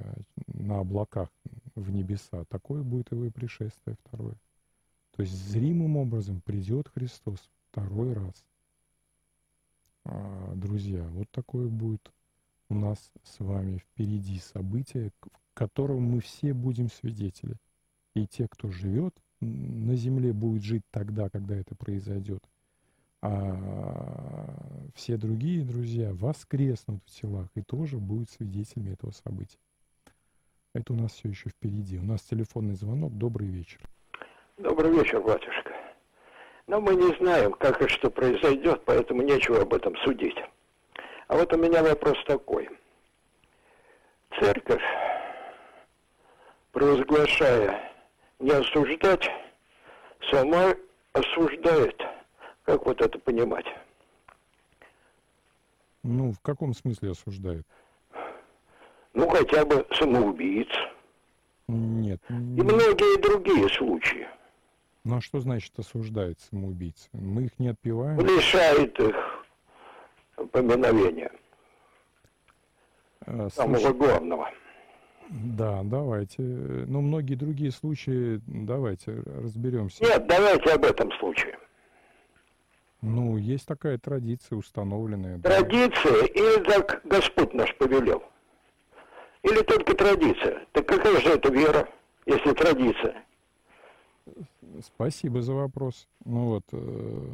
на 0.48 0.80
облаках 0.80 1.30
в 1.76 1.92
небеса, 1.92 2.44
такое 2.46 2.82
будет 2.82 3.12
его 3.12 3.26
и 3.26 3.30
пришествие 3.30 3.98
второе. 4.04 4.36
То 5.12 5.22
есть 5.22 5.34
зримым 5.34 5.98
образом 5.98 6.42
придет 6.42 6.90
Христос 6.90 7.40
второй 7.70 8.14
раз. 8.14 8.46
А, 10.06 10.54
друзья, 10.56 11.04
вот 11.10 11.30
такое 11.32 11.68
будет 11.68 12.12
у 12.70 12.76
нас 12.76 13.12
с 13.24 13.40
вами 13.40 13.78
впереди 13.78 14.40
событие, 14.40 15.12
которого 15.54 16.00
мы 16.00 16.20
все 16.20 16.54
будем 16.54 16.90
свидетели. 16.90 17.56
И 18.16 18.28
те, 18.28 18.48
кто 18.48 18.70
живет 18.70 19.16
на 19.40 19.96
земле, 19.96 20.34
будет 20.34 20.64
жить 20.64 20.84
тогда, 20.90 21.30
когда 21.30 21.56
это 21.56 21.76
произойдет 21.76 22.44
а 23.26 24.92
все 24.96 25.18
другие 25.18 25.64
друзья 25.64 26.12
воскреснут 26.14 27.02
в 27.06 27.12
телах 27.12 27.48
и 27.56 27.62
тоже 27.62 27.98
будут 27.98 28.30
свидетелями 28.30 28.94
этого 28.94 29.12
события. 29.12 29.58
Это 30.74 30.94
у 30.94 30.96
нас 30.96 31.14
все 31.14 31.30
еще 31.30 31.50
впереди. 31.50 31.98
У 31.98 32.04
нас 32.04 32.22
телефонный 32.22 32.76
звонок. 32.76 33.18
Добрый 33.18 33.48
вечер. 33.48 33.80
Добрый 34.58 34.92
вечер, 34.92 35.22
батюшка. 35.22 35.74
Но 36.68 36.82
мы 36.82 36.96
не 36.96 37.16
знаем, 37.18 37.54
как 37.54 37.82
и 37.82 37.88
что 37.88 38.10
произойдет, 38.10 38.84
поэтому 38.86 39.22
нечего 39.22 39.62
об 39.62 39.74
этом 39.74 39.96
судить. 39.98 40.38
А 41.28 41.36
вот 41.36 41.52
у 41.54 41.58
меня 41.58 41.82
вопрос 41.82 42.18
такой. 42.28 42.70
Церковь, 44.40 44.84
провозглашая 46.72 47.92
не 48.40 48.52
осуждать, 48.52 49.30
сама 50.30 50.76
осуждает– 51.14 52.00
как 52.66 52.86
вот 52.86 53.00
это 53.02 53.18
понимать? 53.20 53.66
Ну, 56.04 56.32
в 56.32 56.40
каком 56.42 56.74
смысле 56.74 57.12
осуждает? 57.12 57.66
Ну, 59.14 59.30
хотя 59.30 59.66
бы 59.66 59.88
самоубийц. 59.94 60.70
Нет. 61.68 62.22
И 62.30 62.34
многие 62.62 63.22
другие 63.22 63.70
случаи. 63.70 64.28
Ну, 65.04 65.18
а 65.18 65.22
что 65.22 65.40
значит 65.40 65.78
осуждает 65.80 66.40
самоубийц? 66.40 67.10
Мы 67.14 67.46
их 67.46 67.60
не 67.60 67.70
отпиваем. 67.70 68.20
Лишает 68.20 69.00
их 69.00 69.16
поминовения. 70.52 71.32
А, 73.22 73.50
Самого 73.50 73.94
главного. 73.94 74.52
Да, 75.30 75.82
давайте. 75.84 76.42
Но 76.42 77.02
многие 77.02 77.36
другие 77.36 77.72
случаи, 77.72 78.42
давайте 78.46 79.24
разберемся. 79.26 80.04
Нет, 80.04 80.28
давайте 80.28 80.72
об 80.72 80.84
этом 80.86 81.12
случае. 81.14 81.58
Ну, 83.02 83.38
есть 83.38 83.68
такая 83.68 83.98
традиция 83.98 84.58
установленная. 84.58 85.40
Традиция 85.40 86.22
да. 86.22 86.26
или 86.26 86.64
так 86.64 87.02
Господь 87.04 87.54
наш 87.54 87.76
повелел? 87.78 88.24
Или 89.44 89.62
только 89.62 89.96
традиция? 89.96 90.66
Так 90.72 90.88
какая 90.88 91.20
же 91.20 91.30
это 91.30 91.52
вера, 91.52 91.88
если 92.26 92.54
традиция? 92.54 93.26
Спасибо 94.82 95.42
за 95.42 95.54
вопрос. 95.54 96.08
Ну 96.24 96.46
вот, 96.46 96.64
э, 96.72 97.32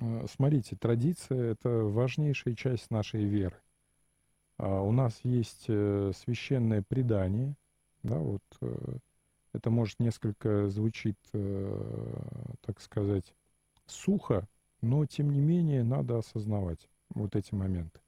э, 0.00 0.26
смотрите, 0.32 0.76
традиция– 0.76 1.52
это 1.52 1.68
важнейшая 1.68 2.54
часть 2.54 2.90
нашей 2.90 3.24
веры. 3.24 3.56
А 4.56 4.80
у 4.80 4.92
нас 4.92 5.20
есть 5.24 5.66
э, 5.68 6.12
священное 6.16 6.82
предание, 6.82 7.54
да, 8.02 8.16
вот 8.16 8.42
это 9.52 9.68
может 9.68 10.00
несколько 10.00 10.68
звучит, 10.68 11.18
так 11.32 12.80
сказать, 12.80 13.34
сухо, 13.84 14.46
но, 14.82 15.04
тем 15.06 15.30
не 15.30 15.40
менее, 15.40 15.84
надо 15.84 16.18
осознавать 16.18 16.88
вот 17.10 17.36
эти 17.36 17.54
моменты. 17.54 18.00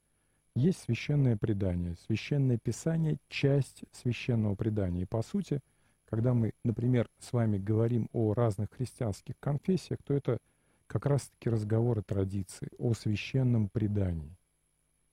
Есть 0.55 0.81
священное 0.81 1.37
предание. 1.37 1.97
Священное 2.07 2.59
писание– 2.59 3.17
часть 3.29 3.85
священного 3.93 4.55
предания. 4.55 5.03
И, 5.03 5.07
по 5.07 5.23
сути, 5.23 5.61
когда 6.05 6.35
мы, 6.35 6.53
например, 6.63 7.09
с 7.19 7.33
вами 7.33 7.57
говорим 7.57 8.09
о 8.13 8.35
разных 8.35 8.71
христианских 8.71 9.35
конфессиях, 9.41 9.99
то 10.05 10.13
это 10.13 10.39
как 10.87 11.07
раз-таки 11.07 11.49
разговоры 11.49 12.03
традиции, 12.03 12.69
о 12.79 12.93
священном 12.93 13.71
предании. 13.71 14.37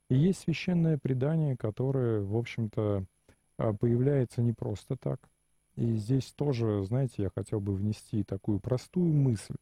И 0.10 0.16
есть 0.16 0.39
священное 0.39 0.97
предание, 0.97 1.55
которое, 1.55 2.22
в 2.22 2.36
общем-то, 2.36 3.05
а, 3.57 3.74
появляется 3.74 4.41
не 4.41 4.51
просто 4.51 4.97
так. 4.97 5.22
И 5.76 5.95
здесь 5.95 6.34
тоже, 6.34 6.84
знаете, 6.84 7.24
я 7.24 7.30
хотел 7.34 7.62
бы 7.62 7.74
внести 7.74 8.24
такую 8.24 8.60
простую 8.60 9.14
мысль 9.14 9.55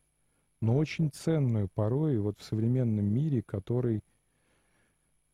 но 0.61 0.77
очень 0.77 1.11
ценную 1.11 1.67
порой 1.67 2.17
вот 2.19 2.39
в 2.39 2.43
современном 2.43 3.05
мире, 3.05 3.43
который, 3.43 4.03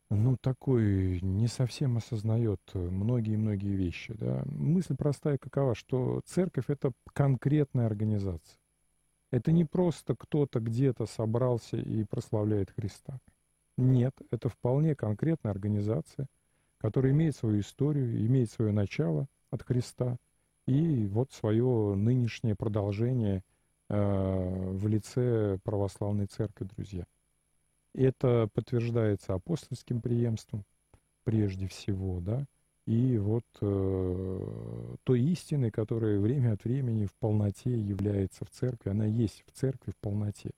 ну, 0.10 0.38
такой 0.38 1.22
не 1.22 1.48
совсем 1.48 1.98
осознает 1.98 2.62
многие-многие 2.74 3.76
вещи. 3.76 4.14
Да? 4.14 4.44
Мысль 4.46 4.96
простая 4.96 5.38
какова, 5.38 5.76
что 5.76 6.22
церковь— 6.26 6.66
это 6.68 6.92
конкретная 7.14 7.86
организация. 7.86 8.60
Это 9.32 9.52
не 9.52 9.66
просто 9.66 10.16
кто-то 10.16 10.60
где-то 10.60 11.08
собрался 11.08 11.78
и 11.78 12.04
прославляет 12.04 12.70
Христа. 12.72 13.20
Нет, 13.78 14.14
это 14.30 14.50
вполне 14.50 14.96
конкретная 14.96 15.52
организация, 15.52 16.28
который 16.78 17.12
имеет 17.12 17.36
свою 17.36 17.62
историю, 17.62 18.24
имеет 18.28 18.52
свое 18.52 18.72
начало 18.72 19.28
от 19.50 19.64
Христа 19.64 20.18
и 20.68 21.08
вот 21.08 21.32
свое 21.32 21.96
нынешнее 21.96 22.56
продолжение 22.56 23.38
э, 23.38 23.42
в 23.90 24.88
лице 24.88 25.60
православной 25.64 26.26
церкви, 26.26 26.66
друзья. 26.76 27.06
Это 27.94 28.50
подтверждается 28.54 29.34
апостольским 29.34 30.02
преемством 30.02 30.66
прежде 31.24 31.68
всего, 31.68 32.20
да, 32.20 32.46
и 32.86 33.18
вот 33.18 33.46
э, 33.62 34.96
той 35.04 35.22
истины, 35.22 35.72
которая 35.72 36.20
время 36.20 36.54
от 36.54 36.66
времени 36.66 37.06
в 37.06 37.14
полноте 37.14 37.80
является 37.80 38.44
в 38.44 38.50
церкви, 38.50 38.90
она 38.90 39.06
есть 39.06 39.44
в 39.48 39.52
церкви 39.58 39.92
в 39.92 39.98
полноте. 39.98 40.52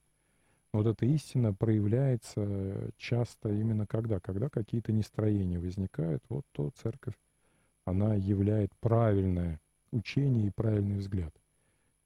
Вот 0.72 0.86
эта 0.86 1.06
истина 1.06 1.54
проявляется 1.54 2.90
часто 2.96 3.50
именно 3.50 3.86
когда? 3.86 4.18
Когда 4.18 4.48
какие-то 4.48 4.92
нестроения 4.92 5.60
возникают, 5.60 6.24
вот 6.28 6.44
то 6.50 6.70
церковь, 6.82 7.14
она 7.84 8.14
являет 8.14 8.72
правильное 8.80 9.60
учение 9.92 10.48
и 10.48 10.50
правильный 10.50 10.96
взгляд. 10.96 11.32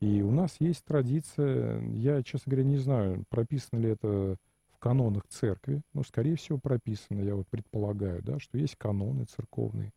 И 0.00 0.22
у 0.22 0.30
нас 0.30 0.56
есть 0.60 0.84
традиция, 0.84 1.80
я, 1.90 2.22
честно 2.22 2.50
говоря, 2.50 2.68
не 2.68 2.78
знаю, 2.78 3.24
прописано 3.28 3.80
ли 3.80 3.90
это 3.90 4.36
в 4.72 4.78
канонах 4.78 5.26
церкви, 5.28 5.82
но, 5.92 6.02
скорее 6.02 6.36
всего, 6.36 6.58
прописано, 6.58 7.20
я 7.20 7.34
вот 7.34 7.46
предполагаю, 7.48 8.22
да, 8.22 8.38
что 8.40 8.56
есть 8.56 8.76
каноны 8.76 9.24
церковные. 9.24 9.92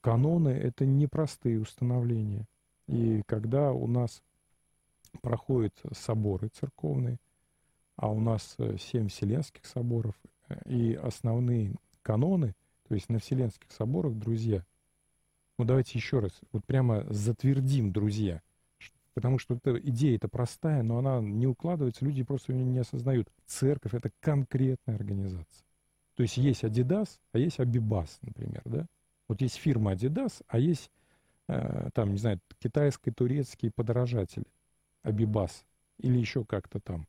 Каноны— 0.00 0.48
это 0.48 0.86
непростые 0.86 1.60
установления. 1.60 2.46
И 2.86 3.22
когда 3.26 3.72
у 3.72 3.86
нас 3.86 4.22
проходят 5.20 5.74
соборы 5.92 6.48
церковные, 6.48 7.18
а 7.96 8.10
у 8.10 8.20
нас 8.20 8.54
э, 8.58 8.76
семь 8.78 9.08
Вселенских 9.08 9.66
соборов, 9.66 10.14
э, 10.48 10.56
и 10.66 10.94
основные 10.94 11.74
каноны, 12.02 12.54
то 12.88 12.94
есть 12.94 13.08
на 13.10 13.18
Вселенских 13.18 13.70
соборах, 13.70 14.14
друзья, 14.14 14.64
ну 15.58 15.64
давайте 15.64 15.98
еще 15.98 16.20
раз, 16.20 16.32
вот 16.52 16.64
прямо 16.64 17.04
затвердим, 17.10 17.92
друзья, 17.92 18.40
потому 19.18 19.40
что 19.40 19.54
эта 19.54 19.76
идея-то 19.80 20.28
простая, 20.28 20.84
но 20.84 20.98
она 20.98 21.18
не 21.20 21.48
укладывается, 21.48 22.04
люди 22.04 22.22
просто 22.22 22.52
ее 22.52 22.64
не 22.64 22.78
осознают. 22.78 23.28
Церковь— 23.46 23.92
это 23.94 24.12
конкретная 24.20 24.94
организация. 24.94 25.64
То 26.14 26.22
есть 26.22 26.36
есть 26.36 26.62
Адидас, 26.62 27.18
а 27.32 27.38
есть 27.38 27.58
Абибас, 27.58 28.20
например, 28.22 28.62
да? 28.64 28.86
Вот 29.26 29.40
есть 29.40 29.56
фирма 29.56 29.94
Adidas, 29.94 30.40
а 30.46 30.60
есть, 30.60 30.88
э, 31.48 31.90
там, 31.94 32.12
не 32.12 32.18
знаю, 32.18 32.38
китайско-турецкие 32.60 33.72
подражатели, 33.74 34.46
Абибас, 35.02 35.64
или 35.98 36.16
еще 36.16 36.44
как-то 36.44 36.78
там. 36.78 37.08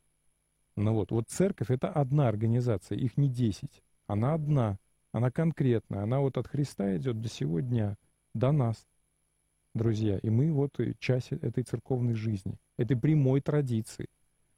Ну 0.76 0.96
вот, 0.96 1.12
вот 1.12 1.30
церковь— 1.30 1.70
это 1.70 1.90
одна 1.90 2.28
организация, 2.28 2.98
их 2.98 3.18
не 3.18 3.30
десять. 3.30 3.84
Она 4.08 4.34
одна, 4.34 4.80
она 5.12 5.30
конкретная, 5.30 6.02
она 6.04 6.22
вот 6.22 6.38
от 6.38 6.48
Христа 6.48 6.98
идет 6.98 7.22
до 7.22 7.30
сего 7.30 7.60
дня, 7.60 7.98
до 8.34 8.52
нас, 8.52 8.88
друзья. 9.74 10.18
И 10.20 10.30
мы 10.30 10.52
вот 10.52 10.80
часть 11.00 11.32
этой 11.32 11.64
церковной 11.64 12.14
жизни, 12.14 12.58
этой 12.78 12.98
прямой 12.98 13.42
традиции. 13.42 14.08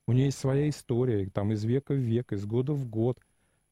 У 0.08 0.14
нее 0.14 0.26
есть 0.26 0.40
своя 0.40 0.70
история, 0.70 1.30
там 1.30 1.52
из 1.52 1.64
века 1.64 1.94
в 1.94 1.98
век, 1.98 2.34
из 2.34 2.46
года 2.46 2.74
в 2.74 2.88
год, 2.88 3.20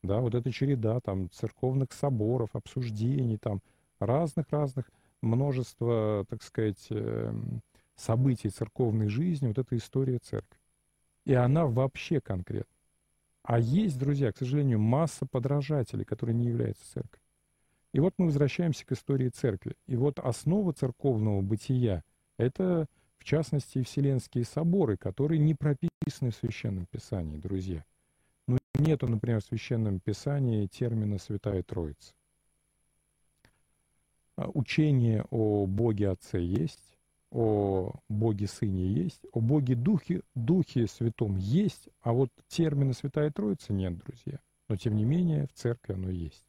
да, 0.03 0.19
вот 0.19 0.35
эта 0.35 0.51
череда 0.51 0.99
там 1.01 1.29
церковных 1.31 1.91
соборов, 1.91 2.49
обсуждений, 2.53 3.37
там, 3.37 3.61
разных-разных, 3.99 4.89
множество, 5.21 6.25
так 6.29 6.43
сказать, 6.43 6.87
эм, 6.89 7.61
событий 7.95 8.49
церковной 8.49 9.09
жизни, 9.09 9.47
вот 9.47 9.57
эта 9.57 9.75
история 9.75 10.19
церкви. 10.19 10.57
И 11.25 11.33
она 11.33 11.65
вообще 11.65 12.21
конкретна. 12.21 12.73
А 13.43 13.59
есть, 13.59 13.97
друзья, 13.97 14.31
к 14.31 14.37
сожалению, 14.37 14.79
масса 14.79 15.25
подражателей, 15.25 16.05
которые 16.05 16.35
не 16.35 16.47
являются 16.47 16.85
церковью. 16.93 17.28
И 17.93 17.99
вот 17.99 18.13
мы 18.17 18.25
возвращаемся 18.27 18.85
к 18.85 18.91
истории 18.91 19.29
церкви. 19.29 19.75
И 19.87 19.95
вот 19.95 20.19
основа 20.19 20.73
церковного 20.73 21.41
бытия— 21.41 22.03
это, 22.37 22.87
в 23.17 23.23
частности, 23.23 23.81
Вселенские 23.83 24.45
соборы, 24.45 24.95
которые 24.95 25.39
не 25.39 25.55
прописаны 25.55 26.31
в 26.31 26.35
Священном 26.35 26.85
Писании, 26.85 27.37
друзья. 27.37 27.83
Ну, 28.47 28.57
нету, 28.75 29.07
например, 29.07 29.41
в 29.41 29.45
Священном 29.45 29.99
Писании 29.99 30.67
термина 30.67 31.17
«Святая 31.17 31.63
Троица». 31.63 32.13
А, 34.35 34.49
учение 34.53 35.25
о 35.31 35.65
Боге 35.65 36.09
Отце 36.09 36.39
есть, 36.39 36.97
о 37.31 37.93
Боге 38.07 38.47
Сыне 38.47 38.87
есть, 38.87 39.21
о 39.33 39.39
Боге 39.39 39.75
Духе, 39.75 40.21
Духе 40.35 40.87
Святом 40.87 41.37
есть, 41.37 41.89
а 42.01 42.13
вот 42.13 42.29
термина 42.47 42.93
Святая 42.93 43.31
Троица 43.31 43.73
нет, 43.73 43.97
друзья. 43.97 44.39
Но 44.67 44.77
тем 44.77 44.95
не 44.95 45.05
менее 45.05 45.47
в 45.47 45.53
церкви 45.53 45.93
оно 45.93 46.09
есть. 46.09 46.48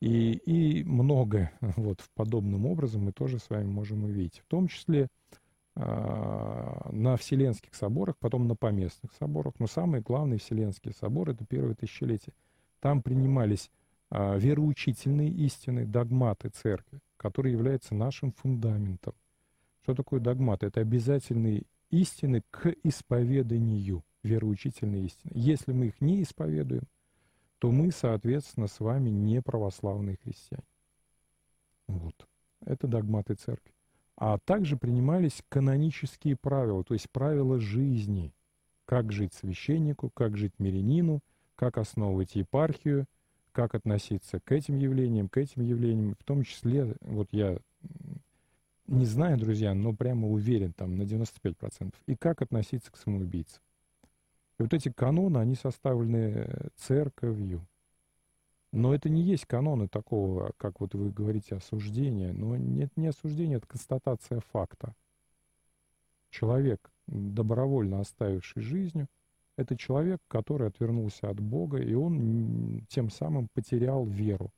И, 0.00 0.32
и 0.32 0.84
многое 0.84 1.52
вот 1.60 2.00
в 2.00 2.10
подобном 2.10 2.66
образом 2.66 3.04
мы 3.04 3.12
тоже 3.12 3.38
с 3.38 3.50
вами 3.50 3.66
можем 3.66 4.04
увидеть. 4.04 4.40
В 4.40 4.46
том 4.46 4.68
числе 4.68 5.08
э, 5.74 6.90
на 6.92 7.16
Вселенских 7.16 7.74
соборах, 7.74 8.16
потом 8.18 8.46
на 8.46 8.54
поместных 8.54 9.12
соборах. 9.14 9.54
Но 9.58 9.66
самый 9.66 10.00
главный 10.00 10.38
Вселенский 10.38 10.92
собор— 10.92 11.30
это 11.30 11.44
первое 11.44 11.74
тысячелетие. 11.74 12.34
Там 12.80 13.02
принимались 13.02 13.70
а, 14.10 14.36
вероучительные 14.36 15.30
истины, 15.30 15.84
догматы 15.84 16.48
церкви, 16.48 17.00
которые 17.16 17.52
являются 17.52 17.94
нашим 17.94 18.32
фундаментом. 18.32 19.14
Что 19.82 19.94
такое 19.94 20.20
догмат? 20.20 20.62
Это 20.62 20.80
обязательные 20.80 21.64
истины 21.90 22.42
к 22.50 22.74
исповеданию, 22.82 24.02
вероучительные 24.22 25.06
истины. 25.06 25.32
Если 25.34 25.72
мы 25.72 25.86
их 25.86 26.00
не 26.00 26.22
исповедуем, 26.22 26.84
то 27.58 27.70
мы, 27.70 27.90
соответственно, 27.90 28.66
с 28.66 28.80
вами 28.80 29.10
не 29.10 29.42
православные 29.42 30.16
христиане. 30.22 30.64
Вот. 31.86 32.14
Это 32.64 32.86
догматы 32.86 33.34
церкви. 33.34 33.72
А 34.16 34.38
также 34.38 34.76
принимались 34.76 35.42
канонические 35.48 36.36
правила, 36.36 36.82
то 36.84 36.94
есть 36.94 37.10
правила 37.10 37.60
жизни. 37.60 38.32
Как 38.84 39.12
жить 39.12 39.34
священнику, 39.34 40.10
как 40.10 40.36
жить 40.36 40.58
мирянину, 40.58 41.20
как 41.54 41.78
основывать 41.78 42.34
епархию– 42.36 43.06
как 43.58 43.74
относиться 43.74 44.38
к 44.38 44.52
этим 44.52 44.78
явлениям, 44.78 45.28
к 45.28 45.36
этим 45.36 45.62
явлениям, 45.62 46.14
в 46.14 46.22
том 46.22 46.44
числе, 46.44 46.94
вот 47.00 47.26
я 47.32 47.58
не 48.86 49.04
знаю, 49.04 49.36
друзья, 49.36 49.74
но 49.74 49.92
прямо 49.92 50.28
уверен 50.28 50.72
там 50.72 50.96
на 50.96 51.02
95%, 51.02 51.92
и 52.06 52.14
как 52.14 52.40
относиться 52.40 52.92
к 52.92 52.96
самоубийцам. 52.96 53.60
И 54.58 54.62
вот 54.62 54.74
эти 54.74 54.90
каноны, 54.90 55.38
они 55.38 55.54
составлены 55.54 56.70
церковью. 56.76 57.66
Но 58.72 58.94
это 58.94 59.08
не 59.08 59.22
есть 59.22 59.46
каноны 59.46 59.88
такого, 59.88 60.52
как 60.56 60.80
вот 60.80 60.94
вы 60.94 61.10
говорите, 61.10 61.56
осуждения. 61.56 62.32
Но 62.32 62.56
нет 62.56 62.90
не 62.96 63.08
осуждение, 63.08 63.58
это 63.58 63.66
констатация 63.66 64.40
факта. 64.52 64.94
Человек, 66.30 66.90
добровольно 67.06 68.00
оставивший 68.00 68.62
жизнью, 68.62 69.08
это 69.56 69.76
человек, 69.76 70.20
который 70.28 70.68
отвернулся 70.68 71.30
от 71.30 71.40
Бога, 71.40 71.78
и 71.78 71.94
он 71.94 72.84
тем 72.88 73.10
самым 73.10 73.48
потерял 73.54 74.04
веру. 74.04 74.52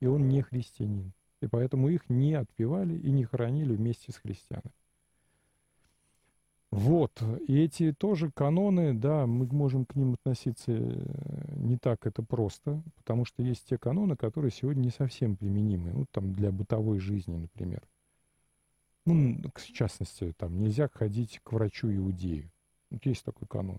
И 0.00 0.06
он 0.06 0.28
не 0.28 0.42
христианин. 0.42 1.12
И 1.40 1.46
поэтому 1.46 1.88
их 1.88 2.08
не 2.08 2.34
отпевали 2.34 2.98
и 2.98 3.10
не 3.10 3.24
хоронили 3.24 3.76
вместе 3.76 4.12
с 4.12 4.16
христианами. 4.16 4.72
Вот, 6.74 7.22
и 7.46 7.60
эти 7.60 7.92
тоже 7.92 8.32
каноны, 8.32 8.94
да, 8.94 9.28
мы 9.28 9.46
можем 9.46 9.84
к 9.84 9.94
ним 9.94 10.14
относиться 10.14 10.72
э, 10.72 11.54
не 11.54 11.76
так 11.76 12.04
это 12.04 12.24
просто, 12.24 12.82
потому 12.96 13.24
что 13.24 13.44
есть 13.44 13.68
те 13.68 13.78
каноны, 13.78 14.16
которые 14.16 14.50
сегодня 14.50 14.80
не 14.80 14.90
совсем 14.90 15.36
применимы, 15.36 15.92
ну, 15.92 16.06
там, 16.10 16.32
для 16.32 16.50
бытовой 16.50 16.98
жизни, 16.98 17.36
например. 17.36 17.80
Ну, 19.06 19.40
в 19.54 19.72
частности, 19.72 20.34
там, 20.36 20.58
нельзя 20.58 20.88
ходить 20.92 21.38
к 21.44 21.52
врачу-иудею. 21.52 22.50
Вот 22.90 23.06
есть 23.06 23.24
такой 23.24 23.46
канон. 23.46 23.78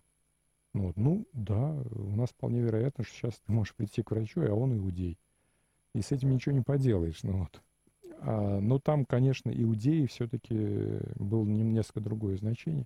Вот. 0.73 0.95
Ну, 0.95 1.27
да, 1.33 1.71
у 1.91 2.15
нас 2.15 2.29
вполне 2.29 2.61
вероятно, 2.61 3.03
что 3.03 3.13
сейчас 3.13 3.41
ты 3.45 3.51
можешь 3.51 3.75
прийти 3.75 4.03
к 4.03 4.11
врачу, 4.11 4.39
а 4.41 4.53
он 4.53 4.73
иудей. 4.77 5.19
И 5.93 6.01
с 6.01 6.13
этим 6.13 6.31
ничего 6.31 6.55
не 6.55 6.61
поделаешь. 6.61 7.23
Ну, 7.23 7.39
вот. 7.39 7.61
А, 8.19 8.59
но 8.59 8.79
там, 8.79 9.05
конечно, 9.05 9.49
иудеи 9.49 10.05
все-таки 10.05 10.99
было 11.15 11.43
несколько 11.45 12.01
другое 12.01 12.37
значение. 12.37 12.85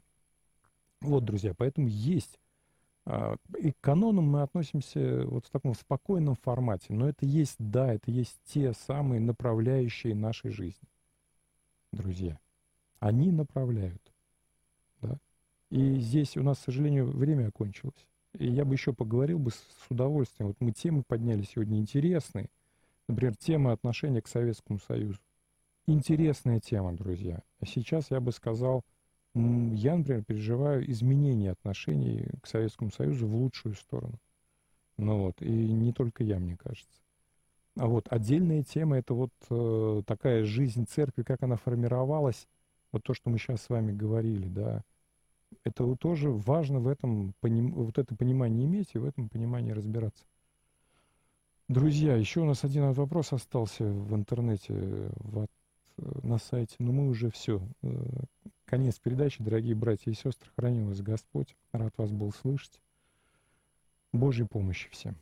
Вот, 1.01 1.23
друзья, 1.25 1.53
поэтому 1.57 1.87
есть 1.87 2.39
а, 3.05 3.37
и 3.57 3.71
к 3.71 3.79
канонам 3.81 4.25
мы 4.25 4.43
относимся 4.43 5.25
вот 5.25 5.47
в 5.47 5.49
таком 5.49 5.73
спокойном 5.73 6.35
формате. 6.35 6.93
Но 6.93 7.09
это 7.09 7.25
есть, 7.25 7.55
да, 7.57 7.93
это 7.93 8.11
есть 8.11 8.37
те 8.45 8.73
самые 8.73 9.19
направляющие 9.19 10.13
нашей 10.13 10.51
жизни. 10.51 10.87
Друзья, 11.91 12.37
они 12.99 13.31
направляют. 13.31 14.01
И 15.71 15.99
здесь 15.99 16.35
у 16.35 16.43
нас, 16.43 16.57
к 16.57 16.63
сожалению, 16.65 17.05
время 17.05 17.47
окончилось. 17.47 18.07
И 18.33 18.47
я 18.47 18.65
бы 18.65 18.73
еще 18.73 18.93
поговорил 18.93 19.39
бы 19.39 19.51
с 19.51 19.61
удовольствием. 19.89 20.47
Вот 20.47 20.57
мы 20.59 20.71
темы 20.71 21.03
подняли 21.03 21.43
сегодня 21.43 21.79
интересные. 21.79 22.49
Например, 23.09 23.35
тема 23.35 23.71
отношения 23.71 24.21
к 24.21 24.27
Советскому 24.27 24.77
Союзу. 24.77 25.19
Интересная 25.87 26.59
тема, 26.59 26.93
друзья. 26.93 27.41
А 27.59 27.65
сейчас 27.65 28.11
я 28.11 28.19
бы 28.19 28.31
сказал, 28.31 28.85
я, 29.33 29.97
например, 29.97 30.23
переживаю 30.23 30.89
изменение 30.91 31.51
отношений 31.51 32.29
к 32.43 32.45
Советскому 32.45 32.91
Союзу 32.91 33.27
в 33.27 33.35
лучшую 33.35 33.73
сторону. 33.73 34.19
Ну 34.97 35.23
вот, 35.23 35.41
и 35.41 35.49
не 35.49 35.91
только 35.91 36.23
я, 36.23 36.37
мне 36.37 36.55
кажется. 36.55 37.01
А 37.77 37.87
вот 37.87 38.05
отдельная 38.11 38.61
тема 38.61 38.99
это 38.99 39.15
вот 39.15 39.31
э, 39.49 40.03
такая 40.05 40.43
жизнь 40.43 40.85
церкви, 40.85 41.23
как 41.23 41.41
она 41.41 41.55
формировалась, 41.55 42.47
вот 42.91 43.01
то, 43.01 43.15
что 43.15 43.31
мы 43.31 43.39
сейчас 43.39 43.63
с 43.63 43.69
вами 43.69 43.91
говорили, 43.91 44.47
да, 44.47 44.83
это 45.63 45.83
вот 45.83 45.99
тоже 45.99 46.29
важно 46.29 46.79
в 46.79 46.87
этом 46.87 47.33
вот 47.41 47.97
это 47.97 48.15
понимание 48.15 48.65
иметь 48.65 48.91
и 48.93 48.99
в 48.99 49.05
этом 49.05 49.29
понимании 49.29 49.71
разбираться. 49.71 50.25
Друзья, 51.69 52.15
еще 52.15 52.39
у 52.39 52.45
нас 52.45 52.63
один 52.63 52.91
вопрос 52.93 53.31
остался 53.31 53.83
в 53.83 54.15
интернете, 54.15 54.73
в, 54.73 55.45
на 56.23 56.39
сайте. 56.39 56.75
Но 56.79 56.91
мы 56.91 57.07
уже 57.07 57.29
все. 57.29 57.61
Э, 57.83 58.23
конец 58.65 58.97
передачи, 58.97 59.43
дорогие 59.43 59.75
братья 59.75 60.09
и 60.09 60.15
сестры. 60.15 60.49
Храни 60.55 60.81
вас 60.81 60.99
Господь. 61.01 61.55
Рад 61.71 61.93
вас 61.95 62.09
был 62.09 62.33
слышать. 62.33 62.81
Божьей 64.11 64.47
помощи 64.47 64.89
всем. 64.89 65.15